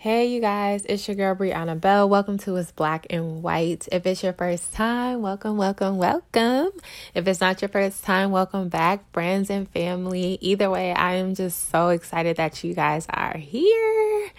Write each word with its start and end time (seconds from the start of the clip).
Hey, 0.00 0.28
you 0.28 0.40
guys, 0.40 0.86
it's 0.88 1.06
your 1.06 1.14
girl 1.14 1.36
Brianna 1.36 1.78
Bell. 1.78 2.08
Welcome 2.08 2.38
to 2.38 2.56
It's 2.56 2.72
Black 2.72 3.06
and 3.10 3.42
White. 3.42 3.86
If 3.92 4.06
it's 4.06 4.22
your 4.22 4.32
first 4.32 4.72
time, 4.72 5.20
welcome, 5.20 5.58
welcome, 5.58 5.98
welcome. 5.98 6.70
If 7.14 7.28
it's 7.28 7.42
not 7.42 7.60
your 7.60 7.68
first 7.68 8.02
time, 8.02 8.30
welcome 8.30 8.70
back, 8.70 9.04
friends 9.12 9.50
and 9.50 9.68
family. 9.68 10.38
Either 10.40 10.70
way, 10.70 10.94
I 10.94 11.16
am 11.16 11.34
just 11.34 11.68
so 11.68 11.90
excited 11.90 12.38
that 12.38 12.64
you 12.64 12.72
guys 12.72 13.04
are 13.10 13.36
here. 13.36 14.30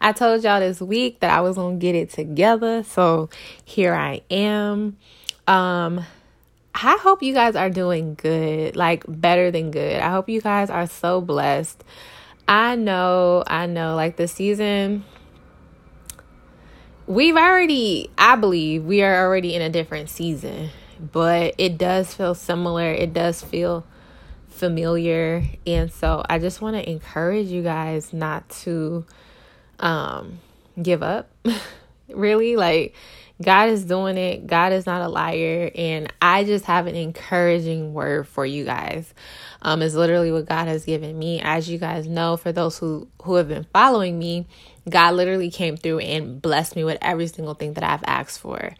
I 0.00 0.10
told 0.10 0.42
y'all 0.42 0.58
this 0.58 0.80
week 0.80 1.20
that 1.20 1.30
I 1.30 1.42
was 1.42 1.54
gonna 1.54 1.76
get 1.76 1.94
it 1.94 2.10
together, 2.10 2.82
so 2.82 3.30
here 3.64 3.94
I 3.94 4.22
am. 4.32 4.96
Um, 5.46 6.04
I 6.74 6.98
hope 7.00 7.22
you 7.22 7.34
guys 7.34 7.54
are 7.54 7.70
doing 7.70 8.16
good, 8.16 8.74
like 8.74 9.04
better 9.06 9.52
than 9.52 9.70
good. 9.70 10.00
I 10.00 10.10
hope 10.10 10.28
you 10.28 10.40
guys 10.40 10.70
are 10.70 10.88
so 10.88 11.20
blessed. 11.20 11.84
I 12.46 12.76
know, 12.76 13.42
I 13.46 13.66
know, 13.66 13.94
like 13.94 14.16
the 14.16 14.28
season, 14.28 15.04
we've 17.06 17.36
already, 17.36 18.10
I 18.18 18.36
believe, 18.36 18.84
we 18.84 19.02
are 19.02 19.24
already 19.24 19.54
in 19.54 19.62
a 19.62 19.70
different 19.70 20.10
season, 20.10 20.70
but 21.00 21.54
it 21.58 21.78
does 21.78 22.12
feel 22.14 22.34
similar. 22.34 22.92
It 22.92 23.12
does 23.12 23.42
feel 23.42 23.86
familiar. 24.48 25.44
And 25.66 25.92
so 25.92 26.22
I 26.28 26.38
just 26.38 26.60
want 26.60 26.76
to 26.76 26.88
encourage 26.88 27.48
you 27.48 27.62
guys 27.62 28.12
not 28.12 28.48
to 28.50 29.04
um, 29.80 30.40
give 30.80 31.02
up. 31.02 31.30
really, 32.08 32.56
like, 32.56 32.94
God 33.42 33.68
is 33.68 33.84
doing 33.84 34.16
it. 34.16 34.46
God 34.46 34.72
is 34.72 34.86
not 34.86 35.02
a 35.02 35.08
liar. 35.08 35.70
And 35.74 36.12
I 36.22 36.44
just 36.44 36.66
have 36.66 36.86
an 36.86 36.94
encouraging 36.94 37.92
word 37.92 38.28
for 38.28 38.46
you 38.46 38.64
guys. 38.64 39.12
Um, 39.66 39.80
is 39.80 39.94
literally 39.94 40.30
what 40.30 40.44
God 40.44 40.68
has 40.68 40.84
given 40.84 41.18
me. 41.18 41.40
As 41.40 41.70
you 41.70 41.78
guys 41.78 42.06
know, 42.06 42.36
for 42.36 42.52
those 42.52 42.78
who, 42.78 43.08
who 43.22 43.36
have 43.36 43.48
been 43.48 43.66
following 43.72 44.18
me, 44.18 44.46
God 44.88 45.14
literally 45.14 45.50
came 45.50 45.78
through 45.78 46.00
and 46.00 46.40
blessed 46.40 46.76
me 46.76 46.84
with 46.84 46.98
every 47.00 47.28
single 47.28 47.54
thing 47.54 47.72
that 47.72 47.82
I've 47.82 48.04
asked 48.06 48.40
for. 48.40 48.74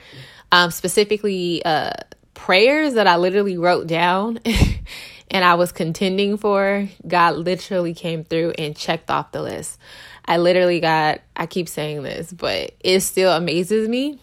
Um, 0.52 0.70
specifically, 0.70 1.64
uh, 1.64 1.92
prayers 2.34 2.94
that 2.94 3.06
I 3.06 3.16
literally 3.16 3.56
wrote 3.56 3.86
down 3.86 4.40
and 5.30 5.44
I 5.44 5.54
was 5.54 5.72
contending 5.72 6.36
for, 6.36 6.86
God 7.06 7.36
literally 7.36 7.94
came 7.94 8.22
through 8.22 8.52
and 8.58 8.76
checked 8.76 9.10
off 9.10 9.32
the 9.32 9.40
list. 9.40 9.78
I 10.26 10.36
literally 10.36 10.80
got, 10.80 11.22
I 11.34 11.46
keep 11.46 11.68
saying 11.68 12.02
this, 12.02 12.30
but 12.30 12.72
it 12.80 13.00
still 13.00 13.32
amazes 13.32 13.88
me 13.88 14.18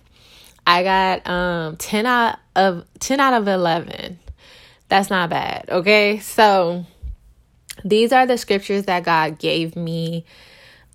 I 0.66 0.84
got 0.84 1.28
um 1.28 1.78
10 1.78 2.06
out 2.06 2.40
of 2.56 2.86
10 3.00 3.20
out 3.20 3.34
of 3.34 3.48
11. 3.48 4.20
That's 4.92 5.10
not 5.10 5.30
bad, 5.30 5.70
okay? 5.70 6.20
So 6.20 6.86
these 7.86 8.12
are 8.12 8.26
the 8.26 8.38
scriptures 8.38 8.84
that 8.88 9.06
God 9.06 9.40
gave 9.40 9.78
me 9.78 10.26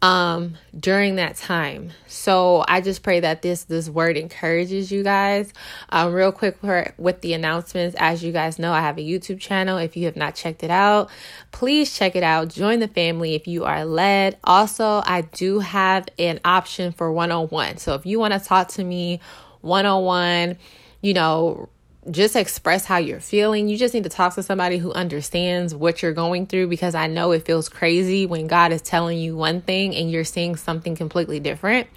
um 0.03 0.58
during 0.78 1.16
that 1.16 1.36
time. 1.36 1.92
So 2.06 2.62
I 2.69 2.83
just 2.83 3.03
pray 3.03 3.20
that 3.20 3.41
this 3.41 3.64
this 3.64 3.88
word 3.88 4.19
encourages 4.19 4.92
you 4.92 5.03
guys. 5.03 5.50
Um 5.88 6.12
real 6.12 6.30
quick 6.30 6.58
for, 6.58 6.92
with 6.98 7.22
the 7.22 7.33
announcements 7.33 7.97
as 7.98 8.22
you 8.22 8.33
guys 8.33 8.58
know 8.58 8.70
I 8.70 8.83
have 8.83 8.98
a 8.98 9.00
YouTube 9.00 9.41
channel 9.41 9.78
if 9.78 9.97
you 9.97 10.05
have 10.05 10.16
not 10.16 10.34
checked 10.34 10.62
it 10.62 10.70
out. 10.70 11.08
Please 11.50 11.97
check 11.97 12.14
it 12.16 12.22
out. 12.22 12.48
Join 12.48 12.81
the 12.81 12.88
family 12.88 13.34
if 13.34 13.48
you 13.48 13.64
are 13.64 13.86
led. 13.86 14.36
Also, 14.44 15.03
I 15.06 15.22
do 15.22 15.60
have 15.60 16.06
an 16.19 16.38
option 16.44 16.92
for 16.92 17.10
101. 17.10 17.78
So 17.78 17.94
if 17.94 18.05
you 18.05 18.19
want 18.19 18.34
to 18.34 18.41
talk 18.41 18.69
to 18.72 18.84
me 18.84 19.20
one 19.62 19.86
on 19.86 20.05
one, 20.05 20.58
you 21.00 21.14
know, 21.14 21.70
just 22.11 22.37
express 22.37 22.85
how 22.85 22.99
you're 22.99 23.21
feeling. 23.21 23.69
You 23.69 23.77
just 23.77 23.95
need 23.95 24.05
to 24.05 24.11
talk 24.11 24.35
to 24.35 24.43
somebody 24.43 24.79
who 24.79 24.93
understands 24.93 25.75
what 25.75 26.03
you're 26.03 26.12
going 26.12 26.47
through 26.47 26.69
because 26.69 26.95
I 26.95 27.07
know 27.07 27.33
it 27.33 27.45
feels 27.45 27.69
crazy 27.69 28.27
when 28.27 28.47
God 28.47 28.73
is 28.73 28.83
telling 28.83 29.19
you 29.19 29.37
one 29.37 29.61
thing 29.61 29.95
and 29.95 30.11
you're 30.11 30.25
seeing 30.25 30.57
something 30.57 30.95
completely 30.95 31.41
different, 31.41 31.89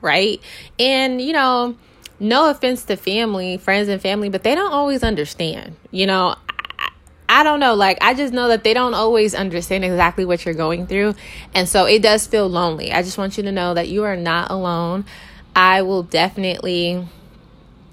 right? 0.00 0.40
And, 0.78 1.20
you 1.20 1.32
know, 1.32 1.76
no 2.18 2.50
offense 2.50 2.84
to 2.84 2.96
family, 2.96 3.58
friends, 3.58 3.88
and 3.88 4.00
family, 4.00 4.28
but 4.28 4.42
they 4.42 4.54
don't 4.54 4.72
always 4.72 5.02
understand. 5.02 5.76
You 5.90 6.06
know, 6.06 6.34
I, 7.28 7.42
don't 7.42 7.60
know. 7.60 7.74
Like, 7.74 7.98
I 8.00 8.14
just 8.14 8.32
know 8.32 8.48
that 8.48 8.64
they 8.64 8.74
don't 8.74 8.94
always 8.94 9.34
understand 9.34 9.84
exactly 9.84 10.24
what 10.24 10.44
you're 10.44 10.54
going 10.54 10.86
through. 10.86 11.14
And 11.54 11.68
so 11.68 11.84
it 11.84 12.02
does 12.02 12.26
feel 12.26 12.48
lonely. 12.48 12.92
I 12.92 13.02
just 13.02 13.18
want 13.18 13.36
you 13.36 13.42
to 13.44 13.52
know 13.52 13.74
that 13.74 13.88
you 13.88 14.04
are 14.04 14.16
not 14.16 14.50
alone. 14.50 15.04
I 15.54 15.82
will 15.82 16.02
definitely 16.02 17.06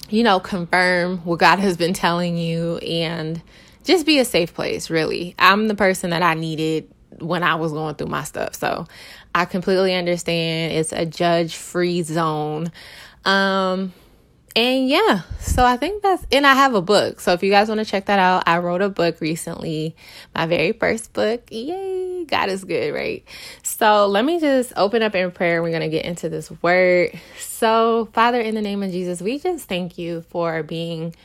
you 0.09 0.23
know, 0.23 0.39
confirm 0.39 1.19
what 1.19 1.39
God 1.39 1.59
has 1.59 1.77
been 1.77 1.93
telling 1.93 2.37
you 2.37 2.77
and 2.77 3.41
just 3.83 4.05
be 4.05 4.19
a 4.19 4.25
safe 4.25 4.53
place, 4.53 4.89
really. 4.89 5.35
I'm 5.37 5.67
the 5.67 5.75
person 5.75 6.09
that 6.11 6.21
I 6.21 6.33
needed 6.33 6.91
when 7.19 7.43
I 7.43 7.55
was 7.55 7.71
going 7.71 7.95
through 7.95 8.07
my 8.07 8.23
stuff. 8.23 8.55
So 8.55 8.85
I 9.33 9.45
completely 9.45 9.93
understand. 9.93 10.73
It's 10.73 10.91
a 10.91 11.05
judge 11.05 11.55
free 11.55 12.01
zone. 12.03 12.71
Um, 13.23 13.93
and 14.55 14.87
yeah, 14.87 15.21
so 15.39 15.65
I 15.65 15.75
think 15.75 16.01
that's, 16.01 16.25
and 16.31 16.47
I 16.47 16.53
have 16.53 16.75
a 16.75 16.81
book. 16.81 17.19
So 17.19 17.33
if 17.33 17.43
you 17.43 17.51
guys 17.51 17.67
want 17.67 17.79
to 17.79 17.85
check 17.85 18.05
that 18.05 18.19
out, 18.19 18.43
I 18.47 18.59
wrote 18.59 18.81
a 18.81 18.89
book 18.89 19.19
recently, 19.19 19.95
my 20.33 20.45
very 20.45 20.71
first 20.71 21.11
book. 21.11 21.43
Yay, 21.51 22.14
God 22.27 22.49
is 22.49 22.63
good, 22.63 22.93
right? 22.93 23.23
So 23.63 24.07
let 24.07 24.25
me 24.25 24.39
just 24.39 24.73
open 24.75 25.03
up 25.03 25.15
in 25.15 25.31
prayer. 25.31 25.61
We're 25.61 25.69
going 25.69 25.81
to 25.81 25.89
get 25.89 26.05
into 26.05 26.29
this 26.29 26.51
word. 26.61 27.11
So, 27.39 28.09
Father, 28.13 28.39
in 28.41 28.55
the 28.55 28.61
name 28.61 28.83
of 28.83 28.91
Jesus, 28.91 29.21
we 29.21 29.39
just 29.39 29.67
thank 29.67 29.97
you 29.97 30.21
for 30.29 30.63
being 30.63 31.15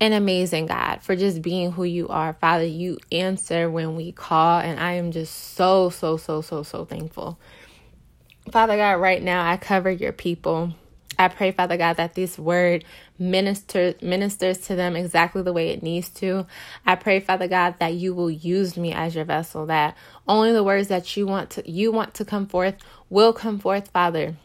an 0.00 0.12
amazing 0.12 0.66
God, 0.66 1.02
for 1.02 1.16
just 1.16 1.42
being 1.42 1.72
who 1.72 1.84
you 1.84 2.08
are. 2.08 2.34
Father, 2.34 2.64
you 2.64 2.98
answer 3.10 3.68
when 3.70 3.96
we 3.96 4.12
call, 4.12 4.60
and 4.60 4.78
I 4.78 4.92
am 4.92 5.10
just 5.10 5.54
so, 5.54 5.90
so, 5.90 6.16
so, 6.16 6.40
so, 6.40 6.62
so 6.62 6.84
thankful. 6.84 7.38
Father 8.52 8.76
God, 8.76 8.94
right 8.94 9.22
now 9.22 9.48
I 9.48 9.56
cover 9.56 9.90
your 9.90 10.12
people 10.12 10.72
I 11.18 11.28
pray, 11.28 11.50
Father 11.50 11.76
God, 11.76 11.96
that 11.96 12.14
this 12.14 12.38
word 12.38 12.84
ministers 13.18 14.00
ministers 14.00 14.58
to 14.58 14.76
them 14.76 14.94
exactly 14.96 15.42
the 15.42 15.52
way 15.52 15.70
it 15.70 15.82
needs 15.82 16.08
to. 16.10 16.46
I 16.86 16.94
pray, 16.94 17.20
Father 17.20 17.48
God, 17.48 17.76
that 17.80 17.94
you 17.94 18.14
will 18.14 18.30
use 18.30 18.76
me 18.76 18.92
as 18.92 19.14
your 19.14 19.24
vessel, 19.24 19.66
that 19.66 19.96
only 20.26 20.52
the 20.52 20.64
words 20.64 20.88
that 20.88 21.16
you 21.16 21.26
want 21.26 21.50
to 21.50 21.70
you 21.70 21.90
want 21.92 22.14
to 22.14 22.24
come 22.24 22.46
forth 22.46 22.76
will 23.10 23.32
come 23.32 23.58
forth, 23.58 23.90
Father. 23.90 24.36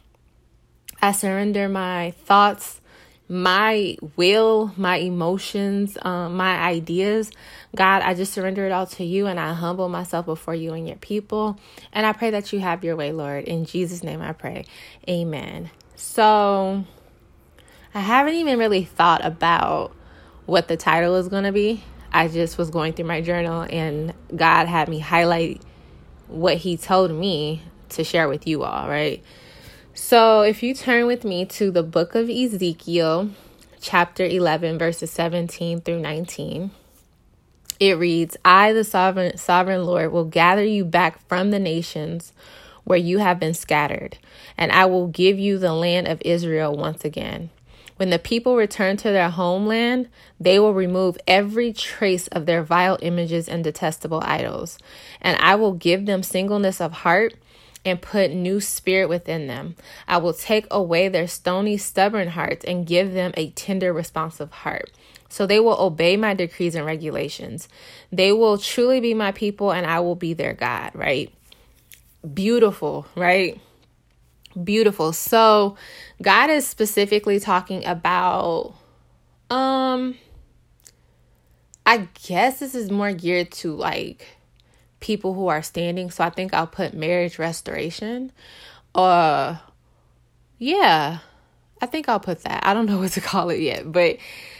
I 1.01 1.11
surrender 1.11 1.67
my 1.67 2.11
thoughts, 2.11 2.79
my 3.27 3.97
will, 4.15 4.73
my 4.77 4.97
emotions, 4.97 5.97
um, 6.01 6.37
my 6.37 6.57
ideas. 6.57 7.29
God, 7.75 8.01
I 8.03 8.13
just 8.13 8.33
surrender 8.33 8.65
it 8.65 8.71
all 8.71 8.85
to 8.87 9.03
you 9.03 9.27
and 9.27 9.39
I 9.39 9.53
humble 9.53 9.89
myself 9.89 10.25
before 10.25 10.55
you 10.55 10.73
and 10.73 10.87
your 10.87 10.97
people. 10.97 11.59
And 11.91 12.05
I 12.05 12.13
pray 12.13 12.29
that 12.31 12.53
you 12.53 12.59
have 12.59 12.83
your 12.83 12.95
way, 12.95 13.11
Lord. 13.11 13.43
In 13.45 13.65
Jesus' 13.65 14.03
name 14.03 14.21
I 14.21 14.31
pray. 14.31 14.65
Amen. 15.09 15.71
So 15.95 16.85
I 17.93 17.99
haven't 17.99 18.35
even 18.35 18.57
really 18.57 18.83
thought 18.83 19.23
about 19.23 19.95
what 20.45 20.67
the 20.67 20.77
title 20.77 21.15
is 21.15 21.27
going 21.27 21.43
to 21.43 21.51
be. 21.51 21.83
I 22.11 22.27
just 22.27 22.57
was 22.57 22.69
going 22.69 22.93
through 22.93 23.05
my 23.05 23.21
journal 23.21 23.65
and 23.69 24.13
God 24.35 24.67
had 24.67 24.89
me 24.89 24.99
highlight 24.99 25.61
what 26.27 26.57
He 26.57 26.77
told 26.77 27.11
me 27.11 27.61
to 27.89 28.03
share 28.03 28.27
with 28.27 28.47
you 28.47 28.63
all, 28.63 28.87
right? 28.87 29.23
So 29.93 30.41
if 30.41 30.63
you 30.63 30.73
turn 30.73 31.05
with 31.05 31.23
me 31.23 31.45
to 31.45 31.69
the 31.69 31.83
book 31.83 32.15
of 32.15 32.29
Ezekiel, 32.29 33.29
chapter 33.83 34.23
11, 34.23 34.79
verses 34.79 35.11
17 35.11 35.81
through 35.81 35.99
19. 35.99 36.71
It 37.79 37.97
reads, 37.97 38.37
I, 38.45 38.71
the 38.71 38.85
sovereign, 38.85 39.37
sovereign 39.37 39.83
Lord, 39.83 40.11
will 40.11 40.25
gather 40.25 40.63
you 40.63 40.85
back 40.85 41.27
from 41.27 41.51
the 41.51 41.59
nations 41.59 42.31
where 42.85 42.97
you 42.97 43.17
have 43.17 43.39
been 43.39 43.53
scattered, 43.53 44.17
and 44.57 44.71
I 44.71 44.85
will 44.85 45.07
give 45.07 45.37
you 45.37 45.57
the 45.57 45.73
land 45.73 46.07
of 46.07 46.21
Israel 46.23 46.75
once 46.75 47.03
again. 47.03 47.49
When 47.97 48.09
the 48.09 48.19
people 48.19 48.55
return 48.55 48.97
to 48.97 49.11
their 49.11 49.29
homeland, 49.29 50.09
they 50.39 50.59
will 50.59 50.73
remove 50.73 51.17
every 51.27 51.73
trace 51.73 52.27
of 52.27 52.45
their 52.45 52.63
vile 52.63 52.97
images 53.01 53.47
and 53.47 53.63
detestable 53.63 54.21
idols, 54.23 54.77
and 55.21 55.37
I 55.39 55.55
will 55.55 55.73
give 55.73 56.05
them 56.05 56.23
singleness 56.23 56.81
of 56.81 56.91
heart 56.91 57.35
and 57.85 58.01
put 58.01 58.31
new 58.31 58.61
spirit 58.61 59.09
within 59.09 59.47
them. 59.47 59.75
I 60.07 60.17
will 60.17 60.33
take 60.33 60.65
away 60.71 61.09
their 61.09 61.27
stony, 61.27 61.77
stubborn 61.77 62.29
hearts 62.29 62.63
and 62.65 62.87
give 62.87 63.13
them 63.13 63.33
a 63.35 63.49
tender, 63.51 63.91
responsive 63.91 64.51
heart. 64.51 64.91
So 65.29 65.45
they 65.45 65.59
will 65.59 65.79
obey 65.79 66.15
my 66.15 66.33
decrees 66.33 66.75
and 66.75 66.85
regulations. 66.85 67.67
They 68.11 68.31
will 68.31 68.57
truly 68.57 68.99
be 68.99 69.13
my 69.13 69.31
people, 69.31 69.71
and 69.71 69.85
I 69.85 69.99
will 69.99 70.15
be 70.15 70.33
their 70.33 70.53
God, 70.53 70.91
right? 70.93 71.33
beautiful, 72.23 73.05
right? 73.15 73.59
Beautiful. 74.61 75.13
So, 75.13 75.77
God 76.21 76.49
is 76.49 76.67
specifically 76.67 77.39
talking 77.39 77.85
about 77.85 78.75
um 79.49 80.15
I 81.85 82.07
guess 82.23 82.59
this 82.59 82.75
is 82.75 82.89
more 82.89 83.13
geared 83.13 83.51
to 83.53 83.75
like 83.75 84.37
people 84.99 85.33
who 85.33 85.47
are 85.47 85.61
standing, 85.61 86.11
so 86.11 86.23
I 86.23 86.29
think 86.29 86.53
I'll 86.53 86.67
put 86.67 86.93
marriage 86.93 87.39
restoration. 87.39 88.31
Uh 88.95 89.57
yeah. 90.59 91.19
I 91.81 91.85
think 91.85 92.07
I'll 92.07 92.19
put 92.19 92.43
that. 92.43 92.65
I 92.65 92.73
don't 92.73 92.85
know 92.85 92.97
what 92.99 93.11
to 93.13 93.21
call 93.21 93.49
it 93.49 93.59
yet, 93.59 93.91
but 93.91 94.17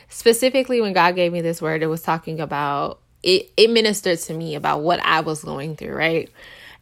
specifically 0.09 0.81
when 0.81 0.93
God 0.93 1.15
gave 1.15 1.31
me 1.31 1.41
this 1.41 1.61
word, 1.61 1.83
it 1.83 1.87
was 1.87 2.01
talking 2.01 2.39
about 2.39 2.99
it 3.21 3.51
it 3.55 3.69
ministered 3.69 4.19
to 4.19 4.33
me 4.33 4.55
about 4.55 4.81
what 4.81 4.99
I 5.03 5.21
was 5.21 5.43
going 5.43 5.75
through, 5.75 5.93
right? 5.95 6.29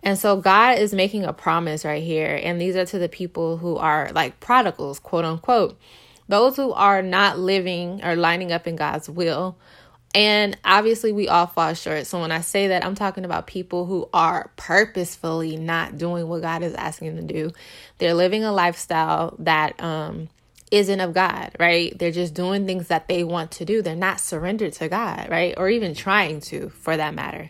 And 0.04 0.18
so 0.18 0.38
God 0.38 0.80
is 0.80 0.94
making 0.94 1.26
a 1.26 1.34
promise 1.34 1.86
right 1.86 2.04
here. 2.04 2.40
And 2.42 2.60
these 2.60 2.76
are 2.76 2.86
to 2.86 3.00
the 3.00 3.10
people 3.10 3.58
who 3.58 3.78
are 3.78 4.10
like 4.14 4.40
prodigals, 4.40 5.00
quote 5.00 5.26
unquote. 5.26 5.80
Those 6.28 6.56
who 6.56 6.72
are 6.72 7.02
not 7.02 7.38
living 7.38 8.04
or 8.04 8.16
lining 8.16 8.52
up 8.52 8.68
in 8.68 8.76
God's 8.76 9.10
will. 9.10 9.58
And 10.14 10.58
obviously, 10.66 11.14
we 11.14 11.30
all 11.30 11.48
fall 11.48 11.74
short. 11.74 12.06
So, 12.06 12.20
when 12.20 12.34
I 12.34 12.42
say 12.42 12.68
that, 12.68 12.86
I'm 12.86 12.96
talking 12.96 13.24
about 13.24 13.48
people 13.48 13.86
who 13.86 14.10
are 14.14 14.52
purposefully 14.58 15.56
not 15.56 15.98
doing 15.98 16.28
what 16.28 16.42
God 16.42 16.64
is 16.64 16.74
asking 16.74 17.16
them 17.16 17.28
to 17.28 17.34
do. 17.34 17.52
They're 17.98 18.14
living 18.14 18.44
a 18.44 18.52
lifestyle 18.52 19.36
that 19.40 19.82
um, 19.82 20.28
isn't 20.70 21.00
of 21.00 21.14
God, 21.14 21.56
right? 21.60 21.98
They're 21.98 22.12
just 22.12 22.34
doing 22.34 22.66
things 22.66 22.88
that 22.88 23.08
they 23.08 23.24
want 23.24 23.52
to 23.52 23.66
do. 23.66 23.82
They're 23.82 23.96
not 23.96 24.20
surrendered 24.20 24.74
to 24.74 24.90
God, 24.90 25.28
right? 25.30 25.54
Or 25.56 25.70
even 25.70 25.94
trying 25.94 26.42
to, 26.42 26.70
for 26.70 26.98
that 26.98 27.14
matter. 27.14 27.50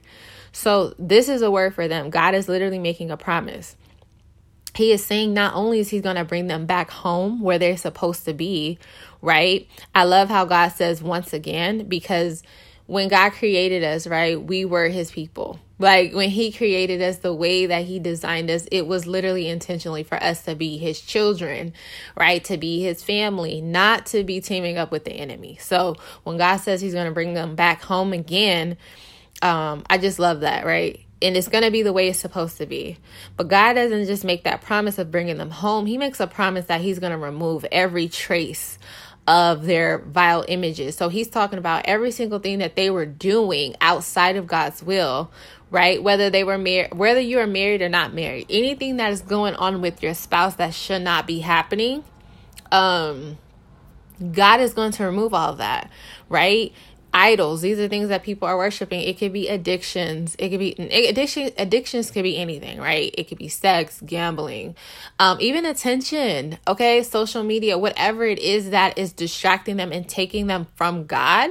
So, 0.51 0.94
this 1.00 1.30
is 1.30 1.42
a 1.42 1.51
word 1.51 1.74
for 1.74 1.88
them. 1.88 2.09
God 2.09 2.36
is 2.36 2.50
literally 2.50 2.80
making 2.80 3.12
a 3.12 3.18
promise. 3.18 3.75
He 4.75 4.92
is 4.92 5.03
saying 5.03 5.33
not 5.33 5.53
only 5.53 5.80
is 5.80 5.89
he 5.89 6.00
going 6.00 6.15
to 6.15 6.25
bring 6.25 6.48
them 6.48 6.65
back 6.65 6.89
home 6.92 7.42
where 7.42 7.59
they're 7.59 7.77
supposed 7.77 8.25
to 8.25 8.33
be, 8.33 8.80
right? 9.21 9.68
I 9.94 10.06
love 10.06 10.30
how 10.30 10.45
God 10.45 10.69
says 10.69 11.03
once 11.03 11.33
again, 11.33 11.88
because 11.88 12.42
when 12.88 13.07
God 13.09 13.31
created 13.33 13.83
us, 13.83 14.07
right, 14.07 14.42
we 14.42 14.65
were 14.65 14.88
his 14.88 15.12
people. 15.12 15.59
Like 15.80 16.13
when 16.13 16.30
he 16.30 16.51
created 16.51 17.01
us, 17.01 17.18
the 17.18 17.33
way 17.33 17.65
that 17.65 17.86
he 17.86 18.00
designed 18.00 18.51
us, 18.51 18.68
it 18.71 18.86
was 18.88 19.07
literally 19.07 19.48
intentionally 19.48 20.03
for 20.03 20.21
us 20.21 20.44
to 20.44 20.56
be 20.56 20.77
his 20.77 21.01
children, 21.01 21.74
right? 22.15 22.44
To 22.45 22.57
be 22.57 22.83
his 22.83 23.03
family, 23.03 23.62
not 23.62 24.06
to 24.07 24.24
be 24.24 24.39
teaming 24.42 24.77
up 24.77 24.92
with 24.92 25.06
the 25.06 25.13
enemy. 25.13 25.57
So 25.59 25.95
when 26.24 26.38
God 26.38 26.57
says 26.57 26.81
he's 26.81 26.94
going 26.94 27.07
to 27.07 27.13
bring 27.13 27.33
them 27.33 27.56
back 27.56 27.81
home 27.81 28.13
again, 28.13 28.77
um, 29.41 29.83
I 29.89 29.97
just 29.97 30.19
love 30.19 30.41
that, 30.41 30.65
right? 30.65 30.99
And 31.21 31.38
it's 31.38 31.47
going 31.47 31.63
to 31.63 31.71
be 31.71 31.83
the 31.83 31.93
way 31.93 32.09
it's 32.09 32.19
supposed 32.19 32.57
to 32.57 32.65
be. 32.65 32.97
But 33.38 33.47
God 33.47 33.73
doesn't 33.73 34.07
just 34.07 34.25
make 34.25 34.43
that 34.43 34.61
promise 34.61 34.97
of 34.97 35.11
bringing 35.11 35.38
them 35.38 35.51
home. 35.51 35.85
He 35.85 35.97
makes 35.97 36.19
a 36.19 36.27
promise 36.27 36.65
that 36.65 36.81
He's 36.81 36.99
going 36.99 37.11
to 37.11 37.17
remove 37.17 37.65
every 37.71 38.07
trace 38.09 38.79
of 39.27 39.65
their 39.65 39.99
vile 39.99 40.45
images. 40.47 40.97
So 40.97 41.09
He's 41.09 41.29
talking 41.29 41.59
about 41.59 41.85
every 41.85 42.11
single 42.11 42.39
thing 42.39 42.59
that 42.59 42.75
they 42.75 42.89
were 42.89 43.05
doing 43.05 43.75
outside 43.81 44.35
of 44.35 44.47
God's 44.47 44.83
will, 44.83 45.31
right? 45.69 46.01
Whether 46.01 46.29
they 46.29 46.43
were 46.43 46.57
married, 46.57 46.93
whether 46.95 47.21
you 47.21 47.39
are 47.39 47.47
married 47.47 47.81
or 47.81 47.89
not 47.89 48.13
married, 48.13 48.47
anything 48.49 48.97
that 48.97 49.11
is 49.13 49.21
going 49.21 49.55
on 49.55 49.81
with 49.81 50.01
your 50.03 50.15
spouse 50.15 50.55
that 50.55 50.73
should 50.73 51.03
not 51.03 51.27
be 51.27 51.39
happening, 51.39 52.03
um, 52.71 53.38
God 54.31 54.61
is 54.61 54.73
going 54.73 54.91
to 54.93 55.05
remove 55.05 55.33
all 55.33 55.55
that, 55.55 55.89
right? 56.29 56.73
Idols. 57.13 57.62
These 57.62 57.80
are 57.80 57.88
things 57.88 58.10
that 58.10 58.24
people 58.24 58.48
are 58.48 58.58
worshiping. 58.58 59.02
It 59.02 59.18
could 59.18 59.34
be 59.34 59.48
addictions. 59.48 60.36
It 60.40 60.50
could 60.50 60.60
be 60.60 60.74
addiction 60.74 61.52
addictions 61.58 62.12
could 62.12 62.24
be 62.24 62.38
anything 62.38 62.80
right? 62.80 63.13
It 63.18 63.28
could 63.28 63.38
be 63.38 63.48
sex 63.48 64.02
gambling 64.06 64.75
um, 65.19 65.38
even 65.40 65.66
attention 65.66 66.58
okay? 66.68 67.04
Social 67.04 67.44
media 67.44 67.78
whatever 67.78 68.24
it 68.24 68.40
is 68.40 68.72
that 68.72 68.98
is 68.98 69.13
distracting 69.13 69.78
them 69.78 69.92
and 69.92 70.08
taking 70.08 70.48
them 70.48 70.68
from 70.75 71.06
god 71.06 71.50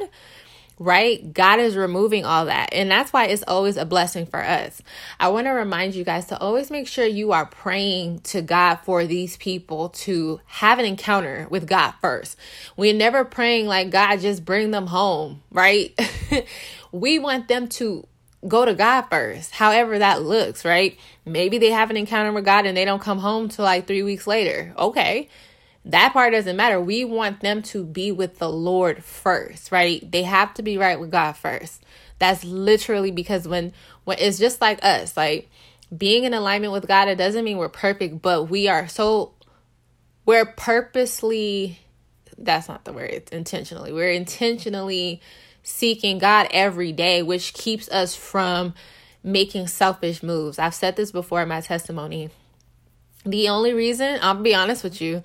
right? 0.81 1.35
God 1.35 1.61
is 1.61 1.77
removing 1.77 2.25
all 2.25 2.47
that. 2.47 2.71
And 2.73 2.91
that's 2.91 3.13
why 3.13 3.27
it's 3.27 3.45
always 3.47 3.77
a 3.77 3.85
blessing 3.85 4.25
for 4.25 4.43
us. 4.43 4.81
I 5.21 5.29
want 5.29 5.47
to 5.47 5.51
remind 5.51 5.95
you 5.95 6.05
guys 6.05 6.27
to 6.29 6.39
always 6.39 6.71
make 6.71 6.89
sure 6.89 7.05
you 7.05 7.33
are 7.33 7.45
praying 7.45 8.21
to 8.21 8.41
God 8.41 8.77
for 8.77 9.05
these 9.05 9.37
people 9.37 9.91
to 9.91 10.41
have 10.47 10.79
an 10.79 10.87
encounter 10.87 11.47
with 11.51 11.69
God 11.69 11.93
first. 12.01 12.39
We're 12.79 12.95
never 12.95 13.27
praying 13.27 13.67
like, 13.67 13.91
God, 13.91 14.21
just 14.21 14.47
bring 14.47 14.71
them 14.71 14.87
home, 14.87 15.43
right? 15.53 15.95
we 16.93 17.19
want 17.19 17.49
them 17.49 17.69
to 17.69 18.07
go 18.49 18.65
to 18.65 18.73
God 18.73 19.03
first, 19.11 19.51
however 19.53 19.99
that 19.99 20.23
looks, 20.23 20.65
right? 20.65 20.99
Maybe 21.27 21.59
they 21.59 21.73
have 21.73 21.91
an 21.91 21.99
encounter 21.99 22.33
with 22.33 22.47
God 22.47 22.65
and 22.65 22.75
they 22.75 22.87
don't 22.87 23.03
come 23.03 23.19
home 23.19 23.51
till 23.51 23.67
like 23.67 23.87
three 23.87 24.03
weeks 24.03 24.27
later. 24.27 24.73
Okay 24.79 25.29
that 25.85 26.13
part 26.13 26.33
doesn't 26.33 26.57
matter. 26.57 26.81
We 26.81 27.05
want 27.05 27.41
them 27.41 27.63
to 27.63 27.85
be 27.85 28.13
with 28.13 28.39
the 28.39 28.51
Lord 28.51 29.03
first, 29.03 29.73
right? 29.73 30.09
They 30.11 30.25
have 30.25 30.53
to 30.55 30.63
be 30.63 30.77
right 30.77 31.01
with 31.01 31.11
God 31.11 31.33
first. 31.33 31.83
That's 32.19 32.45
literally 32.45 33.11
because 33.11 33.49
when 33.49 33.73
when 34.05 34.19
it's 34.19 34.39
just 34.39 34.61
like 34.61 34.85
us, 34.85 35.17
like 35.17 35.49
being 35.97 36.25
in 36.25 36.35
alignment 36.35 36.73
with 36.73 36.87
God, 36.87 37.09
it 37.09 37.17
doesn't 37.17 37.45
mean 37.45 37.57
we're 37.57 37.69
perfect, 37.69 38.21
but 38.21 38.45
we 38.45 38.69
are 38.69 38.89
so 38.89 39.33
we're 40.27 40.45
purposely 40.45 41.79
that's 42.37 42.69
not 42.69 42.85
the 42.85 42.93
word, 42.93 43.11
it's 43.11 43.33
intentionally. 43.33 43.93
We're 43.93 44.13
intentionally 44.13 45.21
seeking 45.63 46.19
God 46.19 46.49
every 46.51 46.93
day, 46.93 47.23
which 47.23 47.55
keeps 47.55 47.89
us 47.91 48.15
from 48.15 48.75
making 49.23 49.67
selfish 49.67 50.23
moves. 50.23 50.59
I've 50.59 50.75
said 50.75 50.97
this 50.97 51.13
before 51.13 51.43
in 51.43 51.49
my 51.49 51.61
testimony. 51.61 52.31
The 53.25 53.51
only 53.51 53.75
reason, 53.75 54.19
I'll 54.23 54.35
be 54.35 54.55
honest 54.55 54.83
with 54.83 55.01
you, 55.01 55.23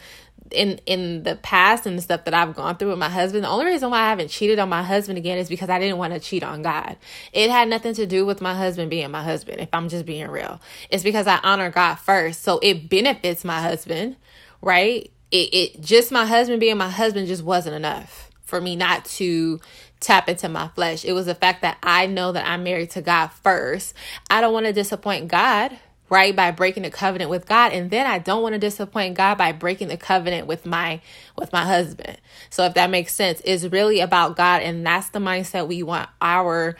in 0.51 0.80
in 0.86 1.24
the 1.24 1.36
past 1.38 1.86
and 1.86 1.97
the 1.97 2.01
stuff 2.01 2.25
that 2.25 2.33
I've 2.33 2.56
gone 2.56 2.77
through 2.77 2.89
with 2.89 3.00
my 3.00 3.09
husband, 3.09 3.44
the 3.44 3.50
only 3.50 3.65
reason 3.65 3.89
why 3.89 4.01
I 4.01 4.09
haven't 4.09 4.30
cheated 4.30 4.59
on 4.59 4.69
my 4.69 4.83
husband 4.83 5.18
again 5.18 5.38
is 5.38 5.50
because 5.50 5.69
I 5.69 5.80
didn't 5.80 5.97
want 5.97 6.13
to 6.13 6.19
cheat 6.19 6.44
on 6.44 6.62
God. 6.62 6.97
It 7.33 7.50
had 7.50 7.68
nothing 7.68 7.94
to 7.95 8.06
do 8.06 8.25
with 8.25 8.42
my 8.42 8.53
husband 8.53 8.89
being 8.89 9.09
my 9.12 9.24
husband, 9.24 9.62
if 9.62 9.69
I'm 9.74 9.89
just 9.89 10.06
being 10.06 10.27
real. 10.27 10.62
It's 10.89 11.03
because 11.03 11.27
I 11.27 11.39
honor 11.44 11.69
God 11.71 11.95
first. 11.95 12.44
So 12.44 12.59
it 12.62 12.89
benefits 12.89 13.44
my 13.44 13.62
husband, 13.62 14.18
right? 14.62 15.12
It 15.31 15.53
it 15.53 15.81
just 15.81 16.12
my 16.12 16.25
husband 16.25 16.59
being 16.59 16.77
my 16.77 16.89
husband 16.89 17.27
just 17.27 17.44
wasn't 17.44 17.75
enough 17.75 18.30
for 18.44 18.62
me 18.62 18.75
not 18.75 19.06
to 19.06 19.59
tap 20.00 20.30
into 20.30 20.48
my 20.48 20.68
flesh. 20.69 21.03
It 21.03 21.13
was 21.13 21.25
the 21.25 21.36
fact 21.36 21.63
that 21.63 21.77
I 21.81 22.06
know 22.06 22.31
that 22.31 22.48
I'm 22.48 22.63
married 22.63 22.91
to 22.91 23.01
God 23.01 23.27
first. 23.27 23.95
I 24.30 24.41
don't 24.41 24.53
want 24.53 24.68
to 24.68 24.74
disappoint 24.74 25.27
God 25.27 25.77
right 26.10 26.36
by 26.36 26.52
breaking 26.52 26.84
the 26.84 26.92
covenant 26.92 27.30
with 27.30 27.48
God 27.48 27.74
and 27.74 27.90
then 27.90 28.06
I 28.06 28.19
don't 28.19 28.44
want 28.44 28.54
to 28.54 28.60
disappoint 28.60 29.16
God 29.16 29.38
by 29.38 29.52
breaking 29.52 29.88
the 29.88 29.98
covenant 29.98 30.48
with 30.48 30.66
my 30.66 31.02
with 31.38 31.52
my 31.52 31.66
husband. 31.66 32.18
So 32.50 32.66
if 32.66 32.75
that 32.75 32.90
makes 32.90 33.13
sense, 33.13 33.42
it's 33.44 33.63
really 33.66 34.00
about 34.02 34.36
God 34.36 34.62
and 34.62 34.86
that's 34.86 35.10
the 35.10 35.19
mindset 35.19 35.68
we 35.68 35.81
want 35.84 36.10
our 36.22 36.78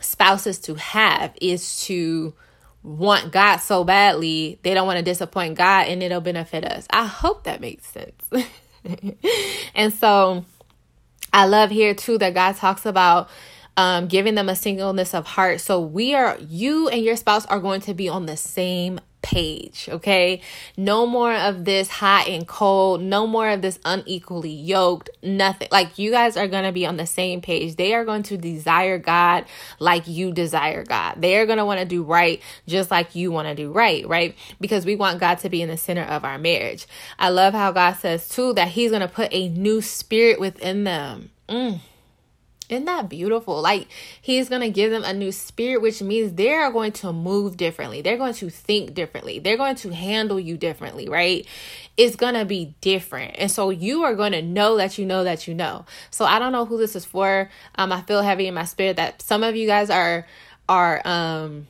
spouses 0.00 0.58
to 0.60 0.74
have 0.74 1.32
is 1.40 1.84
to 1.84 2.34
want 2.82 3.32
God 3.32 3.56
so 3.56 3.82
badly, 3.82 4.58
they 4.62 4.74
don't 4.74 4.86
want 4.86 4.98
to 4.98 5.04
disappoint 5.04 5.56
God 5.56 5.86
and 5.86 6.02
it'll 6.02 6.20
benefit 6.20 6.64
us. 6.64 6.86
I 6.90 7.06
hope 7.06 7.44
that 7.44 7.60
makes 7.60 7.86
sense. 7.86 8.30
and 9.74 9.92
so 9.92 10.44
I 11.32 11.46
love 11.46 11.70
here 11.70 11.94
too 11.94 12.18
that 12.18 12.34
God 12.34 12.56
talks 12.56 12.84
about 12.84 13.30
um, 13.76 14.06
giving 14.06 14.34
them 14.34 14.48
a 14.48 14.56
singleness 14.56 15.14
of 15.14 15.26
heart. 15.26 15.60
So 15.60 15.80
we 15.80 16.14
are, 16.14 16.36
you 16.40 16.88
and 16.88 17.04
your 17.04 17.16
spouse 17.16 17.46
are 17.46 17.60
going 17.60 17.80
to 17.82 17.94
be 17.94 18.08
on 18.08 18.26
the 18.26 18.36
same 18.36 19.00
page, 19.24 19.88
okay? 19.90 20.42
No 20.76 21.06
more 21.06 21.34
of 21.34 21.64
this 21.64 21.88
hot 21.88 22.28
and 22.28 22.46
cold, 22.46 23.00
no 23.00 23.26
more 23.26 23.48
of 23.48 23.62
this 23.62 23.80
unequally 23.84 24.50
yoked, 24.50 25.08
nothing. 25.22 25.68
Like 25.72 25.98
you 25.98 26.10
guys 26.10 26.36
are 26.36 26.46
going 26.46 26.64
to 26.64 26.72
be 26.72 26.84
on 26.84 26.98
the 26.98 27.06
same 27.06 27.40
page. 27.40 27.76
They 27.76 27.94
are 27.94 28.04
going 28.04 28.22
to 28.24 28.36
desire 28.36 28.98
God 28.98 29.46
like 29.80 30.06
you 30.06 30.30
desire 30.30 30.84
God. 30.84 31.14
They 31.16 31.38
are 31.38 31.46
going 31.46 31.56
to 31.56 31.64
want 31.64 31.80
to 31.80 31.86
do 31.86 32.02
right 32.02 32.42
just 32.68 32.90
like 32.90 33.14
you 33.14 33.32
want 33.32 33.48
to 33.48 33.54
do 33.54 33.72
right, 33.72 34.06
right? 34.06 34.36
Because 34.60 34.84
we 34.84 34.94
want 34.94 35.20
God 35.20 35.38
to 35.38 35.48
be 35.48 35.62
in 35.62 35.70
the 35.70 35.78
center 35.78 36.04
of 36.04 36.24
our 36.24 36.38
marriage. 36.38 36.86
I 37.18 37.30
love 37.30 37.54
how 37.54 37.72
God 37.72 37.94
says 37.94 38.28
too 38.28 38.52
that 38.54 38.68
He's 38.68 38.90
going 38.90 39.00
to 39.00 39.08
put 39.08 39.32
a 39.32 39.48
new 39.48 39.80
spirit 39.80 40.38
within 40.38 40.84
them. 40.84 41.30
Mm. 41.48 41.80
Isn't 42.70 42.86
that 42.86 43.10
beautiful? 43.10 43.60
Like, 43.60 43.88
he's 44.22 44.48
going 44.48 44.62
to 44.62 44.70
give 44.70 44.90
them 44.90 45.04
a 45.04 45.12
new 45.12 45.32
spirit, 45.32 45.82
which 45.82 46.00
means 46.00 46.32
they 46.32 46.52
are 46.52 46.72
going 46.72 46.92
to 46.92 47.12
move 47.12 47.58
differently. 47.58 48.00
They're 48.00 48.16
going 48.16 48.32
to 48.34 48.48
think 48.48 48.94
differently. 48.94 49.38
They're 49.38 49.58
going 49.58 49.76
to 49.76 49.92
handle 49.94 50.40
you 50.40 50.56
differently, 50.56 51.06
right? 51.06 51.46
It's 51.98 52.16
going 52.16 52.34
to 52.34 52.46
be 52.46 52.74
different. 52.80 53.34
And 53.36 53.50
so 53.50 53.68
you 53.68 54.04
are 54.04 54.14
going 54.14 54.32
to 54.32 54.40
know 54.40 54.78
that 54.78 54.96
you 54.96 55.04
know 55.04 55.24
that 55.24 55.46
you 55.46 55.54
know. 55.54 55.84
So 56.10 56.24
I 56.24 56.38
don't 56.38 56.52
know 56.52 56.64
who 56.64 56.78
this 56.78 56.96
is 56.96 57.04
for. 57.04 57.50
Um, 57.74 57.92
I 57.92 58.00
feel 58.00 58.22
heavy 58.22 58.46
in 58.46 58.54
my 58.54 58.64
spirit 58.64 58.96
that 58.96 59.20
some 59.20 59.42
of 59.42 59.54
you 59.56 59.66
guys 59.66 59.90
are, 59.90 60.26
are, 60.66 61.02
um, 61.04 61.66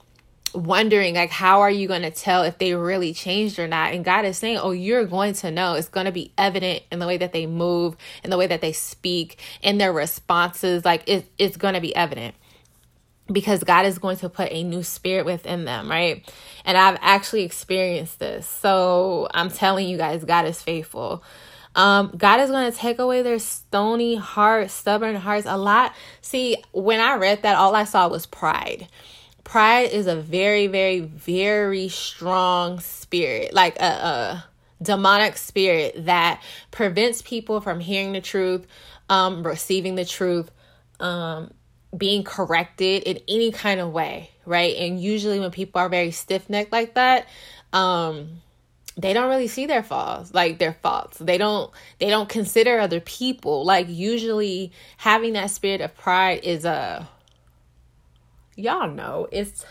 wondering 0.55 1.15
like 1.15 1.31
how 1.31 1.63
are 1.63 1.71
you 1.71 1.89
going 1.89 2.03
to 2.03 2.11
tell 2.11 2.43
if 2.45 2.59
they 2.59 2.75
really 2.75 3.13
changed 3.13 3.59
or 3.59 3.67
not? 3.67 3.93
And 3.93 4.05
god 4.05 4.25
is 4.25 4.39
saying 4.39 4.59
oh 4.59 4.71
you're 4.71 5.05
going 5.05 5.35
to 5.35 5.51
know. 5.51 5.75
It's 5.75 5.89
going 5.89 6.07
to 6.07 6.13
be 6.13 6.33
evident 6.39 6.83
in 6.93 6.99
the 6.99 7.07
way 7.07 7.17
that 7.17 7.33
they 7.33 7.47
move 7.47 7.97
in 8.23 8.31
the 8.31 8.37
way 8.37 8.47
that 8.47 8.61
they 8.61 8.73
speak 8.73 9.39
in 9.63 9.79
their 9.79 9.93
responses. 9.93 10.85
Like 10.85 11.09
it, 11.09 11.31
it's 11.39 11.57
going 11.57 11.75
to 11.75 11.81
be 11.81 11.95
evident 11.95 12.35
because 13.27 13.65
god 13.65 13.87
is 13.87 13.99
going 13.99 14.19
to 14.19 14.29
put 14.29 14.53
a 14.53 14.63
new 14.63 14.83
spirit 14.83 15.25
within 15.25 15.65
them 15.65 15.91
right? 15.91 16.29
And 16.65 16.77
i've 16.77 16.99
actually 17.01 17.43
experienced 17.43 18.19
this. 18.19 18.47
So 18.47 19.29
i'm 19.35 19.51
telling 19.51 19.89
you 19.89 19.97
guys 19.97 20.25
god 20.25 20.47
is 20.47 20.61
faithful. 20.63 21.23
Um, 21.77 22.13
God 22.17 22.39
is 22.39 22.51
going 22.51 22.71
to 22.71 22.77
take 22.79 23.01
away 23.01 23.23
their 23.23 23.41
stony 23.41 24.15
heart, 24.15 24.71
stubborn 24.71 25.17
hearts. 25.17 25.45
A 25.45 25.57
lot. 25.57 25.93
See, 26.21 26.63
when 26.71 27.01
I 27.01 27.17
read 27.17 27.43
that, 27.43 27.57
all 27.57 27.75
I 27.75 27.83
saw 27.83 28.07
was 28.07 28.27
pride 28.27 28.87
pride 29.45 29.91
is 29.91 30.07
a 30.07 30.17
very 30.17 30.67
very 30.67 31.01
very 31.01 31.89
strong 31.89 32.81
spirit 32.81 33.53
like 33.53 33.77
a, 33.81 33.85
a 33.85 34.45
demonic 34.83 35.37
spirit 35.37 36.07
that 36.07 36.43
prevents 36.71 37.23
people 37.23 37.61
from 37.61 37.79
hearing 37.81 38.13
the 38.13 38.21
truth 38.21 38.67
um 39.09 39.47
receiving 39.47 39.95
the 39.95 40.05
truth 40.05 40.51
um 41.01 41.51
being 41.97 42.25
corrected 42.25 43.03
in 43.05 43.21
any 43.29 43.53
kind 43.53 43.81
of 43.81 43.93
way, 43.93 44.31
right? 44.47 44.77
And 44.77 45.01
usually 45.01 45.41
when 45.41 45.51
people 45.51 45.81
are 45.81 45.89
very 45.89 46.11
stiff 46.11 46.51
necked 46.51 46.73
like 46.73 46.95
that, 46.95 47.27
um, 47.73 48.41
they 48.97 49.13
don't 49.13 49.29
really 49.29 49.49
see 49.49 49.67
their 49.67 49.83
faults 49.83 50.33
like 50.33 50.61
their 50.61 50.75
faults 50.75 51.19
they 51.19 51.37
don't 51.37 51.73
they 51.99 52.09
don't 52.09 52.29
consider 52.29 52.79
other 52.79 53.01
people 53.01 53.65
like 53.65 53.89
usually 53.89 54.71
having 54.99 55.33
that 55.33 55.51
spirit 55.51 55.81
of 55.81 55.93
pride 55.97 56.39
is 56.45 56.65
a 56.65 57.09
y'all 58.57 58.91
know 58.91 59.29
it's 59.33 59.65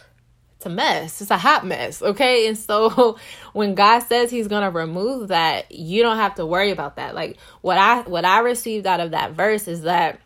it's 0.58 0.66
a 0.66 0.70
mess. 0.70 1.22
It's 1.22 1.32
a 1.32 1.38
hot 1.38 1.66
mess 1.66 2.02
okay? 2.02 2.48
And 2.48 2.58
so 2.58 3.18
when 3.54 3.76
god 3.76 4.00
says 4.00 4.32
he's 4.32 4.48
gonna 4.48 4.72
remove 4.72 5.28
that 5.30 5.72
you 5.72 6.02
don't 6.04 6.18
have 6.18 6.36
to 6.36 6.46
worry 6.46 6.72
about 6.72 6.96
that. 6.96 7.16
Like 7.16 7.38
what 7.62 7.78
i 7.78 8.02
what 8.02 8.26
i 8.26 8.40
received 8.40 8.88
out 8.88 9.00
of 9.00 9.12
that 9.12 9.34
verse 9.34 9.68
is 9.68 9.82
that 9.82 10.20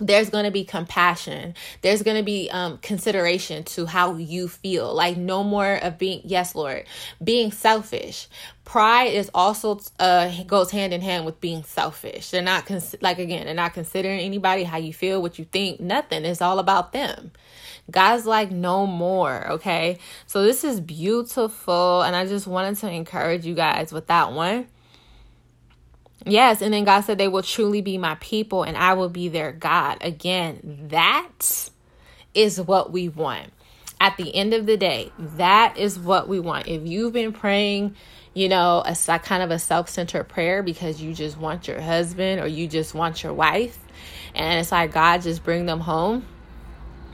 there's 0.00 0.30
going 0.30 0.44
to 0.44 0.50
be 0.50 0.64
compassion 0.64 1.54
there's 1.82 2.02
going 2.02 2.16
to 2.16 2.22
be 2.22 2.48
um, 2.50 2.78
consideration 2.78 3.64
to 3.64 3.86
how 3.86 4.14
you 4.14 4.48
feel 4.48 4.94
like 4.94 5.16
no 5.16 5.42
more 5.42 5.74
of 5.76 5.98
being 5.98 6.20
yes 6.24 6.54
lord 6.54 6.84
being 7.22 7.50
selfish 7.50 8.28
pride 8.64 9.12
is 9.12 9.30
also 9.34 9.80
uh 9.98 10.30
goes 10.44 10.70
hand 10.70 10.92
in 10.92 11.00
hand 11.00 11.24
with 11.24 11.40
being 11.40 11.62
selfish 11.62 12.30
they're 12.30 12.42
not 12.42 12.66
cons- 12.66 12.96
like 13.00 13.18
again 13.18 13.46
they're 13.46 13.54
not 13.54 13.74
considering 13.74 14.20
anybody 14.20 14.64
how 14.64 14.76
you 14.76 14.92
feel 14.92 15.22
what 15.22 15.38
you 15.38 15.44
think 15.44 15.80
nothing 15.80 16.24
it's 16.24 16.42
all 16.42 16.58
about 16.58 16.92
them 16.92 17.30
God's 17.90 18.26
like, 18.26 18.50
no 18.50 18.86
more. 18.86 19.52
Okay. 19.52 19.98
So 20.26 20.42
this 20.42 20.64
is 20.64 20.80
beautiful. 20.80 22.02
And 22.02 22.16
I 22.16 22.26
just 22.26 22.46
wanted 22.46 22.76
to 22.78 22.90
encourage 22.90 23.46
you 23.46 23.54
guys 23.54 23.92
with 23.92 24.08
that 24.08 24.32
one. 24.32 24.66
Yes, 26.24 26.62
and 26.62 26.72
then 26.72 26.84
God 26.84 27.02
said 27.02 27.18
they 27.18 27.28
will 27.28 27.42
truly 27.42 27.82
be 27.82 27.98
my 27.98 28.16
people 28.16 28.62
and 28.62 28.76
I 28.76 28.94
will 28.94 29.08
be 29.08 29.28
their 29.28 29.52
God. 29.52 29.98
Again, 30.00 30.86
that 30.88 31.70
is 32.34 32.60
what 32.60 32.90
we 32.90 33.08
want. 33.08 33.52
At 34.00 34.16
the 34.16 34.34
end 34.34 34.52
of 34.52 34.66
the 34.66 34.76
day, 34.76 35.12
that 35.18 35.78
is 35.78 35.98
what 35.98 36.28
we 36.28 36.40
want. 36.40 36.68
If 36.68 36.86
you've 36.86 37.12
been 37.12 37.32
praying, 37.32 37.96
you 38.34 38.48
know, 38.48 38.82
a 38.86 39.18
kind 39.18 39.42
of 39.42 39.50
a 39.50 39.58
self-centered 39.58 40.24
prayer 40.24 40.62
because 40.62 41.00
you 41.00 41.14
just 41.14 41.38
want 41.38 41.68
your 41.68 41.80
husband 41.80 42.40
or 42.40 42.46
you 42.46 42.68
just 42.68 42.94
want 42.94 43.22
your 43.22 43.32
wife 43.32 43.78
and 44.34 44.60
it's 44.60 44.72
like 44.72 44.92
God 44.92 45.22
just 45.22 45.42
bring 45.42 45.64
them 45.66 45.80
home 45.80 46.26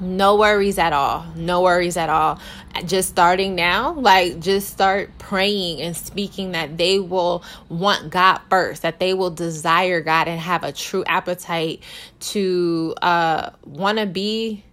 no 0.02 0.36
worries 0.36 0.78
at 0.78 0.92
all. 0.92 1.24
No 1.36 1.62
worries 1.62 1.96
at 1.96 2.08
all. 2.08 2.40
Just 2.86 3.08
starting 3.08 3.54
now, 3.54 3.92
like 3.92 4.40
just 4.40 4.68
start 4.68 5.16
praying 5.18 5.80
and 5.80 5.96
speaking 5.96 6.52
that 6.52 6.76
they 6.76 6.98
will 6.98 7.44
want 7.68 8.10
God 8.10 8.40
first, 8.50 8.82
that 8.82 8.98
they 8.98 9.14
will 9.14 9.30
desire 9.30 10.00
God 10.00 10.26
and 10.26 10.40
have 10.40 10.64
a 10.64 10.72
true 10.72 11.04
appetite 11.06 11.82
to 12.20 12.94
uh 13.00 13.50
want 13.64 13.98
to 13.98 14.06
be 14.06 14.64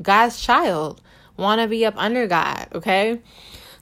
God's 0.00 0.40
child, 0.40 1.02
want 1.36 1.60
to 1.60 1.68
be 1.68 1.84
up 1.84 1.94
under 1.96 2.26
God, 2.26 2.68
okay? 2.74 3.20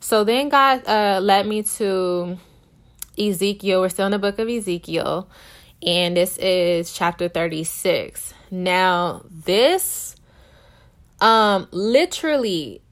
So 0.00 0.24
then 0.24 0.48
God 0.48 0.86
uh 0.88 1.20
led 1.22 1.46
me 1.46 1.62
to 1.62 2.36
Ezekiel. 3.16 3.80
We're 3.80 3.90
still 3.90 4.06
in 4.06 4.12
the 4.12 4.18
book 4.18 4.40
of 4.40 4.48
Ezekiel, 4.48 5.28
and 5.82 6.16
this 6.16 6.36
is 6.38 6.92
chapter 6.92 7.28
36. 7.28 8.34
Now, 8.50 9.22
this 9.30 10.16
um, 11.20 11.68
literally, 11.70 12.82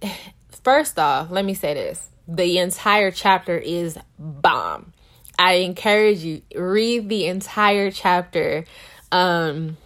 first 0.65 0.99
off, 0.99 1.31
let 1.31 1.45
me 1.45 1.55
say 1.55 1.75
this. 1.75 2.09
The 2.29 2.59
entire 2.59 3.11
chapter 3.11 3.57
is 3.57 3.99
bomb. 4.19 4.93
I 5.39 5.55
encourage 5.55 6.21
you 6.21 6.43
read 6.55 7.09
the 7.09 7.27
entire 7.27 7.91
chapter. 7.91 8.65
Um 9.13 9.77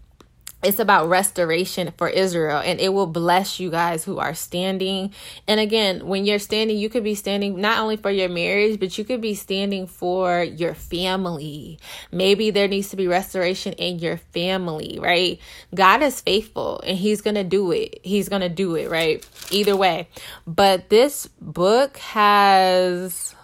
it's 0.63 0.79
about 0.79 1.09
restoration 1.09 1.93
for 1.97 2.09
Israel 2.09 2.59
and 2.59 2.81
it 2.81 2.93
will 2.93 3.07
bless 3.07 3.59
you 3.59 3.71
guys 3.71 4.05
who 4.05 4.19
are 4.19 4.35
standing. 4.35 5.13
And 5.49 5.59
again, 5.59 6.07
when 6.07 6.27
you're 6.27 6.39
standing, 6.39 6.77
you 6.77 6.91
could 6.91 7.05
be 7.05 7.15
standing 7.15 7.61
not 7.61 7.79
only 7.79 7.97
for 7.97 8.11
your 8.11 8.29
marriage, 8.29 8.79
but 8.79 8.99
you 8.99 9.05
could 9.05 9.21
be 9.21 9.35
standing 9.35 9.87
for 9.87 10.43
your 10.43 10.75
family. 10.75 11.79
Maybe 12.13 12.51
there 12.51 12.69
needs 12.69 12.91
to 12.91 12.97
be 12.97 13.07
restoration 13.07 13.73
in 13.75 13.99
your 13.99 14.19
family, 14.19 14.99
right? 15.01 15.41
God 15.75 16.03
is 16.03 16.21
faithful 16.21 16.81
and 16.87 16.99
he's 16.99 17.23
going 17.23 17.37
to 17.37 17.45
do 17.45 17.73
it. 17.73 18.01
He's 18.03 18.29
going 18.29 18.43
to 18.43 18.49
do 18.49 18.75
it, 18.77 18.91
right? 18.91 19.27
Either 19.51 19.77
way. 19.77 20.09
But 20.47 20.91
this 20.91 21.27
book 21.41 21.97
has 21.99 23.35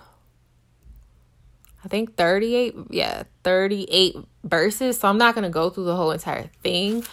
I 1.86 1.88
think 1.88 2.16
38, 2.16 2.74
yeah, 2.90 3.22
38 3.44 4.16
verses. 4.42 4.98
So 4.98 5.06
I'm 5.06 5.18
not 5.18 5.36
going 5.36 5.44
to 5.44 5.50
go 5.50 5.70
through 5.70 5.84
the 5.84 5.94
whole 5.94 6.10
entire 6.10 6.50
thing, 6.60 7.04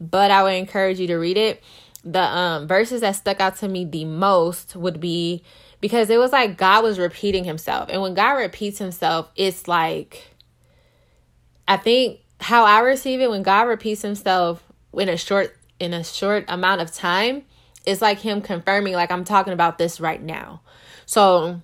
but 0.00 0.30
I 0.30 0.44
would 0.44 0.54
encourage 0.54 1.00
you 1.00 1.08
to 1.08 1.16
read 1.16 1.36
it. 1.36 1.64
The 2.04 2.22
um 2.22 2.68
verses 2.68 3.00
that 3.00 3.16
stuck 3.16 3.40
out 3.40 3.56
to 3.56 3.68
me 3.68 3.84
the 3.84 4.04
most 4.04 4.76
would 4.76 5.00
be 5.00 5.42
because 5.80 6.10
it 6.10 6.18
was 6.18 6.30
like 6.30 6.56
God 6.56 6.84
was 6.84 6.96
repeating 6.96 7.42
himself. 7.42 7.88
And 7.90 8.00
when 8.00 8.14
God 8.14 8.34
repeats 8.34 8.78
himself, 8.78 9.28
it's 9.34 9.66
like 9.66 10.28
I 11.66 11.76
think 11.76 12.20
how 12.38 12.64
I 12.64 12.80
receive 12.80 13.20
it 13.20 13.30
when 13.30 13.42
God 13.42 13.62
repeats 13.62 14.00
himself 14.00 14.62
in 14.92 15.08
a 15.08 15.16
short 15.16 15.56
in 15.80 15.92
a 15.92 16.04
short 16.04 16.44
amount 16.46 16.82
of 16.82 16.94
time, 16.94 17.42
it's 17.84 18.00
like 18.00 18.20
him 18.20 18.42
confirming 18.42 18.94
like 18.94 19.10
I'm 19.10 19.24
talking 19.24 19.52
about 19.52 19.76
this 19.76 19.98
right 19.98 20.22
now. 20.22 20.60
So 21.04 21.60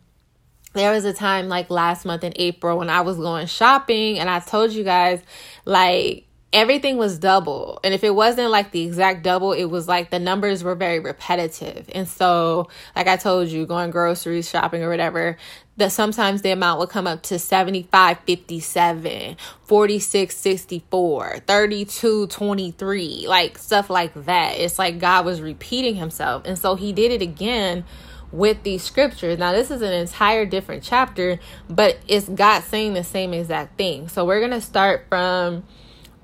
there 0.77 0.93
was 0.93 1.05
a 1.05 1.13
time 1.13 1.49
like 1.49 1.71
last 1.71 2.05
month 2.05 2.25
in 2.25 2.33
April 2.37 2.79
when 2.79 2.91
I 2.91 3.01
was 3.01 3.17
going 3.17 3.47
shopping 3.47 4.19
and 4.19 4.31
I 4.31 4.41
told 4.41 4.73
you 4.73 4.85
guys 4.85 5.23
like 5.65 6.27
everything 6.53 6.97
was 6.97 7.19
double. 7.19 7.81
And 7.85 7.93
if 7.93 8.03
it 8.03 8.15
wasn't 8.15 8.51
like 8.51 8.71
the 8.71 8.83
exact 8.83 9.23
double, 9.23 9.53
it 9.53 9.67
was 9.67 9.87
like 9.89 10.11
the 10.11 10.19
numbers 10.19 10.65
were 10.65 10.75
very 10.75 11.01
repetitive. 11.01 11.91
And 11.95 12.09
so, 12.09 12.69
like 12.95 13.09
I 13.09 13.17
told 13.17 13.49
you, 13.49 13.67
going 13.67 13.91
groceries 13.91 14.49
shopping 14.49 14.83
or 14.83 14.89
whatever, 14.89 15.37
that 15.77 15.93
sometimes 15.93 16.43
the 16.43 16.51
amount 16.51 16.81
would 16.81 16.89
come 16.89 17.07
up 17.07 17.23
to 17.25 17.39
75 17.39 18.21
57 18.21 19.37
46 19.65 20.37
64 20.37 21.39
32 21.47 22.27
23 22.29 23.27
like 23.29 23.59
stuff 23.59 23.91
like 23.91 24.15
that 24.25 24.57
it's 24.59 24.79
like 24.79 24.99
god 24.99 25.27
was 25.27 25.43
repeating 25.43 25.97
himself 25.97 26.43
and 26.47 26.59
so 26.59 26.77
he 26.77 26.93
did 26.93 27.13
it 27.13 27.21
again 27.21 27.85
with 28.33 28.63
these 28.63 28.83
scriptures. 28.83 29.39
Now, 29.39 29.53
this 29.53 29.71
is 29.71 29.83
an 29.83 29.93
entire 29.93 30.47
different 30.47 30.83
chapter, 30.83 31.39
but 31.69 31.99
it's 32.09 32.29
God 32.29 32.63
saying 32.63 32.95
the 32.95 33.05
same 33.05 33.33
exact 33.33 33.79
thing. 33.79 34.09
So 34.09 34.25
we're 34.25 34.41
gonna 34.41 34.61
start 34.61 35.07
from 35.09 35.65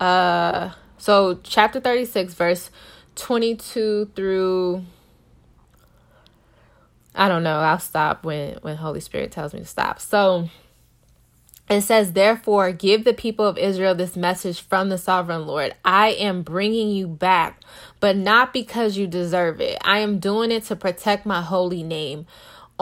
uh 0.00 0.70
so 0.98 1.40
chapter 1.42 1.80
36, 1.80 2.34
verse 2.34 2.70
22 3.16 4.12
through 4.14 4.84
I 7.14 7.28
don't 7.28 7.42
know, 7.42 7.58
I'll 7.58 7.78
stop 7.78 8.24
when 8.24 8.58
when 8.62 8.76
Holy 8.76 9.00
Spirit 9.00 9.32
tells 9.32 9.52
me 9.52 9.60
to 9.60 9.66
stop. 9.66 10.00
So 10.00 10.48
it 11.72 11.82
says, 11.82 12.12
Therefore, 12.12 12.72
give 12.72 13.04
the 13.04 13.14
people 13.14 13.46
of 13.46 13.58
Israel 13.58 13.94
this 13.94 14.16
message 14.16 14.60
from 14.60 14.88
the 14.88 14.98
sovereign 14.98 15.46
Lord 15.46 15.74
I 15.84 16.08
am 16.10 16.42
bringing 16.42 16.90
you 16.90 17.06
back, 17.06 17.60
but 18.00 18.16
not 18.16 18.52
because 18.52 18.96
you 18.96 19.06
deserve 19.06 19.60
it. 19.60 19.78
I 19.84 19.98
am 19.98 20.18
doing 20.18 20.50
it 20.50 20.64
to 20.64 20.76
protect 20.76 21.26
my 21.26 21.42
holy 21.42 21.82
name 21.82 22.26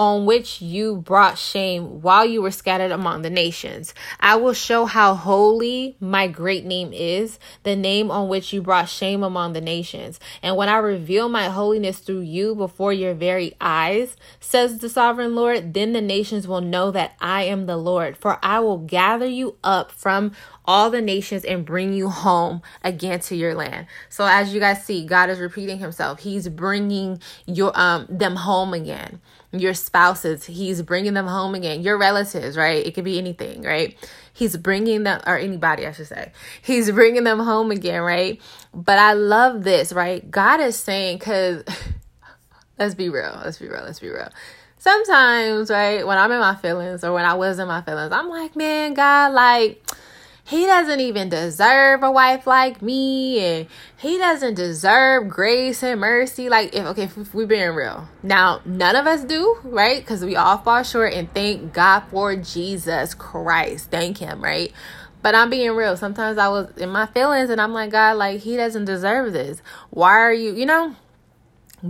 on 0.00 0.24
which 0.24 0.62
you 0.62 0.96
brought 0.96 1.36
shame 1.36 2.00
while 2.00 2.24
you 2.24 2.40
were 2.40 2.50
scattered 2.50 2.90
among 2.90 3.20
the 3.20 3.28
nations. 3.28 3.92
I 4.18 4.36
will 4.36 4.54
show 4.54 4.86
how 4.86 5.14
holy 5.14 5.94
my 6.00 6.26
great 6.26 6.64
name 6.64 6.94
is, 6.94 7.38
the 7.64 7.76
name 7.76 8.10
on 8.10 8.26
which 8.26 8.50
you 8.50 8.62
brought 8.62 8.88
shame 8.88 9.22
among 9.22 9.52
the 9.52 9.60
nations. 9.60 10.18
And 10.42 10.56
when 10.56 10.70
I 10.70 10.78
reveal 10.78 11.28
my 11.28 11.50
holiness 11.50 11.98
through 11.98 12.20
you 12.20 12.54
before 12.54 12.94
your 12.94 13.12
very 13.12 13.54
eyes, 13.60 14.16
says 14.40 14.78
the 14.78 14.88
sovereign 14.88 15.34
Lord, 15.34 15.74
then 15.74 15.92
the 15.92 16.00
nations 16.00 16.48
will 16.48 16.62
know 16.62 16.90
that 16.92 17.14
I 17.20 17.42
am 17.42 17.66
the 17.66 17.76
Lord, 17.76 18.16
for 18.16 18.38
I 18.42 18.60
will 18.60 18.78
gather 18.78 19.26
you 19.26 19.58
up 19.62 19.92
from 19.92 20.32
all 20.64 20.88
the 20.88 21.02
nations 21.02 21.44
and 21.44 21.66
bring 21.66 21.92
you 21.92 22.08
home 22.08 22.62
again 22.82 23.20
to 23.20 23.36
your 23.36 23.54
land. 23.54 23.86
So 24.08 24.24
as 24.24 24.54
you 24.54 24.60
guys 24.60 24.82
see, 24.82 25.04
God 25.04 25.28
is 25.28 25.40
repeating 25.40 25.78
himself. 25.78 26.20
He's 26.20 26.48
bringing 26.48 27.20
your 27.44 27.72
um 27.78 28.06
them 28.08 28.36
home 28.36 28.72
again 28.72 29.20
your 29.52 29.74
spouses. 29.74 30.44
He's 30.44 30.82
bringing 30.82 31.14
them 31.14 31.26
home 31.26 31.54
again. 31.54 31.82
Your 31.82 31.98
relatives, 31.98 32.56
right? 32.56 32.84
It 32.86 32.94
could 32.94 33.04
be 33.04 33.18
anything, 33.18 33.62
right? 33.62 33.96
He's 34.32 34.56
bringing 34.56 35.02
them, 35.02 35.20
or 35.26 35.36
anybody, 35.36 35.86
I 35.86 35.92
should 35.92 36.06
say. 36.06 36.32
He's 36.62 36.90
bringing 36.90 37.24
them 37.24 37.40
home 37.40 37.70
again, 37.70 38.02
right? 38.02 38.40
But 38.72 38.98
I 38.98 39.14
love 39.14 39.64
this, 39.64 39.92
right? 39.92 40.28
God 40.30 40.60
is 40.60 40.76
saying, 40.76 41.18
because 41.18 41.64
let's 42.78 42.94
be 42.94 43.08
real, 43.08 43.40
let's 43.44 43.58
be 43.58 43.68
real, 43.68 43.82
let's 43.82 44.00
be 44.00 44.08
real. 44.08 44.30
Sometimes, 44.78 45.70
right, 45.70 46.06
when 46.06 46.16
I'm 46.16 46.32
in 46.32 46.40
my 46.40 46.54
feelings 46.54 47.04
or 47.04 47.12
when 47.12 47.24
I 47.24 47.34
was 47.34 47.58
in 47.58 47.68
my 47.68 47.82
feelings, 47.82 48.12
I'm 48.12 48.28
like, 48.28 48.56
man, 48.56 48.94
God, 48.94 49.32
like, 49.32 49.84
he 50.50 50.66
doesn't 50.66 51.00
even 51.00 51.28
deserve 51.28 52.02
a 52.02 52.10
wife 52.10 52.46
like 52.46 52.82
me 52.82 53.38
and 53.38 53.66
he 53.96 54.18
doesn't 54.18 54.54
deserve 54.54 55.28
grace 55.28 55.82
and 55.82 56.00
mercy 56.00 56.48
like 56.48 56.74
if 56.74 56.84
okay 56.84 57.04
if 57.04 57.34
we're 57.34 57.46
being 57.46 57.70
real 57.70 58.08
now 58.22 58.60
none 58.64 58.96
of 58.96 59.06
us 59.06 59.24
do 59.24 59.58
right 59.64 60.00
because 60.00 60.24
we 60.24 60.34
all 60.36 60.58
fall 60.58 60.82
short 60.82 61.14
and 61.14 61.32
thank 61.32 61.72
god 61.72 62.00
for 62.10 62.34
jesus 62.36 63.14
christ 63.14 63.90
thank 63.90 64.18
him 64.18 64.42
right 64.42 64.72
But 65.22 65.34
I'm 65.34 65.50
being 65.50 65.72
real. 65.72 65.96
Sometimes 65.98 66.38
I 66.38 66.48
was 66.48 66.74
in 66.78 66.88
my 66.88 67.04
feelings 67.06 67.50
and 67.50 67.60
I'm 67.60 67.72
like, 67.74 67.90
God, 67.90 68.16
like, 68.16 68.40
he 68.40 68.56
doesn't 68.56 68.86
deserve 68.86 69.34
this. 69.34 69.60
Why 69.90 70.12
are 70.12 70.32
you, 70.32 70.54
you 70.54 70.64
know? 70.64 70.96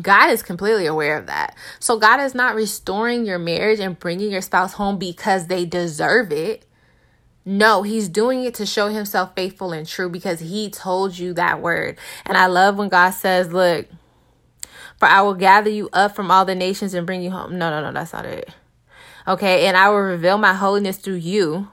God 0.01 0.31
is 0.31 0.43
completely 0.43 0.87
aware 0.87 1.17
of 1.17 1.27
that. 1.27 1.57
So 1.79 1.99
God 1.99 2.21
is 2.21 2.35
not 2.35 2.55
restoring 2.55 3.25
your 3.25 3.39
marriage 3.39 3.81
and 3.81 3.99
bringing 3.99 4.31
your 4.31 4.41
spouse 4.41 4.75
home 4.75 4.99
because 4.99 5.47
they 5.47 5.65
deserve 5.65 6.33
it. 6.33 6.67
No, 7.53 7.83
he's 7.83 8.09
doing 8.09 8.45
it 8.45 8.55
to 8.55 8.65
show 8.65 8.87
himself 8.87 9.35
faithful 9.35 9.73
and 9.73 9.85
true 9.85 10.09
because 10.09 10.39
he 10.39 10.71
told 10.71 11.19
you 11.19 11.35
that 11.35 11.61
word. 11.61 11.99
And 12.25 12.39
I 12.39 12.47
love 12.47 12.77
when 12.77 12.89
God 12.89 13.11
says, 13.11 13.53
Look, 13.53 13.89
for 14.99 15.09
I 15.09 15.23
will 15.23 15.35
gather 15.35 15.69
you 15.69 15.89
up 15.93 16.15
from 16.15 16.31
all 16.31 16.45
the 16.45 16.55
nations 16.55 16.95
and 16.95 17.05
bring 17.05 17.23
you 17.23 17.33
home. 17.33 17.59
No, 17.59 17.69
no, 17.69 17.83
no, 17.83 17.93
that's 17.93 18.13
not 18.13 18.25
it. 18.25 18.51
Okay, 19.27 19.67
and 19.67 19.77
I 19.77 19.89
will 19.89 19.97
reveal 19.97 20.39
my 20.39 20.55
holiness 20.55 20.99
through 20.99 21.17
you, 21.17 21.67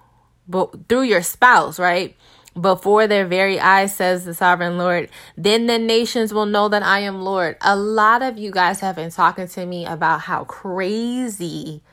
but 0.47 0.89
through 0.89 1.03
your 1.03 1.21
spouse, 1.21 1.77
right? 1.77 2.17
Before 2.59 3.05
their 3.05 3.27
very 3.27 3.59
eyes, 3.59 3.95
says 3.95 4.25
the 4.25 4.33
sovereign 4.33 4.79
Lord. 4.79 5.11
Then 5.37 5.67
the 5.67 5.77
nations 5.77 6.33
will 6.33 6.47
know 6.47 6.69
that 6.69 6.81
I 6.81 7.01
am 7.01 7.21
Lord. 7.21 7.55
A 7.61 7.75
lot 7.75 8.23
of 8.23 8.39
you 8.39 8.49
guys 8.49 8.79
have 8.79 8.95
been 8.95 9.11
talking 9.11 9.47
to 9.49 9.65
me 9.67 9.85
about 9.85 10.21
how 10.21 10.43
crazy 10.43 11.83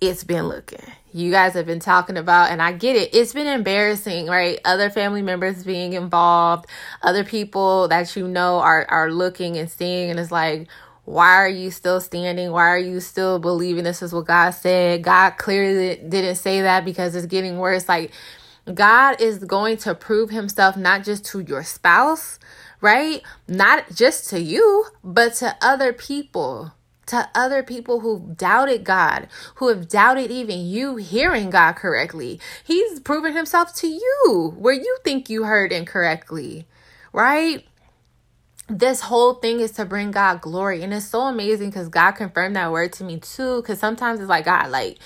it's 0.00 0.24
been 0.24 0.48
looking. 0.48 0.90
You 1.16 1.30
guys 1.30 1.52
have 1.52 1.64
been 1.64 1.78
talking 1.78 2.16
about, 2.16 2.50
and 2.50 2.60
I 2.60 2.72
get 2.72 2.96
it, 2.96 3.14
it's 3.14 3.32
been 3.32 3.46
embarrassing, 3.46 4.26
right? 4.26 4.58
Other 4.64 4.90
family 4.90 5.22
members 5.22 5.62
being 5.62 5.92
involved, 5.92 6.66
other 7.02 7.22
people 7.22 7.86
that 7.86 8.16
you 8.16 8.26
know 8.26 8.58
are, 8.58 8.84
are 8.88 9.12
looking 9.12 9.56
and 9.56 9.70
seeing, 9.70 10.10
and 10.10 10.18
it's 10.18 10.32
like, 10.32 10.66
why 11.04 11.34
are 11.36 11.48
you 11.48 11.70
still 11.70 12.00
standing? 12.00 12.50
Why 12.50 12.68
are 12.68 12.78
you 12.78 12.98
still 12.98 13.38
believing 13.38 13.84
this 13.84 14.02
is 14.02 14.12
what 14.12 14.26
God 14.26 14.50
said? 14.50 15.04
God 15.04 15.36
clearly 15.36 16.02
didn't 16.08 16.34
say 16.34 16.62
that 16.62 16.84
because 16.84 17.14
it's 17.14 17.26
getting 17.26 17.58
worse. 17.58 17.88
Like, 17.88 18.10
God 18.72 19.20
is 19.20 19.38
going 19.38 19.76
to 19.78 19.94
prove 19.94 20.30
himself 20.30 20.76
not 20.76 21.04
just 21.04 21.24
to 21.26 21.38
your 21.38 21.62
spouse, 21.62 22.40
right? 22.80 23.22
Not 23.46 23.92
just 23.94 24.30
to 24.30 24.40
you, 24.40 24.86
but 25.04 25.34
to 25.34 25.54
other 25.62 25.92
people 25.92 26.72
to 27.06 27.28
other 27.34 27.62
people 27.62 28.00
who 28.00 28.34
doubted 28.36 28.84
God, 28.84 29.28
who 29.56 29.68
have 29.68 29.88
doubted 29.88 30.30
even 30.30 30.66
you 30.66 30.96
hearing 30.96 31.50
God 31.50 31.72
correctly. 31.72 32.40
He's 32.62 33.00
proven 33.00 33.34
himself 33.34 33.74
to 33.76 33.88
you 33.88 34.54
where 34.56 34.74
you 34.74 34.98
think 35.04 35.28
you 35.28 35.44
heard 35.44 35.72
incorrectly, 35.72 36.66
right? 37.12 37.64
This 38.68 39.02
whole 39.02 39.34
thing 39.34 39.60
is 39.60 39.72
to 39.72 39.84
bring 39.84 40.10
God 40.10 40.40
glory. 40.40 40.82
And 40.82 40.94
it's 40.94 41.06
so 41.06 41.22
amazing 41.22 41.70
because 41.70 41.88
God 41.88 42.12
confirmed 42.12 42.56
that 42.56 42.72
word 42.72 42.92
to 42.94 43.04
me 43.04 43.18
too. 43.18 43.60
Because 43.60 43.78
sometimes 43.78 44.20
it's 44.20 44.28
like, 44.28 44.46
God, 44.46 44.70
like, 44.70 44.98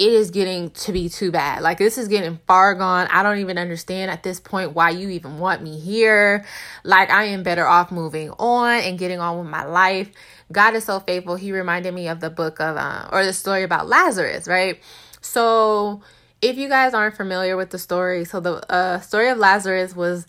it 0.00 0.14
is 0.14 0.30
getting 0.30 0.70
to 0.70 0.92
be 0.92 1.10
too 1.10 1.30
bad. 1.30 1.60
Like 1.62 1.76
this 1.76 1.98
is 1.98 2.08
getting 2.08 2.38
far 2.46 2.74
gone. 2.74 3.06
I 3.10 3.22
don't 3.22 3.38
even 3.38 3.58
understand 3.58 4.10
at 4.10 4.22
this 4.22 4.40
point 4.40 4.72
why 4.72 4.90
you 4.90 5.10
even 5.10 5.38
want 5.38 5.62
me 5.62 5.78
here. 5.78 6.46
Like 6.84 7.10
I 7.10 7.24
am 7.24 7.42
better 7.42 7.66
off 7.66 7.92
moving 7.92 8.30
on 8.30 8.80
and 8.80 8.98
getting 8.98 9.20
on 9.20 9.38
with 9.38 9.48
my 9.48 9.64
life. 9.64 10.10
God 10.52 10.74
is 10.74 10.84
so 10.84 11.00
faithful. 11.00 11.36
He 11.36 11.52
reminded 11.52 11.94
me 11.94 12.08
of 12.08 12.20
the 12.20 12.30
book 12.30 12.60
of 12.60 12.76
uh, 12.76 13.08
or 13.12 13.24
the 13.24 13.32
story 13.32 13.62
about 13.62 13.88
Lazarus, 13.88 14.48
right? 14.48 14.80
So 15.20 16.02
if 16.42 16.56
you 16.58 16.68
guys 16.68 16.94
aren't 16.94 17.16
familiar 17.16 17.56
with 17.56 17.70
the 17.70 17.78
story, 17.78 18.24
so 18.24 18.40
the 18.40 18.72
uh, 18.72 19.00
story 19.00 19.28
of 19.28 19.38
Lazarus 19.38 19.94
was 19.94 20.26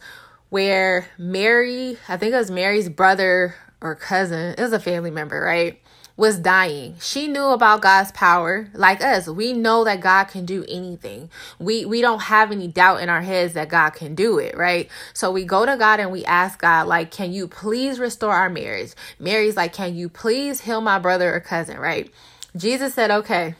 where 0.50 1.08
Mary, 1.18 1.98
I 2.08 2.18
think 2.18 2.34
it 2.34 2.38
was 2.38 2.51
Mary's 2.51 2.90
brother 2.90 3.56
or 3.82 3.96
cousin, 3.96 4.54
it 4.58 4.62
was 4.62 4.74
a 4.74 4.80
family 4.80 5.12
member, 5.12 5.42
right? 5.42 5.81
Was 6.22 6.38
dying. 6.38 6.96
She 7.01 7.28
knew 7.28 7.46
about 7.46 7.82
God's 7.82 8.12
power. 8.12 8.68
Like 8.75 9.01
us, 9.01 9.28
we 9.28 9.54
know 9.54 9.84
that 9.86 10.01
God 10.01 10.25
can 10.25 10.46
do 10.46 10.63
anything. 10.70 11.32
We 11.58 11.84
we 11.84 12.00
don't 12.00 12.22
have 12.22 12.51
any 12.51 12.68
doubt 12.68 13.01
in 13.01 13.10
our 13.10 13.24
heads 13.24 13.54
that 13.54 13.70
God 13.70 13.90
can 13.96 14.13
do 14.13 14.38
it, 14.38 14.56
right? 14.56 14.88
So 15.16 15.32
we 15.32 15.46
go 15.46 15.66
to 15.66 15.75
God 15.78 16.00
and 16.00 16.12
we 16.12 16.24
ask 16.25 16.62
God 16.62 16.86
like, 16.86 17.10
"Can 17.10 17.34
you 17.34 17.48
please 17.48 18.00
restore 18.00 18.34
our 18.34 18.51
marriage?" 18.51 18.92
Mary's 19.18 19.58
like, 19.58 19.74
"Can 19.74 19.96
you 19.96 20.10
please 20.10 20.62
heal 20.62 20.80
my 20.80 21.00
brother 21.00 21.34
or 21.34 21.40
cousin?" 21.40 21.80
right? 21.80 22.13
Jesus 22.56 22.94
said, 22.94 23.10
"Okay." 23.10 23.56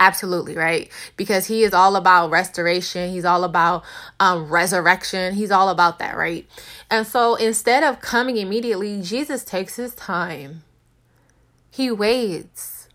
Absolutely, 0.00 0.56
right? 0.56 0.90
Because 1.18 1.46
he 1.46 1.64
is 1.64 1.74
all 1.74 1.96
about 1.96 2.30
restoration. 2.30 3.10
He's 3.10 3.24
all 3.26 3.44
about 3.44 3.84
um, 4.20 4.48
resurrection. 4.48 5.34
He's 5.34 5.50
all 5.50 5.68
about 5.68 5.98
that, 5.98 6.16
right? 6.16 6.46
And 6.90 7.06
so 7.06 7.34
instead 7.34 7.82
of 7.84 8.00
coming 8.00 8.38
immediately, 8.38 9.02
Jesus 9.02 9.44
takes 9.44 9.76
his 9.76 9.94
time 9.94 10.62
he 11.76 11.90
waits. 11.90 12.88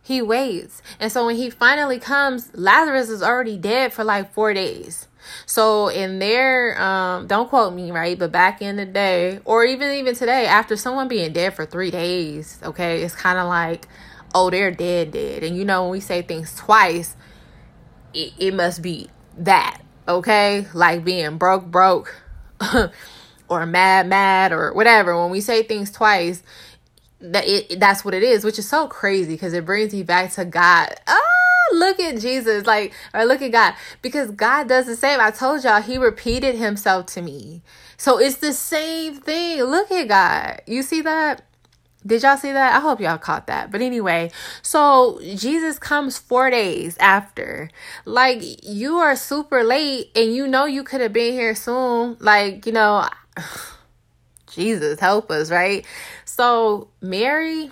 He 0.00 0.22
waits. 0.22 0.80
And 1.00 1.10
so 1.10 1.26
when 1.26 1.34
he 1.34 1.50
finally 1.50 1.98
comes, 1.98 2.50
Lazarus 2.54 3.08
is 3.08 3.20
already 3.20 3.56
dead 3.56 3.92
for 3.92 4.04
like 4.04 4.32
four 4.32 4.54
days. 4.54 5.08
So 5.44 5.88
in 5.88 6.20
there, 6.20 6.80
um, 6.80 7.26
don't 7.26 7.48
quote 7.48 7.74
me, 7.74 7.90
right? 7.90 8.16
But 8.16 8.30
back 8.30 8.62
in 8.62 8.76
the 8.76 8.86
day, 8.86 9.40
or 9.44 9.64
even 9.64 9.90
even 9.90 10.14
today, 10.14 10.46
after 10.46 10.76
someone 10.76 11.08
being 11.08 11.32
dead 11.32 11.54
for 11.54 11.66
three 11.66 11.90
days, 11.90 12.60
okay, 12.62 13.02
it's 13.02 13.16
kind 13.16 13.40
of 13.40 13.48
like, 13.48 13.88
oh, 14.36 14.50
they're 14.50 14.70
dead, 14.70 15.10
dead. 15.10 15.42
And 15.42 15.56
you 15.56 15.64
know, 15.64 15.82
when 15.82 15.90
we 15.90 16.00
say 16.00 16.22
things 16.22 16.54
twice, 16.54 17.16
it, 18.14 18.34
it 18.38 18.54
must 18.54 18.82
be 18.82 19.10
that, 19.38 19.80
okay? 20.06 20.68
Like 20.72 21.04
being 21.04 21.38
broke, 21.38 21.66
broke, 21.66 22.22
or 23.48 23.66
mad, 23.66 24.06
mad, 24.06 24.52
or 24.52 24.72
whatever. 24.72 25.20
When 25.20 25.32
we 25.32 25.40
say 25.40 25.64
things 25.64 25.90
twice, 25.90 26.44
that 27.22 27.46
it 27.46 27.80
that's 27.80 28.04
what 28.04 28.14
it 28.14 28.22
is, 28.22 28.44
which 28.44 28.58
is 28.58 28.68
so 28.68 28.86
crazy 28.88 29.34
because 29.34 29.52
it 29.52 29.64
brings 29.64 29.92
me 29.92 30.02
back 30.02 30.32
to 30.32 30.44
God. 30.44 30.94
Oh, 31.06 31.68
look 31.74 32.00
at 32.00 32.20
Jesus, 32.20 32.66
like 32.66 32.92
or 33.14 33.24
look 33.24 33.42
at 33.42 33.52
God 33.52 33.74
because 34.02 34.30
God 34.30 34.68
does 34.68 34.86
the 34.86 34.96
same. 34.96 35.20
I 35.20 35.30
told 35.30 35.64
y'all 35.64 35.80
He 35.80 35.98
repeated 35.98 36.56
Himself 36.56 37.06
to 37.06 37.22
me, 37.22 37.62
so 37.96 38.18
it's 38.18 38.36
the 38.36 38.52
same 38.52 39.14
thing. 39.14 39.62
Look 39.62 39.90
at 39.90 40.08
God. 40.08 40.62
You 40.66 40.82
see 40.82 41.00
that? 41.02 41.42
Did 42.04 42.22
y'all 42.22 42.36
see 42.36 42.52
that? 42.52 42.74
I 42.74 42.80
hope 42.80 43.00
y'all 43.00 43.18
caught 43.18 43.46
that. 43.46 43.70
But 43.70 43.80
anyway, 43.80 44.32
so 44.60 45.20
Jesus 45.36 45.78
comes 45.78 46.18
four 46.18 46.50
days 46.50 46.96
after. 46.98 47.70
Like, 48.04 48.42
you 48.64 48.96
are 48.96 49.14
super 49.14 49.62
late 49.62 50.10
and 50.16 50.34
you 50.34 50.48
know 50.48 50.64
you 50.64 50.82
could 50.82 51.00
have 51.00 51.12
been 51.12 51.32
here 51.32 51.54
soon. 51.54 52.16
Like, 52.18 52.66
you 52.66 52.72
know, 52.72 53.08
Jesus, 54.52 54.98
help 54.98 55.30
us, 55.30 55.50
right? 55.50 55.86
So, 56.32 56.88
Mary, 57.02 57.70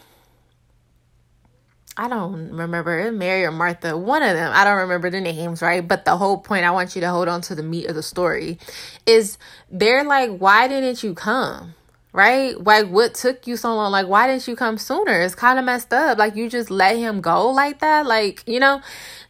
I 1.96 2.08
don't 2.08 2.50
remember 2.52 3.10
Mary 3.10 3.46
or 3.46 3.52
Martha, 3.52 3.96
one 3.96 4.22
of 4.22 4.36
them. 4.36 4.52
I 4.54 4.64
don't 4.64 4.80
remember 4.80 5.08
the 5.08 5.22
names, 5.22 5.62
right? 5.62 5.80
But 5.86 6.04
the 6.04 6.18
whole 6.18 6.36
point, 6.36 6.66
I 6.66 6.70
want 6.70 6.94
you 6.94 7.00
to 7.00 7.08
hold 7.08 7.26
on 7.26 7.40
to 7.40 7.54
the 7.54 7.62
meat 7.62 7.86
of 7.86 7.94
the 7.94 8.02
story, 8.02 8.58
is 9.06 9.38
they're 9.70 10.04
like, 10.04 10.36
why 10.36 10.68
didn't 10.68 11.02
you 11.02 11.14
come? 11.14 11.72
Right? 12.12 12.62
Like, 12.62 12.88
what 12.88 13.14
took 13.14 13.46
you 13.46 13.56
so 13.56 13.74
long? 13.74 13.92
Like, 13.92 14.08
why 14.08 14.26
didn't 14.26 14.46
you 14.46 14.56
come 14.56 14.76
sooner? 14.76 15.22
It's 15.22 15.34
kind 15.34 15.58
of 15.58 15.64
messed 15.64 15.94
up. 15.94 16.18
Like, 16.18 16.36
you 16.36 16.50
just 16.50 16.70
let 16.70 16.98
him 16.98 17.22
go 17.22 17.48
like 17.48 17.78
that. 17.78 18.04
Like, 18.04 18.42
you 18.46 18.60
know, 18.60 18.82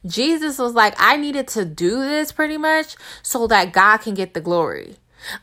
Jesus 0.05 0.59
was 0.59 0.75
like, 0.75 0.95
I 0.99 1.16
needed 1.16 1.47
to 1.49 1.64
do 1.64 2.01
this 2.01 2.33
pretty 2.33 2.57
much 2.57 2.97
so 3.23 3.47
that 3.47 3.73
God 3.73 3.99
can 3.99 4.14
get 4.14 4.35
the 4.35 4.40
glory. 4.40 4.97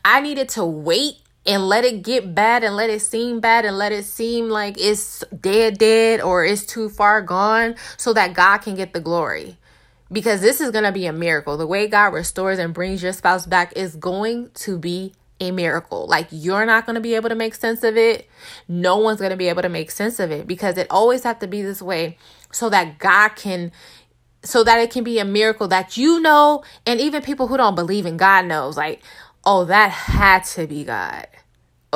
I 0.04 0.20
needed 0.20 0.50
to 0.50 0.66
wait 0.66 1.20
and 1.48 1.68
let 1.68 1.86
it 1.86 2.04
get 2.04 2.36
bad 2.36 2.64
and 2.64 2.76
let 2.76 2.90
it 2.90 3.02
seem 3.02 3.40
bad 3.40 3.64
and 3.64 3.78
let 3.78 3.94
it 3.94 4.04
seem 4.04 4.50
like 4.50 4.76
it's 4.78 5.24
dead, 5.40 5.78
dead 5.78 6.20
or 6.20 6.44
it's 6.44 6.66
too 6.66 6.90
far 6.90 7.22
gone 7.22 7.76
so 7.96 8.12
that 8.14 8.34
God 8.34 8.58
can 8.60 8.76
get 8.76 8.94
the 8.94 9.00
glory. 9.00 9.58
Because 10.12 10.42
this 10.42 10.62
is 10.62 10.72
going 10.72 10.84
to 10.84 10.92
be 10.92 11.06
a 11.06 11.14
miracle. 11.14 11.58
The 11.58 11.68
way 11.68 11.88
God 11.88 12.14
restores 12.14 12.60
and 12.60 12.74
brings 12.74 13.02
your 13.02 13.14
spouse 13.14 13.46
back 13.46 13.74
is 13.76 13.96
going 13.96 14.52
to 14.56 14.78
be 14.78 15.14
a 15.40 15.52
miracle. 15.52 16.08
Like 16.08 16.28
you're 16.32 16.66
not 16.66 16.86
going 16.86 16.96
to 16.96 17.02
be 17.02 17.16
able 17.16 17.30
to 17.30 17.36
make 17.36 17.56
sense 17.56 17.84
of 17.84 17.96
it. 17.96 18.28
No 18.68 18.98
one's 18.98 19.20
going 19.20 19.32
to 19.32 19.38
be 19.38 19.50
able 19.50 19.62
to 19.62 19.70
make 19.70 19.92
sense 19.92 20.20
of 20.20 20.32
it 20.32 20.48
because 20.48 20.78
it 20.78 20.88
always 20.90 21.24
have 21.24 21.40
to 21.40 21.48
be 21.48 21.62
this 21.62 21.82
way 21.82 22.18
so 22.52 22.70
that 22.70 22.98
God 22.98 23.30
can 23.30 23.72
so 24.44 24.64
that 24.64 24.80
it 24.80 24.92
can 24.92 25.04
be 25.04 25.20
a 25.20 25.26
miracle 25.26 25.68
that 25.68 25.98
you 25.98 26.20
know 26.20 26.64
and 26.86 27.02
even 27.02 27.22
people 27.22 27.48
who 27.48 27.58
don't 27.58 27.76
believe 27.76 28.06
in 28.06 28.18
God 28.18 28.46
knows 28.46 28.78
like 28.78 29.02
oh 29.46 29.66
that 29.66 29.92
had 29.92 30.44
to 30.46 30.68
be 30.68 30.84
God. 30.84 31.28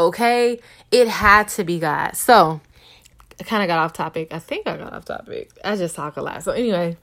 Okay? 0.08 0.60
It 0.92 1.08
had 1.08 1.48
to 1.50 1.64
be 1.64 1.80
God. 1.80 2.16
So, 2.16 2.62
I 3.40 3.44
kind 3.44 3.64
of 3.64 3.68
got 3.68 3.80
off 3.80 3.94
topic. 3.94 4.34
I 4.34 4.40
think 4.40 4.68
I 4.68 4.78
got 4.78 4.94
off 4.94 5.06
topic. 5.06 5.52
I 5.64 5.76
just 5.76 5.96
talk 5.96 6.18
a 6.18 6.22
lot. 6.22 6.44
So, 6.44 6.52
anyway, 6.52 6.98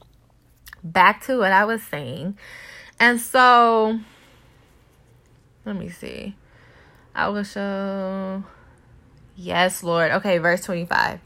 back 0.83 1.25
to 1.25 1.37
what 1.37 1.51
I 1.51 1.65
was 1.65 1.83
saying. 1.83 2.37
And 2.99 3.19
so, 3.19 3.99
let 5.65 5.75
me 5.75 5.89
see. 5.89 6.35
I 7.15 7.29
will 7.29 7.43
show. 7.43 8.43
Yes, 9.35 9.83
Lord. 9.83 10.11
Okay, 10.11 10.37
verse 10.37 10.61
25. 10.63 11.19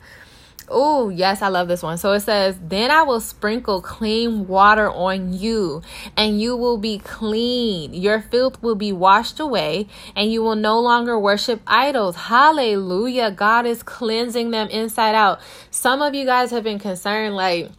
Oh, 0.69 1.09
yes, 1.09 1.41
I 1.41 1.47
love 1.47 1.67
this 1.67 1.83
one. 1.83 1.97
So 1.97 2.13
it 2.13 2.21
says, 2.21 2.57
Then 2.61 2.91
I 2.91 3.03
will 3.03 3.19
sprinkle 3.19 3.81
clean 3.81 4.47
water 4.47 4.89
on 4.89 5.33
you, 5.33 5.81
and 6.17 6.41
you 6.41 6.55
will 6.55 6.77
be 6.77 6.99
clean. 6.99 7.93
Your 7.93 8.21
filth 8.21 8.61
will 8.61 8.75
be 8.75 8.91
washed 8.91 9.39
away, 9.39 9.87
and 10.15 10.31
you 10.31 10.41
will 10.41 10.55
no 10.55 10.79
longer 10.79 11.19
worship 11.19 11.61
idols. 11.67 12.15
Hallelujah. 12.15 13.31
God 13.31 13.65
is 13.65 13.83
cleansing 13.83 14.51
them 14.51 14.67
inside 14.69 15.15
out. 15.15 15.39
Some 15.71 16.01
of 16.01 16.13
you 16.15 16.25
guys 16.25 16.51
have 16.51 16.63
been 16.63 16.79
concerned, 16.79 17.35
like, 17.35 17.69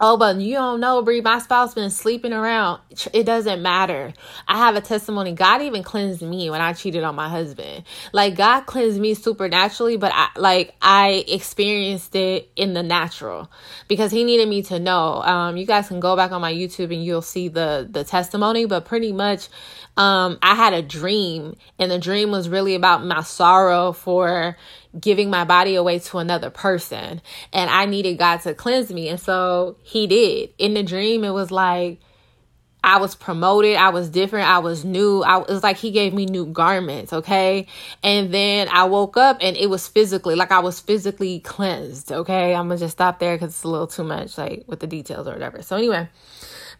Oh, 0.00 0.16
but 0.16 0.40
you 0.40 0.54
don't 0.54 0.80
know, 0.80 1.02
Brie. 1.02 1.22
My 1.22 1.40
spouse 1.40 1.74
been 1.74 1.90
sleeping 1.90 2.32
around. 2.32 2.80
It 3.12 3.24
doesn't 3.24 3.62
matter. 3.62 4.14
I 4.48 4.58
have 4.58 4.76
a 4.76 4.80
testimony. 4.82 5.32
God 5.32 5.62
even 5.62 5.82
cleansed 5.82 6.22
me 6.22 6.50
when 6.50 6.62
I 6.62 6.72
cheated 6.74 7.04
on 7.04 7.16
my 7.16 7.28
husband. 7.28 7.84
Like 8.12 8.36
God 8.36 8.62
cleansed 8.62 9.00
me 9.00 9.14
supernaturally, 9.14 9.98
but 9.98 10.12
I 10.14 10.28
like 10.36 10.74
I 10.82 11.24
experienced 11.28 12.16
it 12.16 12.50
in 12.56 12.74
the 12.74 12.82
natural 12.82 13.50
because 13.88 14.12
He 14.12 14.24
needed 14.24 14.48
me 14.48 14.62
to 14.64 14.78
know. 14.78 15.22
Um, 15.22 15.56
you 15.56 15.66
guys 15.66 15.88
can 15.88 16.00
go 16.00 16.16
back 16.16 16.32
on 16.32 16.42
my 16.42 16.52
YouTube 16.52 16.94
and 16.94 17.04
you'll 17.04 17.22
see 17.22 17.48
the 17.48 17.88
the 17.90 18.04
testimony. 18.04 18.66
But 18.66 18.86
pretty 18.86 19.12
much, 19.12 19.48
um, 19.96 20.38
I 20.42 20.54
had 20.54 20.72
a 20.72 20.82
dream, 20.82 21.56
and 21.78 21.90
the 21.90 21.98
dream 21.98 22.30
was 22.30 22.48
really 22.48 22.74
about 22.74 23.04
my 23.04 23.22
sorrow 23.22 23.92
for 23.92 24.56
giving 24.98 25.30
my 25.30 25.44
body 25.44 25.74
away 25.74 25.98
to 25.98 26.18
another 26.18 26.50
person. 26.50 27.20
And 27.52 27.70
I 27.70 27.84
needed 27.86 28.18
God 28.18 28.38
to 28.42 28.54
cleanse 28.54 28.90
me. 28.90 29.08
And 29.08 29.20
so 29.20 29.76
He 29.82 30.06
did. 30.06 30.50
In 30.58 30.74
the 30.74 30.82
dream, 30.82 31.24
it 31.24 31.30
was 31.30 31.50
like, 31.50 32.00
I 32.82 32.98
was 32.98 33.14
promoted. 33.14 33.76
I 33.76 33.90
was 33.90 34.08
different. 34.08 34.48
I 34.48 34.60
was 34.60 34.84
new. 34.84 35.22
I 35.22 35.38
was 35.38 35.62
like 35.62 35.76
he 35.76 35.90
gave 35.90 36.14
me 36.14 36.24
new 36.24 36.46
garments. 36.46 37.12
Okay. 37.12 37.66
And 38.02 38.32
then 38.32 38.68
I 38.68 38.84
woke 38.84 39.16
up 39.16 39.38
and 39.40 39.56
it 39.56 39.68
was 39.68 39.86
physically 39.86 40.34
like 40.34 40.50
I 40.50 40.60
was 40.60 40.80
physically 40.80 41.40
cleansed. 41.40 42.10
Okay. 42.10 42.54
I'm 42.54 42.68
going 42.68 42.78
to 42.78 42.84
just 42.84 42.92
stop 42.92 43.18
there 43.18 43.34
because 43.34 43.50
it's 43.50 43.64
a 43.64 43.68
little 43.68 43.86
too 43.86 44.04
much, 44.04 44.38
like 44.38 44.64
with 44.66 44.80
the 44.80 44.86
details 44.86 45.28
or 45.28 45.32
whatever. 45.32 45.60
So, 45.62 45.76
anyway, 45.76 46.08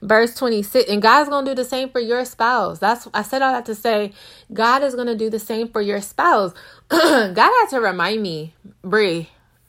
verse 0.03 0.35
26 0.35 0.91
and 0.91 1.03
god's 1.03 1.29
gonna 1.29 1.47
do 1.49 1.55
the 1.55 1.65
same 1.65 1.89
for 1.89 2.01
your 2.01 2.25
spouse. 2.25 2.79
That's 2.79 3.09
i 3.15 3.23
said 3.23 3.43
all 3.43 3.53
that 3.53 3.67
to 3.67 3.75
say 3.75 4.13
god 4.53 4.83
is 4.83 4.95
gonna 4.95 5.17
do 5.17 5.31
the 5.31 5.39
same 5.39 5.69
for 5.69 5.81
your 5.81 6.01
spouse. 6.01 6.53
God 6.89 7.37
had 7.37 7.67
to 7.71 7.81
remind 7.81 8.23
me 8.23 8.55
brie 8.83 9.29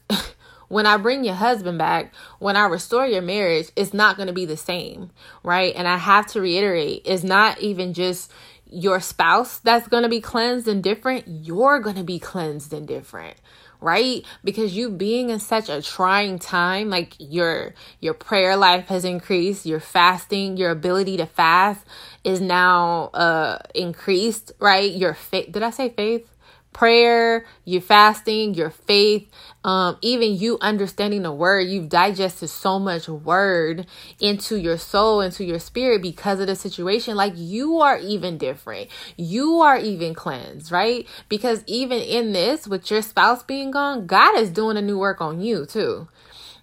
when 0.70 0.86
i 0.86 0.98
bring 0.98 1.24
your 1.24 1.36
husband 1.36 1.78
back 1.78 2.13
when 2.39 2.56
i 2.56 2.65
restore 2.65 3.06
your 3.06 3.22
marriage 3.22 3.67
it's 3.76 3.94
not 3.94 4.17
gonna 4.17 4.34
be 4.34 4.46
the 4.46 4.58
same 4.58 5.12
right? 5.44 5.74
And 5.76 5.88
i 5.88 5.98
have 5.98 6.28
to 6.28 6.41
reiterate 6.41 7.02
it's 7.06 7.24
not 7.24 7.60
even 7.60 7.94
just 7.94 8.32
your 8.72 9.02
spouse 9.02 9.60
that's 9.60 9.88
gonna 9.89 10.08
be 10.10 10.22
cleansed 10.22 10.67
and 10.67 10.82
different. 10.82 11.26
You're 11.28 11.80
gonna 11.80 12.06
be 12.06 12.20
cleansed 12.20 12.74
and 12.74 12.88
different 12.88 13.36
right? 13.82 14.24
Because 14.44 14.76
you 14.76 14.89
being 14.89 15.30
in 15.30 15.39
such 15.39 15.67
a 15.70 15.82
trying 15.82 16.39
time 16.39 16.89
like 16.89 17.15
your 17.20 17.74
your 18.00 18.13
prayer 18.13 18.56
life 18.56 18.88
has 18.88 19.04
increased 19.04 19.65
your 19.65 19.80
fasting 19.80 20.56
your 20.58 20.72
ability 20.72 21.17
to 21.17 21.26
fast 21.26 21.86
is 22.24 22.39
now 22.39 23.10
uh 23.13 23.58
increased 23.76 24.52
right? 24.60 24.91
Your 24.91 25.13
faith 25.13 25.52
did 25.52 25.63
i 25.63 25.72
say 25.72 25.89
faith 25.89 26.28
prayer, 26.73 27.45
your 27.65 27.81
fasting, 27.81 28.53
your 28.53 28.69
faith, 28.69 29.29
um, 29.63 29.97
even 30.01 30.36
you 30.36 30.57
understanding 30.62 31.21
the 31.21 31.31
word, 31.31 31.62
you've 31.62 31.89
digested 31.89 32.49
so 32.49 32.79
much 32.79 33.07
word 33.07 33.86
into 34.19 34.55
your 34.55 34.77
soul, 34.77 35.21
into 35.21 35.43
your 35.43 35.60
spirit 35.60 36.01
because 36.01 36.39
of 36.39 36.47
the 36.47 36.55
situation. 36.55 37.15
Like 37.15 37.34
you 37.36 37.79
are 37.81 37.97
even 37.97 38.38
different. 38.38 38.89
You 39.17 39.60
are 39.60 39.77
even 39.77 40.13
cleansed, 40.13 40.71
right? 40.71 41.07
Because 41.29 41.63
even 41.67 41.99
in 41.99 42.34
this, 42.34 42.67
with 42.67 42.89
your 42.89 43.01
spouse 43.01 43.43
being 43.43 43.71
gone, 43.71 44.07
God 44.07 44.38
is 44.39 44.49
doing 44.49 44.77
a 44.77 44.81
new 44.81 44.97
work 44.97 45.21
on 45.21 45.41
you 45.41 45.65
too. 45.65 46.07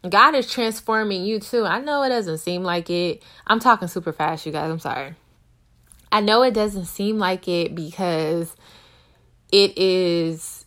God 0.09 0.35
is 0.35 0.51
transforming 0.51 1.25
you 1.25 1.40
too. 1.40 1.64
I 1.64 1.81
know 1.81 2.03
it 2.03 2.09
doesn't 2.09 2.38
seem 2.38 2.62
like 2.62 2.88
it. 2.88 3.23
I'm 3.47 3.59
talking 3.59 3.88
super 3.88 4.12
fast, 4.12 4.47
you 4.47 4.53
guys. 4.53 4.71
I'm 4.71 4.79
sorry. 4.79 5.14
I 6.11 6.21
know 6.21 6.42
it 6.42 6.55
doesn't 6.55 6.87
seem 6.87 7.18
like 7.18 7.49
it 7.49 7.75
because 7.75 8.55
it 9.53 9.77
is 9.77 10.65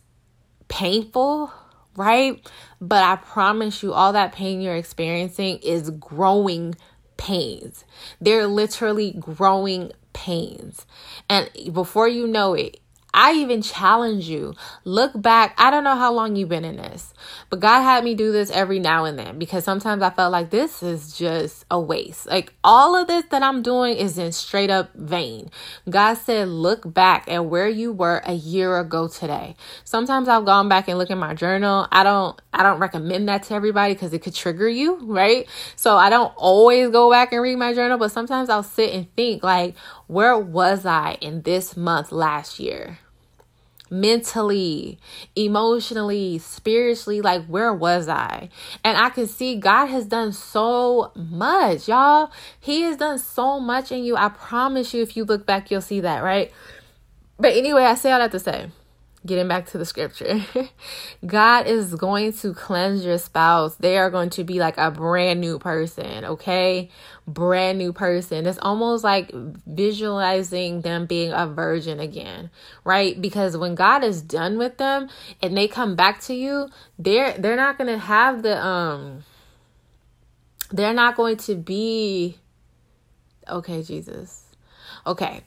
painful, 0.68 1.52
right? 1.96 2.46
But 2.80 3.04
I 3.04 3.16
promise 3.16 3.82
you, 3.82 3.92
all 3.92 4.12
that 4.12 4.32
pain 4.32 4.60
you're 4.60 4.76
experiencing 4.76 5.58
is 5.58 5.90
growing 5.90 6.74
pains. 7.16 7.84
They're 8.20 8.46
literally 8.46 9.14
growing 9.18 9.92
pains. 10.12 10.86
And 11.28 11.50
before 11.72 12.08
you 12.08 12.26
know 12.26 12.54
it, 12.54 12.80
I 13.14 13.32
even 13.34 13.60
challenge 13.60 14.26
you. 14.26 14.54
Look 14.84 15.20
back. 15.20 15.54
I 15.58 15.70
don't 15.70 15.84
know 15.84 15.96
how 15.96 16.12
long 16.12 16.34
you've 16.34 16.48
been 16.48 16.64
in 16.64 16.76
this, 16.76 17.12
but 17.50 17.60
God 17.60 17.82
had 17.82 18.04
me 18.04 18.14
do 18.14 18.32
this 18.32 18.50
every 18.50 18.78
now 18.78 19.04
and 19.04 19.18
then 19.18 19.38
because 19.38 19.64
sometimes 19.64 20.02
I 20.02 20.08
felt 20.08 20.32
like 20.32 20.48
this 20.48 20.82
is 20.82 21.16
just 21.16 21.66
a 21.70 21.78
waste. 21.78 22.26
Like 22.26 22.54
all 22.64 22.96
of 22.96 23.08
this 23.08 23.26
that 23.30 23.42
I'm 23.42 23.62
doing 23.62 23.98
is 23.98 24.16
in 24.16 24.32
straight 24.32 24.70
up 24.70 24.94
vain. 24.94 25.50
God 25.90 26.14
said, 26.14 26.48
look 26.48 26.94
back 26.94 27.30
at 27.30 27.44
where 27.44 27.68
you 27.68 27.92
were 27.92 28.22
a 28.24 28.32
year 28.32 28.78
ago 28.78 29.08
today. 29.08 29.56
Sometimes 29.84 30.26
I've 30.26 30.46
gone 30.46 30.70
back 30.70 30.88
and 30.88 30.96
look 30.96 31.10
at 31.10 31.18
my 31.18 31.34
journal. 31.34 31.86
I 31.92 32.04
don't, 32.04 32.40
I 32.54 32.62
don't 32.62 32.78
recommend 32.78 33.28
that 33.28 33.42
to 33.44 33.54
everybody 33.54 33.92
because 33.92 34.14
it 34.14 34.22
could 34.22 34.34
trigger 34.34 34.68
you, 34.68 34.98
right? 35.02 35.46
So 35.76 35.98
I 35.98 36.08
don't 36.08 36.32
always 36.36 36.88
go 36.88 37.10
back 37.10 37.32
and 37.32 37.42
read 37.42 37.56
my 37.56 37.74
journal, 37.74 37.98
but 37.98 38.10
sometimes 38.10 38.48
I'll 38.48 38.62
sit 38.62 38.94
and 38.94 39.14
think 39.16 39.42
like, 39.42 39.76
where 40.06 40.38
was 40.38 40.86
I 40.86 41.18
in 41.20 41.42
this 41.42 41.76
month 41.76 42.10
last 42.10 42.58
year? 42.58 42.98
Mentally, 43.92 44.98
emotionally, 45.36 46.38
spiritually. 46.38 47.20
Like, 47.20 47.44
where 47.46 47.72
was 47.72 48.08
I? 48.08 48.48
And 48.82 48.96
I 48.96 49.10
can 49.10 49.28
see 49.28 49.56
God 49.56 49.86
has 49.86 50.06
done 50.06 50.32
so 50.32 51.12
much, 51.14 51.88
y'all. 51.88 52.32
He 52.58 52.82
has 52.82 52.96
done 52.96 53.18
so 53.18 53.60
much 53.60 53.92
in 53.92 54.02
you. 54.02 54.16
I 54.16 54.30
promise 54.30 54.94
you, 54.94 55.02
if 55.02 55.16
you 55.16 55.24
look 55.24 55.46
back, 55.46 55.70
you'll 55.70 55.82
see 55.82 56.00
that, 56.00 56.24
right? 56.24 56.50
But 57.38 57.54
anyway, 57.54 57.82
I 57.84 57.94
say 57.94 58.10
all 58.12 58.18
that 58.18 58.32
to 58.32 58.40
say 58.40 58.70
getting 59.24 59.48
back 59.48 59.66
to 59.66 59.78
the 59.78 59.84
scripture, 59.84 60.44
God 61.26 61.66
is 61.66 61.94
going 61.94 62.32
to 62.34 62.52
cleanse 62.54 63.04
your 63.04 63.18
spouse. 63.18 63.76
They 63.76 63.96
are 63.96 64.10
going 64.10 64.30
to 64.30 64.44
be 64.44 64.58
like 64.58 64.76
a 64.78 64.90
brand 64.90 65.40
new 65.40 65.58
person, 65.58 66.24
okay? 66.24 66.90
Brand 67.26 67.78
new 67.78 67.92
person. 67.92 68.46
It's 68.46 68.58
almost 68.60 69.04
like 69.04 69.30
visualizing 69.66 70.80
them 70.80 71.06
being 71.06 71.32
a 71.32 71.46
virgin 71.46 72.00
again, 72.00 72.50
right? 72.84 73.20
Because 73.20 73.56
when 73.56 73.74
God 73.74 74.02
is 74.02 74.22
done 74.22 74.58
with 74.58 74.78
them 74.78 75.08
and 75.40 75.56
they 75.56 75.68
come 75.68 75.94
back 75.94 76.20
to 76.22 76.34
you, 76.34 76.68
they're 76.98 77.32
they're 77.38 77.56
not 77.56 77.78
going 77.78 77.90
to 77.90 77.98
have 77.98 78.42
the 78.42 78.64
um 78.64 79.24
they're 80.70 80.94
not 80.94 81.16
going 81.16 81.36
to 81.36 81.54
be 81.54 82.38
okay, 83.48 83.82
Jesus 83.82 84.41
okay 85.06 85.42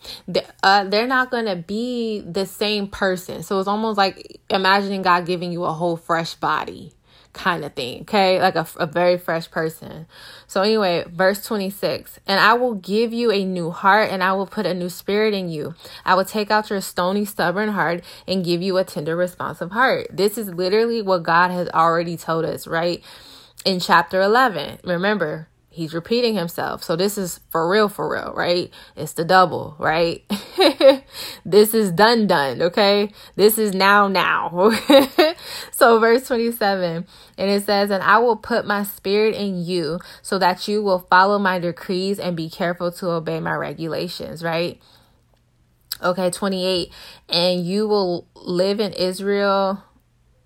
uh, 0.63 0.83
they're 0.85 1.07
not 1.07 1.31
going 1.31 1.45
to 1.45 1.55
be 1.55 2.21
the 2.21 2.45
same 2.45 2.87
person. 2.87 3.43
So 3.43 3.59
it's 3.59 3.67
almost 3.67 3.97
like 3.97 4.41
imagining 4.49 5.01
god 5.01 5.25
giving 5.25 5.51
you 5.51 5.63
a 5.63 5.73
whole 5.73 5.97
fresh 5.97 6.35
body 6.35 6.93
kind 7.33 7.65
of 7.65 7.73
thing 7.73 8.01
okay? 8.01 8.41
Like 8.41 8.55
a, 8.55 8.65
a 8.77 8.85
very 8.85 9.17
fresh 9.17 9.49
person. 9.51 10.07
So 10.47 10.61
anyway 10.61 11.03
verse 11.07 11.43
26 11.45 12.19
and 12.27 12.39
i 12.39 12.53
will 12.53 12.75
give 12.75 13.13
you 13.13 13.31
a 13.31 13.43
new 13.43 13.71
heart 13.71 14.09
and 14.09 14.23
i 14.23 14.31
will 14.33 14.47
put 14.47 14.65
a 14.65 14.73
new 14.73 14.89
spirit 14.89 15.33
in 15.33 15.49
you. 15.49 15.75
I 16.05 16.15
will 16.15 16.25
take 16.25 16.49
out 16.51 16.69
your 16.69 16.81
stony 16.81 17.25
stubborn 17.25 17.69
heart 17.69 18.03
and 18.27 18.45
give 18.45 18.61
you 18.61 18.77
a 18.77 18.83
tender 18.83 19.15
responsive 19.15 19.71
heart. 19.71 20.07
This 20.11 20.37
is 20.37 20.49
literally 20.49 21.01
what 21.01 21.23
god 21.23 21.51
has 21.51 21.69
already 21.69 22.17
told 22.17 22.45
us 22.45 22.67
right? 22.67 23.03
In 23.65 23.79
chapter 23.79 24.21
11 24.21 24.79
remember 24.83 25.47
he's 25.75 25.93
repeating 25.93 26.35
himself. 26.35 26.83
So 26.83 26.95
this 26.95 27.17
is 27.17 27.41
for 27.49 27.69
real, 27.69 27.89
for 27.89 28.09
real, 28.09 28.33
right? 28.33 28.71
It's 28.95 29.11
the 29.11 29.25
double, 29.25 29.75
right? 29.77 30.23
this 31.45 31.73
is 31.73 31.91
done, 31.91 32.27
done, 32.27 32.61
okay? 32.61 33.11
This 33.35 33.57
is 33.57 33.73
now, 33.73 34.07
now. 34.07 34.71
so 35.71 35.99
verse 35.99 36.25
27, 36.27 37.05
and 37.37 37.51
it 37.51 37.65
says, 37.65 37.91
And 37.91 38.01
I 38.01 38.19
will 38.19 38.37
put 38.37 38.65
my 38.65 38.83
spirit 38.83 39.35
in 39.35 39.65
you 39.65 39.99
so 40.21 40.39
that 40.39 40.65
you 40.69 40.81
will 40.81 40.99
follow 40.99 41.37
my 41.37 41.59
decrees 41.59 42.19
and 42.19 42.37
be 42.37 42.49
careful 42.49 42.89
to 42.93 43.09
obey 43.09 43.41
my 43.41 43.53
regulations, 43.53 44.43
right? 44.43 44.81
Okay, 46.01 46.29
28, 46.29 46.89
and 47.27 47.65
you 47.65 47.85
will 47.85 48.27
live 48.35 48.79
in 48.79 48.93
Israel 48.93 49.83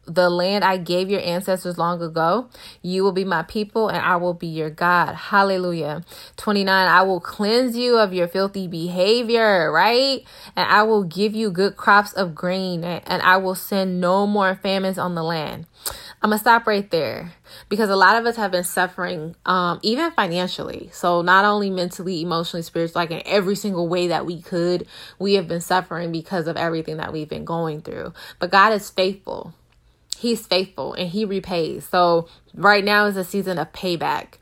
the 0.10 0.30
land 0.30 0.64
I 0.64 0.78
gave 0.78 1.10
your 1.10 1.22
ancestors 1.22 1.78
long 1.78 2.02
ago. 2.02 2.50
You 2.82 3.04
will 3.04 3.12
be 3.12 3.24
my 3.24 3.44
people 3.44 3.90
and 3.90 4.00
I 4.00 4.16
will 4.16 4.34
be 4.34 4.48
your 4.48 4.70
God. 4.70 5.14
Hallelujah. 5.14 6.04
29. 6.38 6.88
I 6.88 7.02
will 7.04 7.20
cleanse 7.20 7.78
you 7.78 7.98
of 7.98 8.14
your 8.14 8.28
filthy 8.28 8.68
behavior, 8.68 9.72
right? 9.72 10.24
And 10.56 10.70
I 10.70 10.84
will 10.84 11.04
give 11.04 11.36
you 11.36 11.52
good 11.52 11.78
crops 11.78 12.14
of 12.14 12.34
grain 12.34 12.84
and 12.84 13.22
I 13.22 13.38
will 13.38 13.56
send 13.56 14.02
no 14.02 14.26
more 14.26 14.56
famines 14.56 14.98
on 14.98 15.16
the 15.16 15.24
land. 15.24 15.66
I'm 16.22 16.32
gonna 16.32 16.40
stop 16.40 16.68
right 16.68 16.90
there 16.92 17.32
because 17.70 17.90
a 17.90 17.96
lot 17.96 18.18
of 18.18 18.26
us 18.26 18.36
have 18.36 18.52
been 18.52 18.66
suffering, 18.66 19.36
um, 19.46 19.80
even 19.84 20.12
financially. 20.12 20.90
So 20.92 21.22
not 21.22 21.46
only 21.46 21.70
mentally, 21.70 22.22
emotionally, 22.22 22.62
spiritually, 22.62 23.06
like 23.06 23.12
in 23.12 23.22
every 23.26 23.56
single 23.56 23.88
way 23.88 24.08
that 24.08 24.26
we 24.26 24.42
could, 24.42 24.86
we 25.18 25.36
have 25.36 25.48
been 25.48 25.62
suffering 25.62 26.12
because 26.12 26.48
of 26.48 26.58
everything 26.58 26.98
that 26.98 27.14
we've 27.14 27.30
been 27.30 27.46
going 27.46 27.82
through. 27.82 28.14
But 28.38 28.52
God 28.52 28.74
is 28.74 28.90
faithful 28.90 29.54
he's 30.20 30.46
faithful 30.46 30.94
and 30.94 31.10
he 31.10 31.26
repays. 31.26 31.88
So 31.88 32.28
right 32.54 32.84
now 32.84 33.06
is 33.06 33.18
a 33.18 33.24
season 33.24 33.58
of 33.58 33.72
payback. 33.72 34.36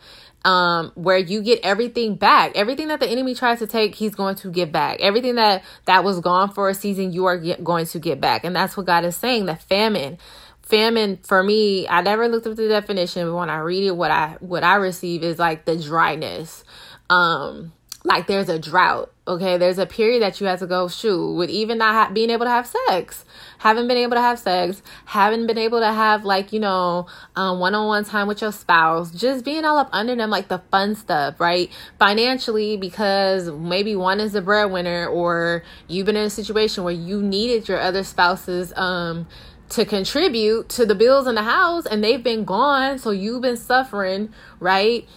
Um, 0.46 0.94
where 0.96 1.18
you 1.18 1.42
get 1.42 1.60
everything 1.62 2.16
back. 2.16 2.54
Everything 2.56 2.88
that 2.88 3.02
the 3.02 3.08
enemy 3.08 3.36
tries 3.36 3.60
to 3.60 3.68
take, 3.68 3.96
he's 3.96 4.16
going 4.16 4.36
to 4.36 4.50
get 4.50 4.72
back. 4.72 5.02
Everything 5.02 5.36
that 5.36 5.62
that 5.86 6.06
was 6.06 6.22
gone 6.22 6.54
for 6.54 6.70
a 6.70 6.74
season, 6.74 7.12
you 7.12 7.26
are 7.26 7.38
get, 7.38 7.66
going 7.66 7.86
to 7.88 8.00
get 8.00 8.22
back. 8.22 8.46
And 8.46 8.56
that's 8.56 8.78
what 8.78 8.86
God 8.86 9.04
is 9.04 9.18
saying. 9.18 9.48
The 9.48 9.56
famine 9.56 10.18
famine 10.62 11.18
for 11.24 11.42
me, 11.44 11.88
I 11.88 12.02
never 12.02 12.28
looked 12.28 12.48
up 12.48 12.56
the 12.56 12.68
definition, 12.68 13.28
but 13.28 13.36
when 13.36 13.50
I 13.50 13.58
read 13.60 13.88
it, 13.88 13.96
what 13.96 14.12
I 14.12 14.38
what 14.40 14.64
I 14.64 14.76
receive 14.76 15.24
is 15.24 15.40
like 15.40 15.66
the 15.66 15.76
dryness. 15.76 16.64
Um, 17.10 17.74
like 18.08 18.28
there's 18.28 18.50
a 18.50 18.58
drought. 18.58 19.12
Okay, 19.28 19.58
there's 19.58 19.78
a 19.78 19.86
period 19.86 20.22
that 20.22 20.40
you 20.40 20.48
have 20.48 20.60
to 20.60 20.68
go 20.68 20.88
shoot 20.88 21.34
with 21.36 21.50
even 21.50 21.78
not 21.78 21.94
ha- 21.94 22.14
being 22.14 22.30
able 22.30 22.46
to 22.46 22.50
have 22.50 22.66
sex, 22.66 23.26
haven't 23.60 23.90
been 23.90 23.98
able 23.98 24.16
to 24.16 24.22
have 24.22 24.40
sex, 24.40 24.82
haven't 25.06 25.48
been 25.48 25.58
able 25.58 25.80
to 25.80 25.92
have 25.92 26.24
like 26.24 26.54
you 26.54 26.62
know 26.62 27.08
um, 27.36 27.60
one-on-one 27.60 28.06
time 28.06 28.28
with 28.28 28.42
your 28.42 28.54
spouse, 28.54 29.12
just 29.12 29.44
being 29.44 29.66
all 29.66 29.78
up 29.78 29.90
under 29.92 30.16
them 30.16 30.30
like 30.30 30.48
the 30.48 30.60
fun 30.72 30.96
stuff, 30.96 31.40
right? 31.42 31.70
Financially, 32.00 32.78
because 32.78 33.50
maybe 33.50 33.96
one 33.96 34.22
is 34.22 34.32
the 34.32 34.42
breadwinner, 34.42 35.08
or 35.08 35.64
you've 35.88 36.06
been 36.06 36.16
in 36.16 36.26
a 36.26 36.30
situation 36.30 36.86
where 36.86 36.94
you 36.94 37.22
needed 37.22 37.68
your 37.68 37.80
other 37.80 38.04
spouse's 38.04 38.72
um 38.78 39.28
to 39.70 39.84
contribute 39.84 40.70
to 40.70 40.86
the 40.86 40.96
bills 40.96 41.28
in 41.28 41.36
the 41.36 41.44
house 41.44 41.86
and 41.86 42.02
they've 42.02 42.24
been 42.24 42.46
gone 42.46 42.98
so 42.98 43.12
you've 43.12 43.42
been 43.42 43.58
suffering 43.58 44.34
right 44.62 45.08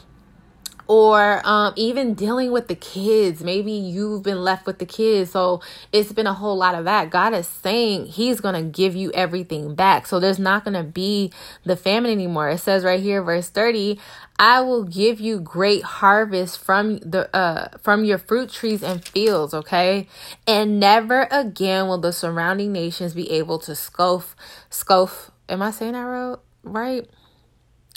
or 0.91 1.41
um, 1.47 1.73
even 1.77 2.15
dealing 2.15 2.51
with 2.51 2.67
the 2.67 2.75
kids. 2.75 3.45
Maybe 3.45 3.71
you've 3.71 4.25
been 4.25 4.43
left 4.43 4.67
with 4.67 4.81
the 4.81 4.85
kids. 4.85 5.31
So 5.31 5.63
it's 5.93 6.13
been 6.13 6.27
a 6.27 6.35
whole 6.35 6.57
lot 6.57 6.75
of 6.75 6.85
that. 6.85 7.11
God 7.11 7.33
is 7.33 7.47
saying 7.47 8.07
He's 8.07 8.41
going 8.41 8.57
to 8.57 8.69
give 8.69 8.97
you 8.97 9.13
everything 9.13 9.77
back. 9.77 10.09
So 10.09 10.19
there's 10.19 10.41
not 10.41 10.65
going 10.65 10.75
to 10.75 10.83
be 10.83 11.33
the 11.65 11.77
famine 11.77 12.11
anymore. 12.11 12.51
It 12.51 12.59
says 12.59 12.83
right 12.83 12.99
here, 12.99 13.23
verse 13.23 13.49
30, 13.51 14.01
I 14.41 14.63
will 14.63 14.83
give 14.83 15.21
you 15.21 15.39
great 15.39 15.85
harvest 15.85 16.59
from 16.59 16.99
the 16.99 17.31
uh 17.37 17.69
from 17.79 18.05
your 18.05 18.19
fruit 18.19 18.51
trees 18.51 18.83
and 18.83 19.05
fields, 19.05 19.55
okay? 19.55 20.09
And 20.49 20.81
never 20.81 21.29
again 21.31 21.87
will 21.87 21.99
the 21.99 22.13
surrounding 22.13 22.73
nations 22.73 23.15
be 23.15 23.31
able 23.31 23.61
to 23.61 23.77
scoff 23.77 24.35
scoff. 24.71 25.31
Am 25.49 25.63
I 25.63 25.71
saying 25.71 25.93
that 25.93 26.39
right? 26.65 27.07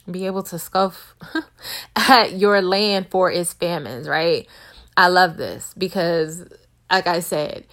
Be 0.09 0.25
able 0.25 0.43
to 0.43 0.59
scoff 0.59 1.15
at 1.95 2.33
your 2.33 2.61
land 2.61 3.07
for 3.09 3.31
its 3.31 3.53
famines, 3.53 4.07
right? 4.07 4.47
I 4.95 5.07
love 5.07 5.37
this 5.37 5.73
because, 5.77 6.45
like 6.91 7.07
I 7.07 7.19
said, 7.19 7.65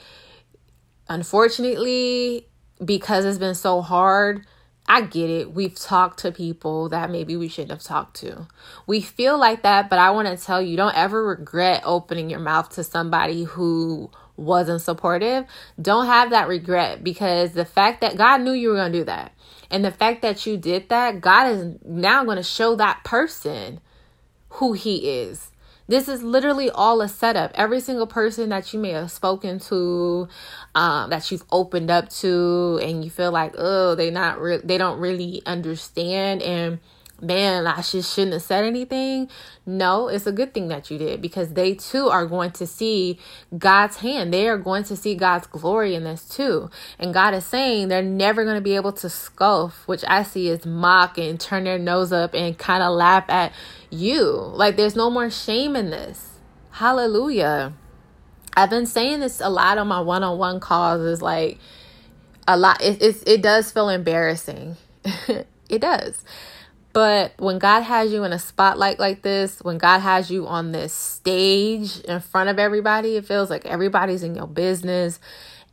unfortunately, 1.08 2.46
because 2.84 3.24
it's 3.24 3.38
been 3.38 3.54
so 3.54 3.82
hard, 3.82 4.46
I 4.86 5.02
get 5.02 5.30
it. 5.30 5.52
We've 5.52 5.74
talked 5.74 6.20
to 6.20 6.32
people 6.32 6.88
that 6.88 7.10
maybe 7.10 7.36
we 7.36 7.48
shouldn't 7.48 7.70
have 7.70 7.82
talked 7.82 8.16
to. 8.20 8.48
We 8.86 9.00
feel 9.00 9.38
like 9.38 9.62
that, 9.62 9.90
but 9.90 9.98
I 9.98 10.10
want 10.10 10.26
to 10.26 10.44
tell 10.44 10.60
you 10.60 10.76
don't 10.76 10.96
ever 10.96 11.24
regret 11.24 11.82
opening 11.84 12.30
your 12.30 12.40
mouth 12.40 12.70
to 12.70 12.82
somebody 12.82 13.44
who 13.44 14.10
wasn't 14.40 14.80
supportive. 14.80 15.44
Don't 15.80 16.06
have 16.06 16.30
that 16.30 16.48
regret 16.48 17.04
because 17.04 17.52
the 17.52 17.64
fact 17.64 18.00
that 18.00 18.16
God 18.16 18.40
knew 18.40 18.52
you 18.52 18.70
were 18.70 18.76
going 18.76 18.92
to 18.92 18.98
do 18.98 19.04
that. 19.04 19.32
And 19.70 19.84
the 19.84 19.92
fact 19.92 20.22
that 20.22 20.46
you 20.46 20.56
did 20.56 20.88
that, 20.88 21.20
God 21.20 21.52
is 21.52 21.76
now 21.84 22.24
going 22.24 22.38
to 22.38 22.42
show 22.42 22.74
that 22.76 23.04
person 23.04 23.80
who 24.54 24.72
he 24.72 25.20
is. 25.20 25.50
This 25.86 26.08
is 26.08 26.22
literally 26.22 26.70
all 26.70 27.00
a 27.00 27.08
setup. 27.08 27.50
Every 27.54 27.80
single 27.80 28.06
person 28.06 28.50
that 28.50 28.72
you 28.72 28.78
may 28.78 28.90
have 28.90 29.10
spoken 29.10 29.58
to, 29.60 30.28
um, 30.76 31.10
that 31.10 31.30
you've 31.30 31.44
opened 31.50 31.90
up 31.90 32.08
to, 32.20 32.78
and 32.80 33.04
you 33.04 33.10
feel 33.10 33.32
like, 33.32 33.54
oh, 33.58 33.96
they 33.96 34.10
not 34.10 34.40
re- 34.40 34.60
they 34.62 34.78
don't 34.78 35.00
really 35.00 35.42
understand, 35.46 36.42
and 36.42 36.78
man, 37.20 37.66
I 37.66 37.82
just 37.82 38.14
shouldn't 38.14 38.34
have 38.34 38.42
said 38.42 38.64
anything. 38.64 39.28
No, 39.66 40.08
it's 40.08 40.26
a 40.26 40.32
good 40.32 40.54
thing 40.54 40.68
that 40.68 40.90
you 40.90 40.98
did 40.98 41.20
because 41.20 41.52
they 41.52 41.74
too 41.74 42.08
are 42.08 42.26
going 42.26 42.50
to 42.52 42.66
see 42.66 43.18
God's 43.56 43.98
hand. 43.98 44.32
They 44.32 44.48
are 44.48 44.58
going 44.58 44.84
to 44.84 44.96
see 44.96 45.14
God's 45.14 45.46
glory 45.46 45.94
in 45.94 46.04
this 46.04 46.28
too. 46.28 46.70
And 46.98 47.12
God 47.14 47.34
is 47.34 47.44
saying 47.44 47.88
they're 47.88 48.02
never 48.02 48.44
going 48.44 48.56
to 48.56 48.62
be 48.62 48.76
able 48.76 48.92
to 48.92 49.10
scoff, 49.10 49.86
which 49.86 50.04
I 50.08 50.22
see 50.22 50.50
as 50.50 50.64
mock 50.64 51.18
and 51.18 51.38
turn 51.38 51.64
their 51.64 51.78
nose 51.78 52.12
up 52.12 52.34
and 52.34 52.56
kind 52.56 52.82
of 52.82 52.94
laugh 52.94 53.24
at 53.28 53.52
you. 53.90 54.30
Like 54.30 54.76
there's 54.76 54.96
no 54.96 55.10
more 55.10 55.30
shame 55.30 55.76
in 55.76 55.90
this. 55.90 56.38
Hallelujah. 56.72 57.74
I've 58.56 58.70
been 58.70 58.86
saying 58.86 59.20
this 59.20 59.40
a 59.40 59.48
lot 59.48 59.78
on 59.78 59.88
my 59.88 60.00
one 60.00 60.22
on 60.22 60.38
one 60.38 60.60
calls, 60.60 61.02
is 61.02 61.22
like 61.22 61.58
a 62.48 62.56
lot, 62.56 62.82
it, 62.82 63.00
it, 63.00 63.22
it 63.26 63.42
does 63.42 63.70
feel 63.70 63.88
embarrassing. 63.88 64.76
it 65.68 65.80
does 65.80 66.24
but 66.92 67.34
when 67.38 67.58
God 67.58 67.82
has 67.82 68.12
you 68.12 68.24
in 68.24 68.32
a 68.32 68.38
spotlight 68.38 68.98
like 68.98 69.22
this, 69.22 69.60
when 69.60 69.78
God 69.78 70.00
has 70.00 70.30
you 70.30 70.46
on 70.46 70.72
this 70.72 70.92
stage 70.92 72.00
in 72.00 72.20
front 72.20 72.50
of 72.50 72.58
everybody, 72.58 73.16
it 73.16 73.24
feels 73.24 73.50
like 73.50 73.64
everybody's 73.66 74.22
in 74.22 74.34
your 74.34 74.48
business. 74.48 75.20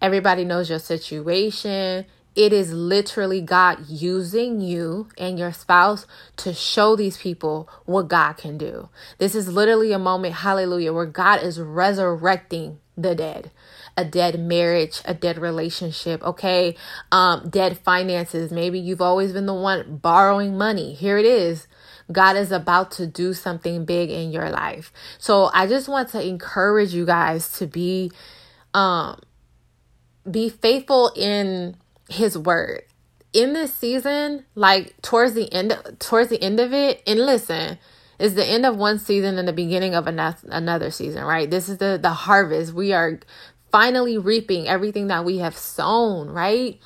Everybody 0.01 0.45
knows 0.45 0.69
your 0.69 0.79
situation. 0.79 2.05
It 2.37 2.53
is 2.53 2.71
literally 2.71 3.41
God 3.41 3.89
using 3.89 4.61
you 4.61 5.09
and 5.17 5.39
your 5.39 5.51
spouse 5.51 6.05
to 6.37 6.53
show 6.53 6.95
these 6.95 7.17
people 7.17 7.67
what 7.85 8.07
God 8.07 8.33
can 8.33 8.59
do. 8.59 8.89
This 9.17 9.33
is 9.33 9.47
literally 9.47 9.91
a 9.91 9.97
moment, 9.97 10.35
hallelujah, 10.35 10.93
where 10.93 11.07
God 11.07 11.41
is 11.41 11.59
resurrecting 11.59 12.79
the 12.95 13.15
dead 13.15 13.51
a 13.97 14.05
dead 14.05 14.39
marriage, 14.39 15.01
a 15.05 15.13
dead 15.15 15.39
relationship, 15.39 16.21
okay? 16.21 16.75
Um, 17.11 17.49
dead 17.49 17.79
finances. 17.79 18.51
Maybe 18.51 18.77
you've 18.77 19.01
always 19.01 19.33
been 19.33 19.47
the 19.47 19.55
one 19.55 19.97
borrowing 19.97 20.55
money. 20.55 20.93
Here 20.93 21.17
it 21.17 21.25
is. 21.25 21.67
God 22.11 22.37
is 22.37 22.51
about 22.51 22.91
to 22.91 23.07
do 23.07 23.33
something 23.33 23.85
big 23.85 24.11
in 24.11 24.31
your 24.31 24.51
life. 24.51 24.93
So 25.17 25.49
I 25.51 25.65
just 25.65 25.89
want 25.89 26.09
to 26.09 26.21
encourage 26.21 26.93
you 26.93 27.07
guys 27.07 27.51
to 27.57 27.65
be 27.65 28.11
um 28.75 29.19
be 30.29 30.49
faithful 30.49 31.11
in 31.15 31.75
his 32.09 32.37
word. 32.37 32.83
In 33.33 33.53
this 33.53 33.73
season, 33.73 34.45
like 34.55 34.99
towards 35.01 35.33
the 35.33 35.51
end 35.53 35.77
towards 35.99 36.29
the 36.29 36.41
end 36.41 36.59
of 36.59 36.73
it, 36.73 37.03
and 37.05 37.19
listen, 37.19 37.77
it's 38.19 38.35
the 38.35 38.45
end 38.45 38.65
of 38.65 38.77
one 38.77 38.99
season 38.99 39.37
and 39.37 39.47
the 39.47 39.53
beginning 39.53 39.93
of 39.93 40.07
another 40.07 40.91
season, 40.91 41.23
right? 41.23 41.49
This 41.49 41.69
is 41.69 41.77
the 41.77 41.99
the 42.01 42.09
harvest. 42.09 42.73
We 42.73 42.93
are 42.93 43.19
finally 43.71 44.17
reaping 44.17 44.67
everything 44.67 45.07
that 45.07 45.25
we 45.25 45.37
have 45.39 45.57
sown, 45.57 46.29
right? 46.29 46.79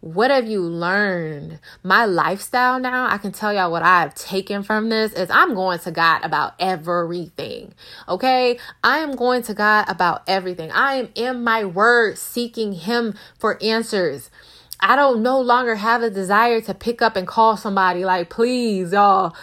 What 0.00 0.30
have 0.30 0.46
you 0.46 0.60
learned? 0.60 1.58
My 1.82 2.04
lifestyle 2.04 2.78
now, 2.78 3.08
I 3.08 3.18
can 3.18 3.32
tell 3.32 3.52
y'all 3.52 3.72
what 3.72 3.82
I've 3.82 4.14
taken 4.14 4.62
from 4.62 4.88
this 4.88 5.12
is 5.12 5.30
I'm 5.30 5.54
going 5.54 5.78
to 5.80 5.90
God 5.90 6.22
about 6.22 6.54
everything. 6.60 7.74
Okay? 8.08 8.58
I 8.84 8.98
am 8.98 9.16
going 9.16 9.42
to 9.44 9.54
God 9.54 9.86
about 9.88 10.22
everything. 10.28 10.70
I 10.70 10.94
am 10.96 11.08
in 11.14 11.42
my 11.42 11.64
word 11.64 12.18
seeking 12.18 12.72
Him 12.72 13.14
for 13.38 13.60
answers. 13.62 14.30
I 14.80 14.96
don't 14.96 15.22
no 15.22 15.40
longer 15.40 15.74
have 15.76 16.02
a 16.02 16.10
desire 16.10 16.60
to 16.62 16.74
pick 16.74 17.02
up 17.02 17.16
and 17.16 17.26
call 17.26 17.56
somebody 17.56 18.04
like, 18.04 18.30
please, 18.30 18.92
y'all. 18.92 19.34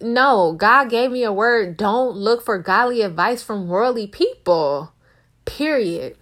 No, 0.00 0.52
God 0.52 0.90
gave 0.90 1.10
me 1.10 1.22
a 1.22 1.32
word. 1.32 1.76
Don't 1.76 2.16
look 2.16 2.44
for 2.44 2.58
godly 2.58 3.02
advice 3.02 3.42
from 3.42 3.68
worldly 3.68 4.06
people. 4.06 4.92
Period. 5.44 6.16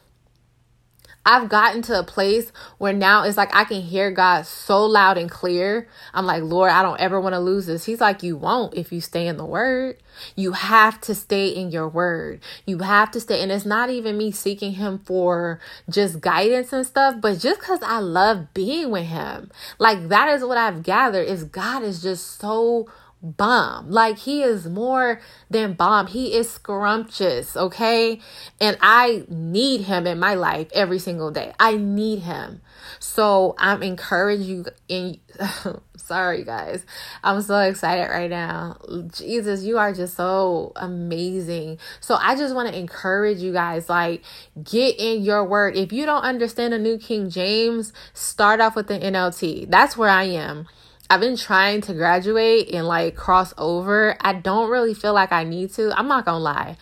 I've 1.25 1.49
gotten 1.49 1.83
to 1.83 1.99
a 1.99 2.03
place 2.03 2.51
where 2.79 2.93
now 2.93 3.23
it's 3.23 3.37
like 3.37 3.55
I 3.55 3.65
can 3.65 3.81
hear 3.81 4.11
God 4.11 4.45
so 4.45 4.85
loud 4.85 5.17
and 5.19 5.31
clear. 5.31 5.87
I'm 6.13 6.27
like, 6.27 6.43
Lord, 6.43 6.73
I 6.73 6.83
don't 6.83 7.01
ever 7.01 7.21
want 7.21 7.35
to 7.35 7.39
lose 7.39 7.67
this. 7.67 7.85
He's 7.85 8.01
like, 8.01 8.23
You 8.23 8.37
won't 8.37 8.75
if 8.75 8.93
you 8.93 9.01
stay 9.01 9.29
in 9.29 9.37
the 9.37 9.45
word. 9.45 9.99
You 10.35 10.53
have 10.53 11.01
to 11.03 11.15
stay 11.15 11.49
in 11.49 11.71
your 11.71 11.89
word. 11.89 12.41
You 12.67 12.79
have 12.79 13.11
to 13.13 13.21
stay. 13.21 13.41
And 13.41 13.53
it's 13.53 13.65
not 13.65 13.89
even 13.89 14.19
me 14.19 14.33
seeking 14.33 14.73
Him 14.73 14.99
for 15.05 15.61
just 15.89 16.21
guidance 16.21 16.73
and 16.73 16.87
stuff, 16.87 17.21
but 17.21 17.39
just 17.39 17.61
because 17.61 17.81
I 17.83 18.01
love 18.01 18.53
being 18.53 18.91
with 18.91 19.07
Him. 19.07 19.51
Like, 19.79 20.09
that 20.09 20.29
is 20.29 20.45
what 20.45 20.59
I've 20.59 20.83
gathered 20.83 21.29
is 21.29 21.45
God 21.45 21.85
is 21.85 22.03
just 22.03 22.41
so 22.41 22.89
bomb. 23.23 23.91
Like 23.91 24.19
he 24.19 24.43
is 24.43 24.67
more 24.67 25.21
than 25.49 25.75
bomb. 25.75 26.09
He 26.09 26.35
is 26.35 26.51
scrumptious, 26.51 27.57
okay? 27.57 28.21
And 28.61 28.77
I 28.81 29.25
need 29.29 29.83
him 29.83 30.07
in 30.07 30.19
my 30.19 30.35
life 30.35 30.69
every 30.75 30.99
single 30.99 31.31
day. 31.31 31.53
I 31.59 31.77
need 31.77 32.21
him. 32.21 32.61
So 32.99 33.55
I'm 33.59 33.83
encouraging 33.83 34.49
you 34.49 34.65
in 34.89 35.21
sorry 35.97 36.45
guys. 36.45 36.85
I'm 37.23 37.41
so 37.43 37.61
excited 37.61 38.09
right 38.11 38.29
now. 38.29 38.79
Jesus, 39.13 39.63
you 39.63 39.79
are 39.79 39.93
just 39.93 40.17
so 40.17 40.73
amazing. 40.77 41.79
So 42.01 42.17
I 42.17 42.35
just 42.37 42.55
want 42.55 42.69
to 42.69 42.79
encourage 42.79 43.39
you 43.39 43.53
guys 43.53 43.89
like 43.89 44.25
get 44.63 44.99
in 44.99 45.23
your 45.23 45.45
word. 45.45 45.77
If 45.77 45.93
you 45.93 46.05
don't 46.07 46.23
understand 46.23 46.73
the 46.73 46.79
New 46.79 46.99
King 46.99 47.31
James, 47.31 47.93
start 48.15 48.61
off 48.61 48.75
with 48.75 48.89
the 48.89 48.99
NLT. 48.99 49.71
That's 49.71 49.97
where 49.97 50.11
I 50.11 50.25
am. 50.25 50.67
I've 51.11 51.21
been 51.21 51.37
trying 51.37 51.83
to 51.83 51.95
graduate 51.95 52.71
and 52.73 52.87
like 52.87 53.17
cross 53.17 53.53
over. 53.59 54.17
I 54.21 54.33
don't 54.33 54.71
really 54.71 54.95
feel 54.95 55.13
like 55.13 55.33
I 55.33 55.45
need 55.45 55.73
to. 55.75 55.97
I'm 55.99 56.09
not 56.09 56.25
gonna 56.25 56.39
lie. 56.39 56.77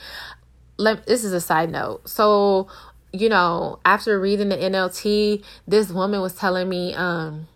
Let, 0.76 1.06
this 1.06 1.24
is 1.24 1.32
a 1.32 1.40
side 1.40 1.70
note. 1.70 2.08
So, 2.08 2.68
you 3.12 3.28
know, 3.28 3.80
after 3.84 4.18
reading 4.18 4.48
the 4.48 4.56
NLT, 4.56 5.44
this 5.66 5.90
woman 5.90 6.20
was 6.20 6.34
telling 6.34 6.68
me, 6.68 6.94
um, 6.94 7.48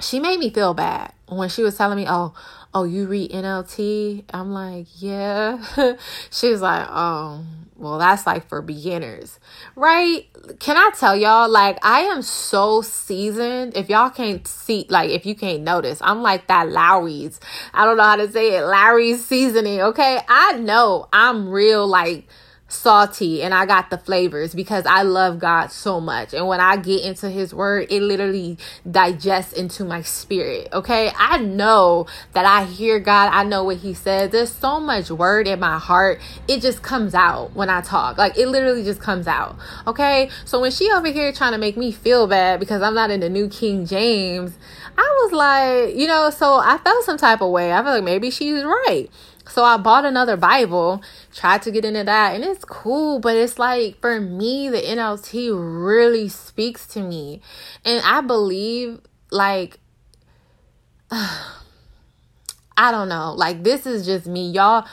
she 0.00 0.20
made 0.20 0.38
me 0.38 0.50
feel 0.50 0.74
bad 0.74 1.12
when 1.28 1.48
she 1.48 1.62
was 1.62 1.76
telling 1.76 1.96
me, 1.96 2.06
"Oh, 2.08 2.34
oh, 2.74 2.84
you 2.84 3.06
read 3.06 3.30
NLT?" 3.30 4.24
I'm 4.30 4.52
like, 4.52 4.86
"Yeah." 5.00 5.64
she 6.30 6.50
was 6.50 6.60
like, 6.60 6.86
"Oh, 6.90 7.44
well, 7.84 7.98
that's 7.98 8.26
like 8.26 8.48
for 8.48 8.60
beginners." 8.62 9.38
Right? 9.76 10.26
Can 10.58 10.76
I 10.76 10.90
tell 10.98 11.14
y'all 11.16 11.48
like 11.48 11.78
I 11.84 12.00
am 12.00 12.22
so 12.22 12.82
seasoned. 12.82 13.76
If 13.76 13.88
y'all 13.88 14.10
can't 14.10 14.46
see 14.46 14.86
like 14.88 15.10
if 15.10 15.24
you 15.26 15.34
can't 15.34 15.62
notice, 15.62 16.00
I'm 16.02 16.22
like 16.22 16.48
that 16.48 16.68
Lawry's. 16.70 17.38
I 17.72 17.84
don't 17.84 17.96
know 17.96 18.02
how 18.02 18.16
to 18.16 18.30
say 18.30 18.56
it. 18.56 18.62
Lawry's 18.62 19.24
seasoning, 19.24 19.80
okay? 19.80 20.20
I 20.28 20.54
know 20.54 21.08
I'm 21.12 21.48
real 21.48 21.86
like 21.86 22.26
salty 22.74 23.42
and 23.42 23.54
I 23.54 23.66
got 23.66 23.90
the 23.90 23.98
flavors 23.98 24.54
because 24.54 24.84
I 24.86 25.02
love 25.02 25.38
God 25.38 25.68
so 25.68 26.00
much. 26.00 26.34
And 26.34 26.46
when 26.46 26.60
I 26.60 26.76
get 26.76 27.02
into 27.02 27.30
his 27.30 27.54
word, 27.54 27.86
it 27.90 28.02
literally 28.02 28.58
digests 28.90 29.52
into 29.52 29.84
my 29.84 30.02
spirit. 30.02 30.68
Okay. 30.72 31.12
I 31.16 31.38
know 31.38 32.06
that 32.32 32.44
I 32.44 32.64
hear 32.64 32.98
God. 32.98 33.30
I 33.32 33.44
know 33.44 33.64
what 33.64 33.78
he 33.78 33.94
says. 33.94 34.30
There's 34.30 34.52
so 34.52 34.80
much 34.80 35.10
word 35.10 35.46
in 35.46 35.60
my 35.60 35.78
heart. 35.78 36.20
It 36.48 36.60
just 36.60 36.82
comes 36.82 37.14
out 37.14 37.54
when 37.54 37.70
I 37.70 37.80
talk. 37.80 38.18
Like 38.18 38.36
it 38.36 38.48
literally 38.48 38.84
just 38.84 39.00
comes 39.00 39.26
out. 39.26 39.56
Okay. 39.86 40.30
So 40.44 40.60
when 40.60 40.70
she 40.70 40.90
over 40.92 41.08
here 41.08 41.32
trying 41.32 41.52
to 41.52 41.58
make 41.58 41.76
me 41.76 41.92
feel 41.92 42.26
bad 42.26 42.60
because 42.60 42.82
I'm 42.82 42.94
not 42.94 43.10
in 43.10 43.20
the 43.20 43.30
new 43.30 43.48
King 43.48 43.86
James, 43.86 44.58
I 44.96 45.20
was 45.22 45.32
like, 45.32 45.96
you 45.96 46.06
know, 46.06 46.30
so 46.30 46.54
I 46.54 46.78
felt 46.78 47.04
some 47.04 47.18
type 47.18 47.40
of 47.40 47.50
way. 47.50 47.72
I 47.72 47.82
feel 47.82 47.92
like 47.92 48.04
maybe 48.04 48.30
she's 48.30 48.62
right. 48.62 49.08
So 49.48 49.62
I 49.62 49.76
bought 49.76 50.04
another 50.04 50.36
Bible, 50.36 51.02
tried 51.34 51.62
to 51.62 51.70
get 51.70 51.84
into 51.84 52.04
that, 52.04 52.34
and 52.34 52.44
it's 52.44 52.64
cool, 52.64 53.18
but 53.18 53.36
it's 53.36 53.58
like 53.58 54.00
for 54.00 54.20
me, 54.20 54.68
the 54.68 54.80
NLT 54.80 55.50
really 55.52 56.28
speaks 56.28 56.86
to 56.88 57.00
me. 57.00 57.40
And 57.84 58.02
I 58.04 58.20
believe, 58.22 59.00
like, 59.30 59.78
I 62.76 62.90
don't 62.90 63.08
know, 63.08 63.32
like, 63.34 63.62
this 63.62 63.86
is 63.86 64.06
just 64.06 64.26
me. 64.26 64.50
Y'all 64.50 64.86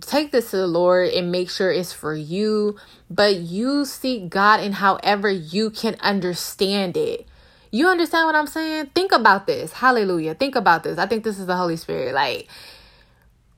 take 0.00 0.32
this 0.32 0.50
to 0.50 0.58
the 0.58 0.66
Lord 0.66 1.08
and 1.10 1.32
make 1.32 1.50
sure 1.50 1.70
it's 1.72 1.92
for 1.92 2.14
you, 2.14 2.76
but 3.10 3.36
you 3.36 3.84
seek 3.84 4.28
God 4.28 4.60
in 4.60 4.72
however 4.72 5.30
you 5.30 5.70
can 5.70 5.96
understand 6.00 6.96
it. 6.96 7.26
You 7.70 7.88
understand 7.88 8.26
what 8.26 8.36
I'm 8.36 8.46
saying? 8.46 8.90
Think 8.94 9.10
about 9.10 9.48
this. 9.48 9.72
Hallelujah. 9.72 10.34
Think 10.34 10.54
about 10.54 10.84
this. 10.84 10.96
I 10.96 11.06
think 11.06 11.24
this 11.24 11.40
is 11.40 11.46
the 11.46 11.56
Holy 11.56 11.76
Spirit. 11.76 12.14
Like, 12.14 12.48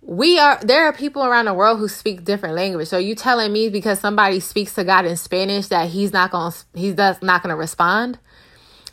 we 0.07 0.39
are 0.39 0.61
there 0.63 0.87
are 0.87 0.93
people 0.93 1.25
around 1.25 1.47
the 1.47 1.55
world 1.55 1.81
who 1.81 1.89
speak 1.89 2.25
different 2.25 2.55
language 2.55 2.87
so 2.87 2.97
you 2.97 3.17
telling 3.17 3.53
me 3.53 3.69
because 3.69 3.99
somebody 3.99 4.39
speaks 4.39 4.73
to 4.73 4.85
god 4.85 5.05
in 5.05 5.17
spanish 5.17 5.67
that 5.67 5.89
he's 5.91 6.13
not 6.13 6.31
gonna 6.31 6.55
he's 6.75 6.97
not 6.97 7.43
gonna 7.43 7.57
respond 7.57 8.17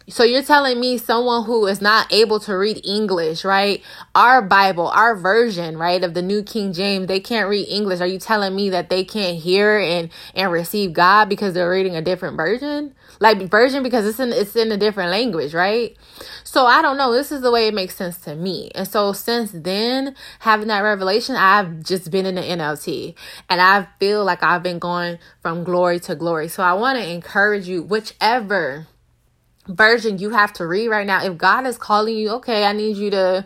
so 0.09 0.23
you're 0.23 0.43
telling 0.43 0.79
me 0.79 0.97
someone 0.97 1.45
who 1.45 1.65
is 1.65 1.81
not 1.81 2.11
able 2.11 2.39
to 2.41 2.57
read 2.57 2.85
English, 2.85 3.45
right? 3.45 3.81
Our 4.13 4.41
Bible, 4.41 4.87
our 4.87 5.15
version, 5.15 5.77
right, 5.77 6.03
of 6.03 6.13
the 6.13 6.21
New 6.21 6.43
King 6.43 6.73
James, 6.73 7.07
they 7.07 7.21
can't 7.21 7.49
read 7.49 7.67
English. 7.69 8.01
Are 8.01 8.07
you 8.07 8.19
telling 8.19 8.53
me 8.53 8.69
that 8.71 8.89
they 8.89 9.05
can't 9.05 9.37
hear 9.37 9.77
and 9.79 10.09
and 10.35 10.51
receive 10.51 10.91
God 10.91 11.29
because 11.29 11.53
they're 11.53 11.69
reading 11.69 11.95
a 11.95 12.01
different 12.01 12.35
version? 12.35 12.93
Like 13.19 13.49
version 13.49 13.81
because 13.81 14.05
it's 14.05 14.19
in 14.19 14.33
it's 14.33 14.55
in 14.55 14.71
a 14.71 14.77
different 14.77 15.11
language, 15.11 15.53
right? 15.53 15.95
So 16.43 16.65
I 16.65 16.81
don't 16.81 16.97
know. 16.97 17.13
This 17.13 17.31
is 17.31 17.41
the 17.41 17.51
way 17.51 17.67
it 17.67 17.73
makes 17.73 17.95
sense 17.95 18.17
to 18.19 18.35
me. 18.35 18.71
And 18.75 18.87
so 18.87 19.13
since 19.13 19.51
then, 19.53 20.15
having 20.39 20.67
that 20.67 20.81
revelation, 20.81 21.35
I've 21.35 21.81
just 21.83 22.11
been 22.11 22.25
in 22.25 22.35
the 22.35 22.41
NLT 22.41 23.15
and 23.49 23.61
I 23.61 23.87
feel 23.99 24.25
like 24.25 24.43
I've 24.43 24.63
been 24.63 24.79
going 24.79 25.17
from 25.41 25.63
glory 25.63 26.01
to 26.01 26.15
glory. 26.15 26.49
So 26.49 26.61
I 26.61 26.73
want 26.73 26.99
to 26.99 27.09
encourage 27.09 27.67
you, 27.67 27.81
whichever 27.81 28.87
version 29.67 30.17
you 30.17 30.31
have 30.31 30.53
to 30.53 30.67
read 30.67 30.87
right 30.89 31.07
now. 31.07 31.23
If 31.23 31.37
God 31.37 31.65
is 31.65 31.77
calling 31.77 32.15
you, 32.15 32.29
okay, 32.31 32.65
I 32.65 32.73
need 32.73 32.97
you 32.97 33.09
to 33.11 33.45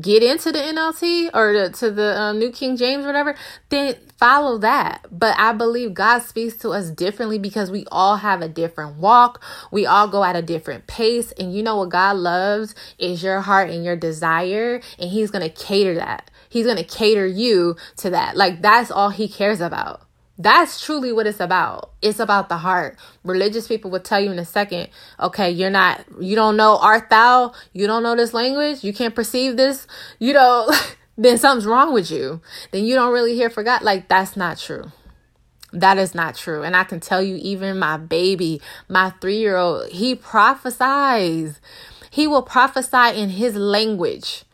get 0.00 0.22
into 0.22 0.50
the 0.50 0.58
NLT 0.58 1.30
or 1.34 1.52
the, 1.52 1.70
to 1.70 1.90
the 1.90 2.18
um, 2.18 2.38
New 2.38 2.50
King 2.50 2.76
James, 2.76 3.04
whatever, 3.04 3.34
then 3.68 3.94
follow 4.18 4.58
that. 4.58 5.06
But 5.10 5.38
I 5.38 5.52
believe 5.52 5.94
God 5.94 6.20
speaks 6.20 6.56
to 6.58 6.70
us 6.70 6.90
differently 6.90 7.38
because 7.38 7.70
we 7.70 7.84
all 7.92 8.16
have 8.16 8.40
a 8.40 8.48
different 8.48 8.96
walk. 8.96 9.42
We 9.70 9.84
all 9.84 10.08
go 10.08 10.24
at 10.24 10.36
a 10.36 10.42
different 10.42 10.86
pace. 10.86 11.32
And 11.32 11.54
you 11.54 11.62
know 11.62 11.76
what 11.76 11.90
God 11.90 12.16
loves 12.16 12.74
is 12.98 13.22
your 13.22 13.42
heart 13.42 13.68
and 13.70 13.84
your 13.84 13.96
desire. 13.96 14.80
And 14.98 15.10
He's 15.10 15.30
to 15.30 15.50
cater 15.50 15.94
that. 15.96 16.30
He's 16.48 16.66
to 16.66 16.84
cater 16.84 17.26
you 17.26 17.76
to 17.98 18.10
that. 18.10 18.36
Like 18.36 18.62
that's 18.62 18.90
all 18.90 19.10
He 19.10 19.28
cares 19.28 19.60
about. 19.60 20.02
That's 20.38 20.84
truly 20.84 21.12
what 21.12 21.26
it's 21.26 21.40
about. 21.40 21.92
It's 22.00 22.18
about 22.18 22.48
the 22.48 22.56
heart. 22.56 22.96
Religious 23.22 23.68
people 23.68 23.90
will 23.90 24.00
tell 24.00 24.20
you 24.20 24.30
in 24.32 24.38
a 24.38 24.44
second, 24.44 24.88
okay, 25.20 25.50
you're 25.50 25.70
not, 25.70 26.04
you 26.20 26.34
don't 26.34 26.56
know 26.56 26.78
art 26.78 27.10
thou, 27.10 27.52
you 27.72 27.86
don't 27.86 28.02
know 28.02 28.16
this 28.16 28.32
language, 28.32 28.82
you 28.82 28.92
can't 28.92 29.14
perceive 29.14 29.56
this, 29.56 29.86
you 30.18 30.32
know, 30.32 30.70
then 31.18 31.38
something's 31.38 31.66
wrong 31.66 31.92
with 31.92 32.10
you. 32.10 32.40
Then 32.70 32.84
you 32.84 32.94
don't 32.94 33.12
really 33.12 33.34
hear 33.34 33.50
for 33.50 33.62
God. 33.62 33.82
Like, 33.82 34.08
that's 34.08 34.36
not 34.36 34.58
true. 34.58 34.90
That 35.72 35.98
is 35.98 36.14
not 36.14 36.34
true. 36.34 36.62
And 36.62 36.76
I 36.76 36.84
can 36.84 37.00
tell 37.00 37.22
you, 37.22 37.36
even 37.36 37.78
my 37.78 37.96
baby, 37.96 38.60
my 38.88 39.10
three 39.20 39.38
year 39.38 39.56
old, 39.56 39.88
he 39.90 40.14
prophesies. 40.14 41.60
He 42.10 42.26
will 42.26 42.42
prophesy 42.42 43.18
in 43.18 43.30
his 43.30 43.54
language 43.56 44.44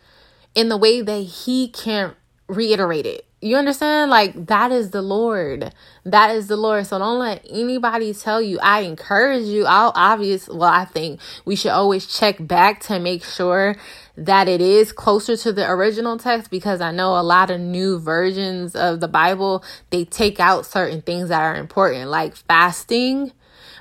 in 0.54 0.68
the 0.68 0.76
way 0.76 1.02
that 1.02 1.20
he 1.20 1.68
can 1.68 2.14
reiterate 2.48 3.06
it. 3.06 3.27
You 3.40 3.56
understand? 3.56 4.10
Like, 4.10 4.46
that 4.46 4.72
is 4.72 4.90
the 4.90 5.02
Lord. 5.02 5.72
That 6.04 6.34
is 6.34 6.48
the 6.48 6.56
Lord. 6.56 6.86
So 6.86 6.98
don't 6.98 7.20
let 7.20 7.46
anybody 7.48 8.12
tell 8.12 8.42
you. 8.42 8.58
I 8.60 8.80
encourage 8.80 9.44
you. 9.44 9.64
I'll 9.64 9.92
obvious. 9.94 10.48
Well, 10.48 10.62
I 10.64 10.84
think 10.84 11.20
we 11.44 11.54
should 11.54 11.70
always 11.70 12.06
check 12.06 12.36
back 12.40 12.80
to 12.84 12.98
make 12.98 13.22
sure 13.22 13.76
that 14.16 14.48
it 14.48 14.60
is 14.60 14.90
closer 14.90 15.36
to 15.36 15.52
the 15.52 15.70
original 15.70 16.18
text 16.18 16.50
because 16.50 16.80
I 16.80 16.90
know 16.90 17.16
a 17.16 17.22
lot 17.22 17.50
of 17.50 17.60
new 17.60 18.00
versions 18.00 18.74
of 18.74 18.98
the 18.98 19.06
Bible, 19.06 19.62
they 19.90 20.04
take 20.04 20.40
out 20.40 20.66
certain 20.66 21.00
things 21.00 21.28
that 21.28 21.40
are 21.40 21.54
important, 21.54 22.10
like 22.10 22.34
fasting, 22.34 23.30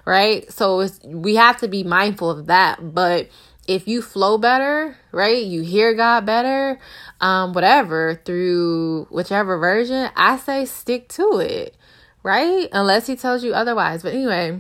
right? 0.06 0.52
So 0.54 0.88
we 1.04 1.34
have 1.36 1.58
to 1.62 1.68
be 1.68 1.84
mindful 1.84 2.30
of 2.30 2.46
that. 2.46 2.94
But 2.94 3.30
if 3.68 3.88
you 3.88 4.02
flow 4.02 4.38
better, 4.38 4.98
right? 5.12 5.44
You 5.44 5.62
hear 5.62 5.94
God 5.94 6.26
better, 6.26 6.80
um, 7.20 7.54
whatever, 7.54 8.22
through 8.26 9.08
whichever 9.10 9.58
version, 9.58 10.10
I 10.16 10.38
say 10.38 10.66
stick 10.66 11.10
to 11.10 11.40
it, 11.40 11.76
right? 12.24 12.70
Unless 12.72 13.08
he 13.08 13.16
tells 13.16 13.44
you 13.44 13.54
otherwise. 13.54 14.04
But 14.04 14.14
anyway, 14.14 14.60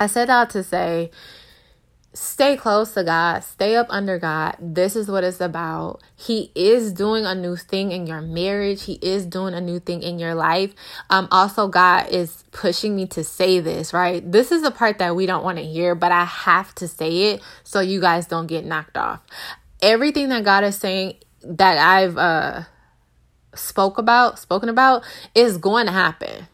I 0.00 0.08
said 0.08 0.28
that 0.28 0.50
to 0.50 0.64
say 0.64 1.10
stay 2.14 2.56
close 2.56 2.92
to 2.94 3.04
God, 3.04 3.44
stay 3.44 3.76
up 3.76 3.86
under 3.90 4.18
God. 4.18 4.56
This 4.60 4.96
is 4.96 5.08
what 5.08 5.24
it's 5.24 5.40
about. 5.40 6.00
He 6.16 6.50
is 6.54 6.92
doing 6.92 7.24
a 7.24 7.34
new 7.34 7.56
thing 7.56 7.92
in 7.92 8.06
your 8.06 8.20
marriage. 8.20 8.84
He 8.84 8.94
is 8.94 9.26
doing 9.26 9.54
a 9.54 9.60
new 9.60 9.78
thing 9.78 10.02
in 10.02 10.18
your 10.18 10.34
life. 10.34 10.74
Um 11.10 11.28
also 11.30 11.68
God 11.68 12.08
is 12.08 12.44
pushing 12.52 12.96
me 12.96 13.06
to 13.08 13.22
say 13.22 13.60
this, 13.60 13.92
right? 13.92 14.30
This 14.30 14.50
is 14.50 14.62
the 14.62 14.70
part 14.70 14.98
that 14.98 15.14
we 15.14 15.26
don't 15.26 15.44
want 15.44 15.58
to 15.58 15.64
hear, 15.64 15.94
but 15.94 16.12
I 16.12 16.24
have 16.24 16.74
to 16.76 16.88
say 16.88 17.32
it 17.32 17.42
so 17.62 17.80
you 17.80 18.00
guys 18.00 18.26
don't 18.26 18.46
get 18.46 18.64
knocked 18.64 18.96
off. 18.96 19.20
Everything 19.82 20.30
that 20.30 20.44
God 20.44 20.64
is 20.64 20.76
saying 20.76 21.16
that 21.42 21.78
I've 21.78 22.16
uh 22.16 22.62
spoke 23.54 23.98
about, 23.98 24.38
spoken 24.38 24.68
about 24.68 25.04
is 25.34 25.58
going 25.58 25.86
to 25.86 25.92
happen 25.92 26.46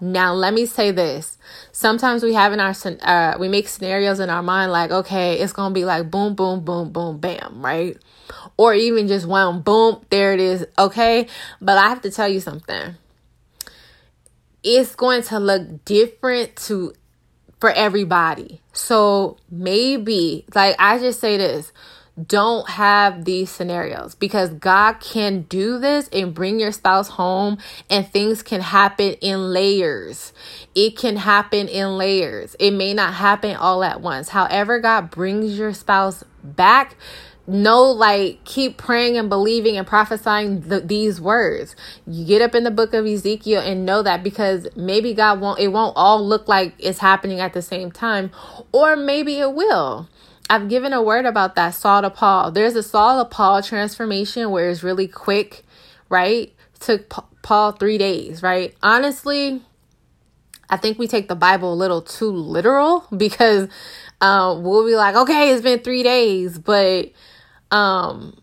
now, 0.00 0.32
let 0.32 0.54
me 0.54 0.66
say 0.66 0.90
this. 0.90 1.38
Sometimes 1.72 2.22
we 2.22 2.34
have 2.34 2.52
in 2.52 2.60
our, 2.60 2.74
uh, 3.02 3.36
we 3.38 3.48
make 3.48 3.68
scenarios 3.68 4.20
in 4.20 4.30
our 4.30 4.42
mind 4.42 4.70
like, 4.70 4.90
okay, 4.90 5.40
it's 5.40 5.52
going 5.52 5.70
to 5.70 5.74
be 5.74 5.84
like 5.84 6.10
boom, 6.10 6.34
boom, 6.34 6.64
boom, 6.64 6.92
boom, 6.92 7.18
bam, 7.18 7.64
right? 7.64 7.96
Or 8.56 8.74
even 8.74 9.08
just 9.08 9.26
one 9.26 9.62
boom, 9.62 10.04
there 10.10 10.32
it 10.32 10.40
is, 10.40 10.66
okay? 10.78 11.26
But 11.60 11.78
I 11.78 11.88
have 11.88 12.02
to 12.02 12.10
tell 12.10 12.28
you 12.28 12.40
something. 12.40 12.94
It's 14.62 14.94
going 14.94 15.22
to 15.24 15.38
look 15.38 15.84
different 15.84 16.56
to 16.66 16.92
for 17.60 17.70
everybody. 17.70 18.60
So 18.72 19.36
maybe, 19.50 20.44
like 20.54 20.76
I 20.78 20.98
just 20.98 21.20
say 21.20 21.36
this, 21.36 21.72
don't 22.26 22.68
have 22.68 23.24
these 23.24 23.50
scenarios 23.50 24.14
because 24.14 24.50
God 24.50 24.94
can 24.94 25.42
do 25.42 25.78
this 25.78 26.08
and 26.08 26.34
bring 26.34 26.58
your 26.58 26.72
spouse 26.72 27.08
home 27.08 27.58
and 27.88 28.06
things 28.06 28.42
can 28.42 28.60
happen 28.60 29.12
in 29.14 29.52
layers. 29.52 30.32
It 30.74 30.96
can 30.96 31.16
happen 31.16 31.68
in 31.68 31.96
layers. 31.96 32.56
It 32.58 32.72
may 32.72 32.94
not 32.94 33.14
happen 33.14 33.56
all 33.56 33.84
at 33.84 34.00
once. 34.00 34.30
However, 34.30 34.80
God 34.80 35.10
brings 35.10 35.58
your 35.58 35.72
spouse 35.72 36.24
back. 36.42 36.96
No, 37.46 37.84
like 37.84 38.44
keep 38.44 38.76
praying 38.76 39.16
and 39.16 39.30
believing 39.30 39.78
and 39.78 39.86
prophesying 39.86 40.60
the, 40.60 40.80
these 40.80 41.18
words. 41.18 41.74
You 42.06 42.26
get 42.26 42.42
up 42.42 42.54
in 42.54 42.64
the 42.64 42.70
book 42.70 42.92
of 42.92 43.06
Ezekiel 43.06 43.62
and 43.62 43.86
know 43.86 44.02
that 44.02 44.22
because 44.22 44.66
maybe 44.76 45.14
God 45.14 45.40
won't, 45.40 45.58
it 45.58 45.68
won't 45.68 45.94
all 45.96 46.22
look 46.26 46.46
like 46.46 46.74
it's 46.78 46.98
happening 46.98 47.40
at 47.40 47.54
the 47.54 47.62
same 47.62 47.90
time, 47.90 48.30
or 48.70 48.96
maybe 48.96 49.38
it 49.38 49.54
will 49.54 50.08
I've 50.50 50.68
given 50.68 50.92
a 50.92 51.02
word 51.02 51.26
about 51.26 51.56
that 51.56 51.70
Saul 51.70 52.02
to 52.02 52.10
Paul. 52.10 52.50
There's 52.50 52.74
a 52.74 52.82
Saul 52.82 53.22
to 53.22 53.28
Paul 53.28 53.62
transformation 53.62 54.50
where 54.50 54.70
it's 54.70 54.82
really 54.82 55.08
quick, 55.08 55.64
right? 56.08 56.54
Took 56.80 57.12
Paul 57.42 57.72
three 57.72 57.98
days, 57.98 58.42
right? 58.42 58.74
Honestly, 58.82 59.60
I 60.70 60.76
think 60.76 60.98
we 60.98 61.06
take 61.06 61.28
the 61.28 61.34
Bible 61.34 61.72
a 61.72 61.76
little 61.76 62.02
too 62.02 62.30
literal 62.30 63.06
because 63.16 63.68
um, 64.20 64.62
we'll 64.62 64.86
be 64.86 64.94
like, 64.94 65.16
okay, 65.16 65.50
it's 65.50 65.62
been 65.62 65.80
three 65.80 66.02
days, 66.02 66.58
but 66.58 67.12
um, 67.70 68.40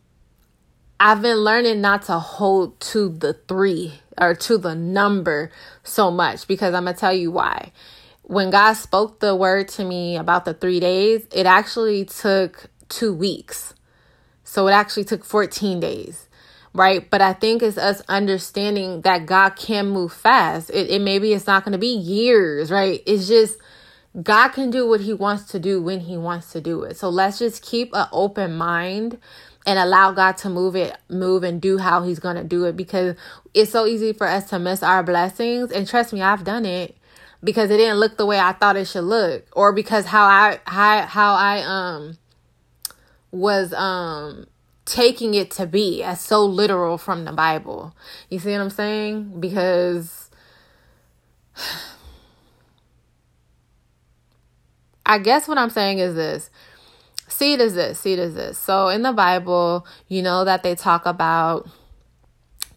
I've 0.99 1.21
been 1.21 1.37
learning 1.37 1.81
not 1.81 2.03
to 2.03 2.19
hold 2.19 2.79
to 2.81 3.09
the 3.09 3.33
three 3.33 3.93
or 4.17 4.33
to 4.35 4.57
the 4.57 4.75
number 4.75 5.51
so 5.83 6.11
much 6.11 6.47
because 6.47 6.73
I'm 6.73 6.85
gonna 6.85 6.95
tell 6.95 7.13
you 7.13 7.31
why. 7.31 7.71
When 8.27 8.49
God 8.49 8.73
spoke 8.73 9.19
the 9.19 9.35
word 9.35 9.67
to 9.69 9.85
me 9.85 10.17
about 10.17 10.45
the 10.45 10.53
three 10.53 10.79
days, 10.79 11.27
it 11.33 11.45
actually 11.45 12.05
took 12.05 12.67
two 12.89 13.13
weeks. 13.13 13.73
So 14.43 14.67
it 14.67 14.71
actually 14.71 15.05
took 15.05 15.23
14 15.23 15.79
days 15.79 16.27
right? 16.75 17.09
But 17.09 17.21
I 17.21 17.33
think 17.33 17.63
it's 17.63 17.77
us 17.77 18.01
understanding 18.07 19.01
that 19.01 19.25
God 19.25 19.51
can 19.51 19.87
move 19.89 20.11
fast. 20.11 20.69
It, 20.69 20.91
it 20.91 21.01
maybe 21.01 21.33
it's 21.33 21.47
not 21.47 21.63
going 21.63 21.71
to 21.71 21.79
be 21.79 21.87
years, 21.87 22.69
right? 22.69 23.01
It's 23.05 23.27
just 23.27 23.57
God 24.21 24.49
can 24.49 24.69
do 24.69 24.87
what 24.87 24.99
He 25.01 25.13
wants 25.13 25.45
to 25.51 25.59
do 25.59 25.81
when 25.81 26.01
He 26.01 26.17
wants 26.17 26.51
to 26.51 26.61
do 26.61 26.83
it. 26.83 26.97
So 26.97 27.09
let's 27.09 27.39
just 27.39 27.63
keep 27.63 27.91
an 27.93 28.07
open 28.11 28.57
mind 28.57 29.17
and 29.65 29.79
allow 29.79 30.11
God 30.11 30.37
to 30.37 30.49
move 30.49 30.75
it, 30.75 30.95
move 31.09 31.43
and 31.43 31.61
do 31.61 31.77
how 31.77 32.03
He's 32.03 32.19
going 32.19 32.35
to 32.35 32.43
do 32.43 32.65
it 32.65 32.75
because 32.75 33.15
it's 33.53 33.71
so 33.71 33.87
easy 33.87 34.11
for 34.11 34.27
us 34.27 34.49
to 34.49 34.59
miss 34.59 34.83
our 34.83 35.01
blessings. 35.01 35.71
And 35.71 35.87
trust 35.87 36.11
me, 36.11 36.21
I've 36.21 36.43
done 36.43 36.65
it 36.65 36.95
because 37.45 37.69
it 37.69 37.77
didn't 37.77 37.99
look 37.99 38.17
the 38.17 38.25
way 38.25 38.39
I 38.39 38.51
thought 38.53 38.75
it 38.75 38.87
should 38.87 39.03
look, 39.03 39.45
or 39.53 39.71
because 39.71 40.07
how 40.07 40.25
I 40.25 40.59
how 40.65 41.03
how 41.03 41.35
I 41.35 41.61
um 41.61 42.17
was 43.31 43.71
um 43.73 44.47
taking 44.85 45.33
it 45.35 45.51
to 45.51 45.65
be 45.65 46.03
as 46.03 46.19
so 46.19 46.45
literal 46.45 46.97
from 46.97 47.25
the 47.25 47.31
Bible. 47.31 47.95
You 48.29 48.39
see 48.39 48.51
what 48.51 48.61
I'm 48.61 48.69
saying? 48.69 49.39
Because 49.39 50.29
I 55.05 55.19
guess 55.19 55.47
what 55.47 55.59
I'm 55.59 55.69
saying 55.69 55.99
is 55.99 56.15
this. 56.15 56.49
Seed 57.27 57.59
is 57.59 57.75
this, 57.75 57.99
seed 57.99 58.17
is 58.17 58.33
this. 58.33 58.57
So 58.57 58.87
in 58.87 59.01
the 59.03 59.11
Bible, 59.13 59.85
you 60.07 60.21
know 60.21 60.45
that 60.45 60.63
they 60.63 60.73
talk 60.73 61.05
about 61.05 61.69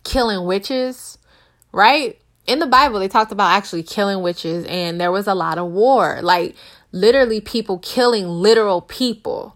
killing 0.04 0.46
witches, 0.46 1.18
right? 1.72 2.18
In 2.48 2.58
the 2.58 2.66
Bible, 2.66 2.98
they 2.98 3.08
talked 3.08 3.30
about 3.30 3.52
actually 3.52 3.84
killing 3.84 4.22
witches, 4.22 4.64
and 4.64 5.00
there 5.00 5.12
was 5.12 5.28
a 5.28 5.34
lot 5.34 5.58
of 5.58 5.70
war. 5.70 6.18
Like 6.22 6.56
literally 6.90 7.40
people 7.40 7.78
killing 7.78 8.26
literal 8.26 8.80
people 8.80 9.54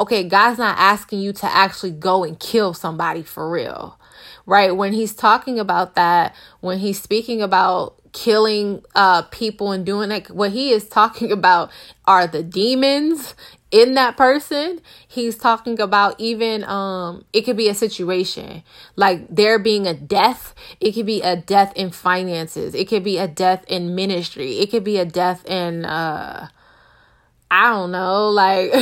okay, 0.00 0.24
God's 0.24 0.58
not 0.58 0.76
asking 0.78 1.20
you 1.20 1.32
to 1.34 1.46
actually 1.46 1.92
go 1.92 2.24
and 2.24 2.38
kill 2.38 2.74
somebody 2.74 3.22
for 3.22 3.50
real, 3.50 3.98
right? 4.46 4.74
When 4.76 4.92
he's 4.92 5.14
talking 5.14 5.58
about 5.58 5.94
that, 5.94 6.34
when 6.60 6.78
he's 6.78 7.00
speaking 7.00 7.42
about 7.42 8.00
killing 8.14 8.82
uh 8.94 9.20
people 9.24 9.72
and 9.72 9.84
doing 9.84 10.10
it, 10.10 10.30
what 10.30 10.52
he 10.52 10.70
is 10.70 10.88
talking 10.88 11.30
about 11.40 11.70
are 12.06 12.26
the 12.26 12.42
demons 12.42 13.34
in 13.70 13.94
that 13.94 14.16
person 14.16 14.80
he's 15.06 15.36
talking 15.36 15.80
about 15.80 16.14
even 16.18 16.64
um 16.64 17.24
it 17.32 17.42
could 17.42 17.56
be 17.56 17.68
a 17.68 17.74
situation 17.74 18.62
like 18.94 19.26
there 19.28 19.58
being 19.58 19.86
a 19.86 19.92
death 19.92 20.54
it 20.80 20.92
could 20.92 21.06
be 21.06 21.20
a 21.20 21.36
death 21.36 21.72
in 21.74 21.90
finances 21.90 22.74
it 22.74 22.86
could 22.88 23.04
be 23.04 23.18
a 23.18 23.28
death 23.28 23.64
in 23.66 23.94
ministry 23.94 24.60
it 24.60 24.70
could 24.70 24.84
be 24.84 24.96
a 24.96 25.04
death 25.04 25.44
in 25.46 25.84
uh 25.84 26.48
I 27.54 27.70
don't 27.70 27.92
know. 27.92 28.30
Like, 28.34 28.72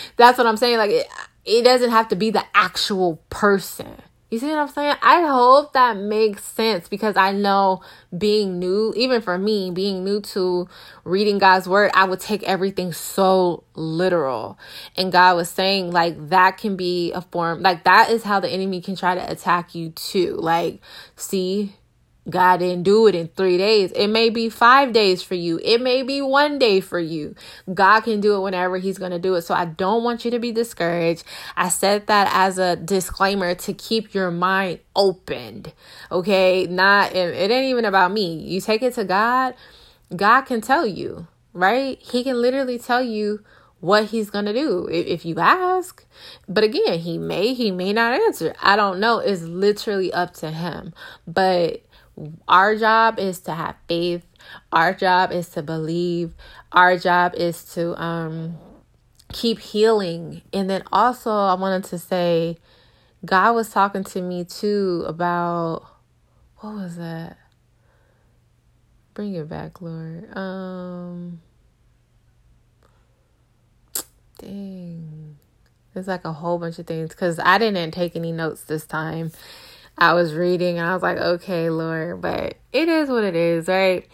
that's 0.16 0.38
what 0.38 0.46
I'm 0.46 0.56
saying. 0.56 0.78
Like, 0.78 0.90
it, 0.90 1.06
it 1.44 1.62
doesn't 1.64 1.90
have 1.90 2.08
to 2.08 2.16
be 2.16 2.30
the 2.30 2.44
actual 2.54 3.22
person. 3.28 4.00
You 4.32 4.38
see 4.38 4.46
what 4.46 4.60
I'm 4.60 4.68
saying? 4.68 4.96
I 5.02 5.26
hope 5.26 5.74
that 5.74 5.98
makes 5.98 6.42
sense 6.42 6.88
because 6.88 7.18
I 7.18 7.32
know 7.32 7.82
being 8.16 8.58
new, 8.58 8.94
even 8.96 9.20
for 9.20 9.36
me, 9.36 9.70
being 9.70 10.04
new 10.04 10.22
to 10.22 10.70
reading 11.04 11.36
God's 11.36 11.68
word, 11.68 11.90
I 11.92 12.04
would 12.04 12.18
take 12.18 12.42
everything 12.44 12.94
so 12.94 13.64
literal. 13.74 14.58
And 14.96 15.12
God 15.12 15.36
was 15.36 15.50
saying, 15.50 15.90
like, 15.90 16.30
that 16.30 16.56
can 16.56 16.76
be 16.76 17.12
a 17.12 17.20
form, 17.20 17.60
like, 17.60 17.84
that 17.84 18.08
is 18.08 18.22
how 18.22 18.40
the 18.40 18.48
enemy 18.48 18.80
can 18.80 18.96
try 18.96 19.14
to 19.14 19.30
attack 19.30 19.74
you 19.74 19.90
too. 19.90 20.36
Like, 20.36 20.80
see, 21.14 21.74
God 22.30 22.58
didn't 22.58 22.84
do 22.84 23.08
it 23.08 23.14
in 23.14 23.28
three 23.28 23.58
days. 23.58 23.90
It 23.92 24.06
may 24.06 24.30
be 24.30 24.48
five 24.48 24.92
days 24.92 25.22
for 25.22 25.34
you. 25.34 25.58
It 25.62 25.80
may 25.80 26.02
be 26.02 26.22
one 26.22 26.58
day 26.58 26.80
for 26.80 27.00
you. 27.00 27.34
God 27.72 28.02
can 28.02 28.20
do 28.20 28.36
it 28.36 28.40
whenever 28.40 28.78
He's 28.78 28.98
going 28.98 29.10
to 29.10 29.18
do 29.18 29.34
it. 29.34 29.42
So 29.42 29.54
I 29.54 29.64
don't 29.64 30.04
want 30.04 30.24
you 30.24 30.30
to 30.30 30.38
be 30.38 30.52
discouraged. 30.52 31.24
I 31.56 31.68
said 31.68 32.06
that 32.06 32.30
as 32.32 32.58
a 32.58 32.76
disclaimer 32.76 33.54
to 33.56 33.72
keep 33.72 34.14
your 34.14 34.30
mind 34.30 34.78
opened. 34.94 35.72
Okay. 36.12 36.66
Not, 36.66 37.12
it 37.14 37.50
ain't 37.50 37.66
even 37.66 37.84
about 37.84 38.12
me. 38.12 38.34
You 38.34 38.60
take 38.60 38.82
it 38.82 38.94
to 38.94 39.04
God, 39.04 39.54
God 40.14 40.42
can 40.42 40.60
tell 40.60 40.86
you, 40.86 41.26
right? 41.52 41.98
He 42.00 42.22
can 42.22 42.40
literally 42.40 42.78
tell 42.78 43.02
you 43.02 43.44
what 43.80 44.06
he's 44.06 44.30
going 44.30 44.44
to 44.44 44.52
do 44.52 44.88
if 44.92 45.24
you 45.24 45.40
ask. 45.40 46.04
But 46.48 46.62
again, 46.62 47.00
he 47.00 47.18
may, 47.18 47.52
he 47.52 47.72
may 47.72 47.92
not 47.92 48.14
answer. 48.14 48.54
I 48.62 48.76
don't 48.76 49.00
know. 49.00 49.18
It's 49.18 49.42
literally 49.42 50.12
up 50.12 50.34
to 50.34 50.52
him. 50.52 50.94
But 51.26 51.82
our 52.48 52.76
job 52.76 53.18
is 53.18 53.40
to 53.40 53.54
have 53.54 53.76
faith. 53.88 54.24
Our 54.72 54.94
job 54.94 55.32
is 55.32 55.48
to 55.50 55.62
believe. 55.62 56.34
Our 56.72 56.98
job 56.98 57.34
is 57.34 57.64
to 57.74 58.00
um 58.02 58.58
keep 59.32 59.58
healing. 59.58 60.42
And 60.52 60.68
then 60.68 60.82
also 60.92 61.30
I 61.30 61.54
wanted 61.54 61.84
to 61.84 61.98
say 61.98 62.58
God 63.24 63.54
was 63.54 63.70
talking 63.70 64.04
to 64.04 64.20
me 64.20 64.44
too 64.44 65.04
about 65.06 65.84
what 66.58 66.74
was 66.74 66.96
that? 66.96 67.38
Bring 69.14 69.34
it 69.34 69.48
back, 69.48 69.80
Lord. 69.80 70.36
Um 70.36 71.40
dang. 74.38 75.36
There's 75.94 76.08
like 76.08 76.24
a 76.24 76.32
whole 76.32 76.58
bunch 76.58 76.78
of 76.78 76.86
things 76.86 77.14
cuz 77.14 77.38
I 77.38 77.58
didn't 77.58 77.92
take 77.92 78.16
any 78.16 78.32
notes 78.32 78.64
this 78.64 78.86
time. 78.86 79.32
I 79.96 80.14
was 80.14 80.34
reading 80.34 80.78
and 80.78 80.86
I 80.86 80.94
was 80.94 81.02
like, 81.02 81.18
okay, 81.18 81.70
Lord, 81.70 82.20
but 82.20 82.56
it 82.72 82.88
is 82.88 83.08
what 83.08 83.24
it 83.24 83.36
is, 83.36 83.68
right? 83.68 84.08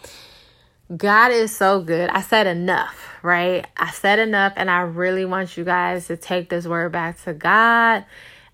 God 0.95 1.31
is 1.31 1.55
so 1.55 1.81
good. 1.81 2.09
I 2.09 2.21
said 2.21 2.47
enough, 2.47 3.09
right? 3.21 3.65
I 3.77 3.91
said 3.91 4.17
enough, 4.17 4.53
and 4.55 4.71
I 4.71 4.81
really 4.81 5.23
want 5.23 5.55
you 5.55 5.63
guys 5.63 6.07
to 6.07 6.17
take 6.17 6.49
this 6.49 6.65
word 6.65 6.91
back 6.91 7.21
to 7.25 7.33
God. 7.33 8.05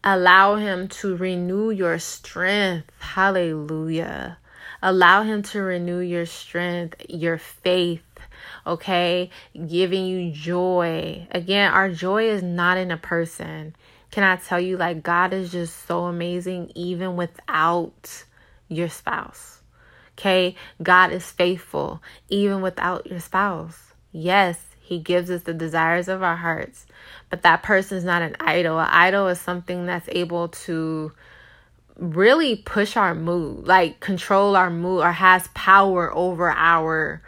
Allow 0.03 0.57
Him 0.57 0.89
to 0.89 1.15
renew 1.15 1.71
your 1.71 1.97
strength. 1.97 2.91
Hallelujah. 2.99 4.37
Allow 4.81 5.23
Him 5.23 5.43
to 5.43 5.61
renew 5.61 5.99
your 5.99 6.25
strength, 6.25 7.05
your 7.07 7.37
faith, 7.37 8.03
okay? 8.67 9.29
Giving 9.67 10.05
you 10.05 10.31
joy. 10.31 11.27
Again, 11.31 11.71
our 11.71 11.89
joy 11.89 12.25
is 12.25 12.43
not 12.43 12.77
in 12.77 12.91
a 12.91 12.97
person. 12.97 13.75
Can 14.15 14.23
I 14.23 14.37
tell 14.37 14.61
you, 14.61 14.77
like, 14.77 15.03
God 15.03 15.33
is 15.33 15.51
just 15.51 15.87
so 15.87 16.05
amazing, 16.05 16.71
even 16.73 17.17
without 17.17 18.23
your 18.69 18.87
spouse. 18.87 19.59
Okay? 20.13 20.55
God 20.81 21.11
is 21.11 21.29
faithful, 21.29 22.01
even 22.29 22.61
without 22.61 23.07
your 23.07 23.19
spouse. 23.19 23.77
Yes, 24.13 24.57
He 24.79 24.99
gives 24.99 25.29
us 25.29 25.41
the 25.41 25.53
desires 25.53 26.07
of 26.07 26.23
our 26.23 26.37
hearts, 26.37 26.85
but 27.29 27.41
that 27.41 27.61
person 27.61 27.97
is 27.97 28.05
not 28.05 28.21
an 28.21 28.37
idol. 28.39 28.79
An 28.79 28.87
idol 28.89 29.27
is 29.27 29.41
something 29.41 29.85
that's 29.85 30.07
able 30.07 30.47
to 30.47 31.11
really 31.97 32.55
push 32.55 32.95
our 32.95 33.13
mood, 33.13 33.67
like 33.67 33.99
control 33.99 34.55
our 34.55 34.69
mood, 34.69 35.01
or 35.01 35.11
has 35.11 35.49
power 35.53 36.09
over 36.15 36.51
our 36.51 37.21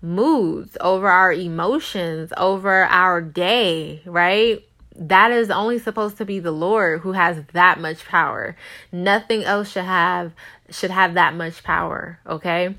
moods, 0.00 0.78
over 0.80 1.08
our 1.08 1.30
emotions, 1.30 2.32
over 2.38 2.84
our 2.84 3.20
day, 3.20 4.00
right? 4.06 4.64
That 4.96 5.30
is 5.30 5.50
only 5.50 5.78
supposed 5.78 6.18
to 6.18 6.24
be 6.24 6.38
the 6.38 6.50
Lord 6.50 7.00
who 7.00 7.12
has 7.12 7.42
that 7.52 7.80
much 7.80 8.04
power. 8.06 8.56
Nothing 8.90 9.44
else 9.44 9.72
should 9.72 9.84
have 9.84 10.32
should 10.70 10.90
have 10.90 11.14
that 11.14 11.34
much 11.34 11.62
power, 11.62 12.18
okay? 12.26 12.74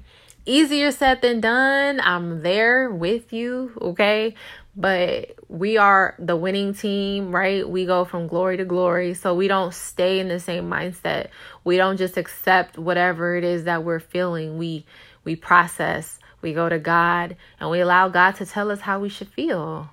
Easier 0.45 0.91
said 0.91 1.22
than 1.22 1.39
done. 1.39 2.01
I'm 2.01 2.41
there 2.41 2.89
with 2.91 3.32
you, 3.32 3.72
okay? 3.80 4.36
But 4.76 5.36
we 5.47 5.78
are 5.78 6.16
the 6.18 6.36
winning 6.36 6.74
team, 6.74 7.34
right? 7.34 7.68
We 7.68 7.86
go 7.86 8.05
from 8.05 8.28
glory 8.28 8.57
to 8.57 8.66
glory. 8.66 9.14
So 9.14 9.36
we 9.36 9.47
don't 9.47 9.74
stay 9.74 10.20
in 10.20 10.28
the 10.28 10.39
same 10.39 10.70
mindset. 10.70 11.28
We 11.64 11.78
don't 11.78 11.97
just 11.97 12.18
accept 12.18 12.78
whatever 12.78 13.36
it 13.36 13.43
is 13.43 13.66
that 13.66 13.84
we're 13.84 13.99
feeling. 13.99 14.57
We 14.57 14.86
we 15.24 15.36
process. 15.36 16.20
We 16.41 16.53
go 16.53 16.68
to 16.68 16.80
God 16.80 17.38
and 17.59 17.70
we 17.70 17.80
allow 17.80 18.09
God 18.09 18.32
to 18.36 18.45
tell 18.45 18.70
us 18.70 18.82
how 18.82 18.99
we 18.99 19.09
should 19.09 19.30
feel. 19.30 19.89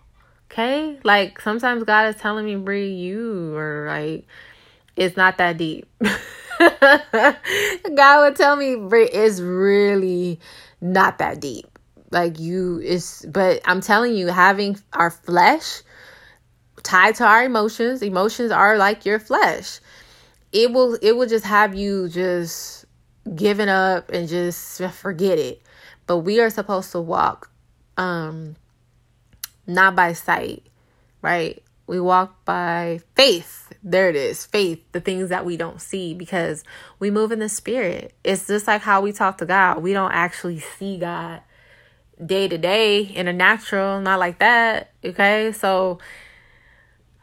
Okay? 0.51 0.99
Like 1.05 1.41
sometimes 1.41 1.85
God 1.85 2.09
is 2.09 2.17
telling 2.21 2.45
me, 2.45 2.57
Brie, 2.57 2.93
you 2.93 3.55
or 3.57 3.87
like 3.89 4.27
it's 4.97 5.17
not 5.17 5.39
that 5.39 5.57
deep. 5.59 5.87
God 6.61 8.23
would 8.23 8.37
tell 8.37 8.57
me, 8.57 8.77
Brie, 8.77 9.09
it's 9.09 9.41
really 9.41 10.41
not 10.81 11.19
that 11.19 11.41
deep. 11.41 11.67
Like 12.11 12.41
you 12.41 12.81
is 12.81 13.25
but 13.29 13.61
I'm 13.65 13.81
telling 13.81 14.15
you, 14.15 14.27
having 14.29 14.79
our 14.93 15.11
flesh 15.11 15.83
tied 16.83 17.15
to 17.17 17.25
our 17.25 17.45
emotions, 17.45 18.03
emotions 18.03 18.51
are 18.51 18.77
like 18.77 19.07
your 19.07 19.19
flesh. 19.21 19.81
It 20.53 20.73
will 20.73 20.95
it 21.01 21.13
will 21.13 21.29
just 21.29 21.45
have 21.47 21.75
you 21.75 22.09
just 22.09 22.85
giving 23.35 23.69
up 23.69 24.11
and 24.11 24.29
just 24.29 24.83
forget 24.83 25.39
it. 25.39 25.63
but 26.07 26.19
we 26.19 26.41
are 26.41 26.51
supposed 26.51 26.91
to 26.93 27.01
walk 27.01 27.51
um 27.97 28.57
not 29.75 29.95
by 29.95 30.13
sight, 30.13 30.65
right? 31.23 31.63
We 31.87 32.01
walk 32.01 32.45
by 32.45 33.01
faith. 33.17 33.73
There 33.83 34.09
it 34.09 34.17
is, 34.17 34.47
faith, 34.47 34.81
the 34.93 35.01
things 35.01 35.31
that 35.31 35.45
we 35.45 35.57
don't 35.57 35.81
see 35.81 36.15
because 36.15 36.63
we 36.99 37.11
move 37.11 37.33
in 37.33 37.39
the 37.39 37.49
spirit. 37.49 38.15
It's 38.23 38.47
just 38.47 38.67
like 38.67 38.83
how 38.83 39.01
we 39.01 39.13
talk 39.13 39.39
to 39.39 39.47
God. 39.47 39.83
We 39.83 39.93
don't 39.93 40.13
actually 40.13 40.61
see 40.61 40.99
God 40.99 41.41
day 42.25 42.47
to 42.49 42.59
day 42.59 43.01
in 43.01 43.27
a 43.27 43.33
natural, 43.33 44.01
not 44.01 44.19
like 44.19 44.39
that. 44.39 44.93
Okay. 45.05 45.53
So, 45.53 45.99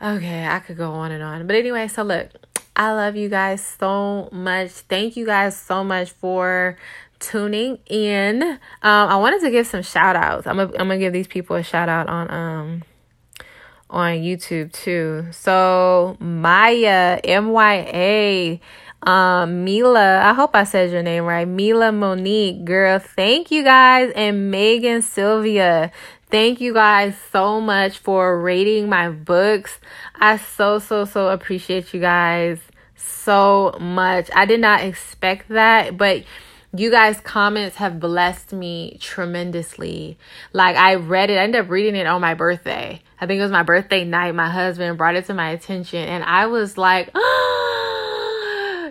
okay, 0.02 0.48
I 0.48 0.60
could 0.60 0.78
go 0.78 0.91
on 0.91 1.12
and 1.12 1.24
on. 1.24 1.45
But 1.48 1.56
anyway, 1.56 1.88
so 1.88 2.04
look, 2.04 2.30
I 2.76 2.91
love 2.91 3.16
you 3.16 3.30
guys 3.30 3.66
so 3.66 4.30
much. 4.32 4.72
Thank 4.72 5.16
you 5.18 5.26
guys 5.26 5.56
so 5.56 5.84
much 5.84 6.12
for 6.12 6.78
tuning 7.20 7.80
in. 7.88 8.43
Um, 8.43 8.59
I 8.82 9.15
wanted 9.18 9.41
to 9.41 9.51
give 9.51 9.68
some 9.68 9.82
shout 9.82 10.15
outs. 10.15 10.47
I'm 10.47 10.57
gonna 10.57 10.72
I'm 10.72 10.88
gonna 10.88 10.97
give 10.97 11.13
these 11.13 11.28
people 11.28 11.55
a 11.55 11.63
shout 11.63 11.89
out 11.89 12.07
on 12.07 12.32
um 12.32 12.84
on 13.89 14.13
YouTube 14.15 14.72
too. 14.72 15.28
So 15.32 16.18
Maya 16.20 17.20
M 17.24 17.49
Y 17.49 17.76
A 17.93 18.61
um 19.03 19.63
Mila, 19.63 20.22
I 20.24 20.34
hope 20.34 20.55
I 20.55 20.63
said 20.63 20.91
your 20.91 21.03
name 21.03 21.24
right. 21.26 21.47
Mila 21.47 21.91
Monique, 21.91 22.65
girl, 22.65 22.99
thank 22.99 23.51
you 23.51 23.63
guys 23.63 24.11
and 24.15 24.51
Megan 24.51 25.01
Sylvia. 25.01 25.91
Thank 26.30 26.59
you 26.59 26.74
guys 26.74 27.15
so 27.32 27.61
much 27.61 27.99
for 27.99 28.41
rating 28.41 28.89
my 28.89 29.09
books. 29.09 29.80
I 30.15 30.38
so 30.38 30.80
so 30.80 31.05
so 31.05 31.30
appreciate 31.30 31.93
you 31.93 32.01
guys 32.01 32.59
so 32.95 33.78
much. 33.80 34.30
I 34.36 34.45
did 34.45 34.59
not 34.59 34.82
expect 34.82 35.49
that, 35.49 35.95
but 35.97 36.24
you 36.76 36.91
guys' 36.91 37.20
comments 37.22 37.78
have 37.78 37.99
blessed 37.99 38.51
me 38.53 38.97
tremendously. 38.99 40.18
Like 40.53 40.76
I 40.76 40.95
read 40.95 41.30
it, 41.30 41.38
I 41.38 41.43
ended 41.43 41.61
up 41.61 41.70
reading 41.70 41.95
it 41.95 42.07
on 42.07 42.20
my 42.22 42.34
birthday. 42.34 43.01
I 43.20 43.26
think 43.26 43.39
it 43.39 43.43
was 43.43 43.51
my 43.51 43.63
birthday 43.63 44.03
night. 44.03 44.36
My 44.36 44.49
husband 44.49 44.97
brought 44.97 45.15
it 45.15 45.26
to 45.26 45.34
my 45.34 45.51
attention, 45.51 45.99
and 45.99 46.24
I 46.24 46.47
was 46.47 46.78
like, 46.78 47.07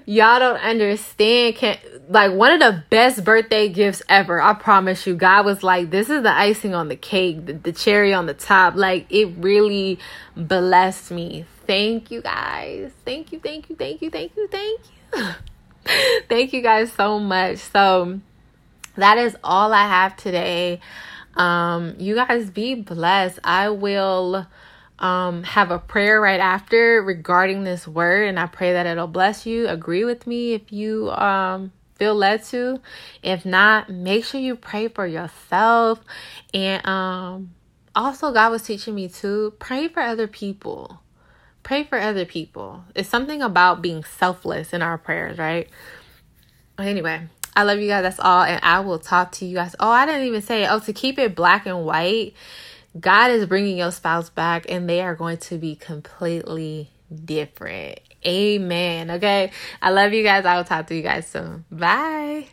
"Y'all 0.06 0.38
don't 0.38 0.60
understand." 0.60 1.56
Can 1.56 1.78
like 2.08 2.32
one 2.32 2.52
of 2.52 2.60
the 2.60 2.82
best 2.88 3.24
birthday 3.24 3.68
gifts 3.68 4.02
ever. 4.08 4.40
I 4.40 4.54
promise 4.54 5.06
you. 5.06 5.14
God 5.14 5.44
was 5.44 5.62
like, 5.62 5.90
"This 5.90 6.08
is 6.08 6.22
the 6.22 6.32
icing 6.32 6.74
on 6.74 6.88
the 6.88 6.96
cake, 6.96 7.44
the, 7.46 7.52
the 7.52 7.72
cherry 7.72 8.14
on 8.14 8.26
the 8.26 8.34
top." 8.34 8.74
Like 8.74 9.06
it 9.10 9.26
really 9.36 9.98
blessed 10.34 11.10
me. 11.10 11.44
Thank 11.66 12.10
you 12.10 12.22
guys. 12.22 12.90
Thank 13.04 13.32
you. 13.32 13.40
Thank 13.40 13.68
you. 13.68 13.76
Thank 13.76 14.00
you. 14.00 14.10
Thank 14.10 14.34
you. 14.36 14.48
Thank 14.48 14.80
you. 15.14 15.34
Thank 16.28 16.52
you 16.52 16.62
guys 16.62 16.92
so 16.92 17.18
much. 17.18 17.58
So 17.58 18.20
that 18.96 19.18
is 19.18 19.36
all 19.44 19.72
I 19.72 19.86
have 19.86 20.16
today. 20.16 20.80
Um, 21.34 21.94
you 21.98 22.14
guys 22.14 22.50
be 22.50 22.74
blessed. 22.74 23.38
I 23.44 23.70
will 23.70 24.46
um 24.98 25.42
have 25.42 25.70
a 25.70 25.78
prayer 25.78 26.18
right 26.18 26.40
after 26.40 27.02
regarding 27.02 27.64
this 27.64 27.86
word 27.86 28.28
and 28.28 28.40
I 28.40 28.46
pray 28.46 28.72
that 28.72 28.86
it'll 28.86 29.06
bless 29.06 29.44
you. 29.44 29.68
Agree 29.68 30.04
with 30.04 30.26
me 30.26 30.54
if 30.54 30.72
you 30.72 31.10
um 31.10 31.72
feel 31.96 32.14
led 32.14 32.44
to. 32.44 32.80
If 33.22 33.44
not, 33.44 33.90
make 33.90 34.24
sure 34.24 34.40
you 34.40 34.56
pray 34.56 34.88
for 34.88 35.06
yourself 35.06 36.00
and 36.54 36.84
um 36.86 37.54
also 37.94 38.32
God 38.32 38.50
was 38.50 38.62
teaching 38.62 38.94
me 38.94 39.08
to 39.08 39.52
pray 39.58 39.88
for 39.88 40.00
other 40.00 40.26
people 40.26 41.00
pray 41.66 41.82
for 41.82 41.98
other 41.98 42.24
people. 42.24 42.84
It's 42.94 43.08
something 43.08 43.42
about 43.42 43.82
being 43.82 44.04
selfless 44.04 44.72
in 44.72 44.82
our 44.82 44.96
prayers, 44.96 45.36
right? 45.36 45.68
Anyway, 46.78 47.22
I 47.56 47.64
love 47.64 47.80
you 47.80 47.88
guys. 47.88 48.04
That's 48.04 48.20
all. 48.20 48.44
And 48.44 48.62
I 48.62 48.78
will 48.80 49.00
talk 49.00 49.32
to 49.32 49.44
you 49.44 49.56
guys. 49.56 49.74
Oh, 49.80 49.90
I 49.90 50.06
didn't 50.06 50.28
even 50.28 50.42
say, 50.42 50.68
oh, 50.68 50.78
to 50.78 50.92
keep 50.92 51.18
it 51.18 51.34
black 51.34 51.66
and 51.66 51.84
white, 51.84 52.34
God 52.98 53.32
is 53.32 53.46
bringing 53.46 53.76
your 53.78 53.90
spouse 53.90 54.30
back 54.30 54.66
and 54.68 54.88
they 54.88 55.00
are 55.00 55.16
going 55.16 55.38
to 55.38 55.58
be 55.58 55.74
completely 55.74 56.88
different. 57.24 57.98
Amen. 58.24 59.10
Okay. 59.10 59.50
I 59.82 59.90
love 59.90 60.12
you 60.12 60.22
guys. 60.22 60.46
I 60.46 60.58
will 60.58 60.64
talk 60.64 60.86
to 60.86 60.94
you 60.94 61.02
guys 61.02 61.26
soon. 61.26 61.64
Bye. 61.68 62.46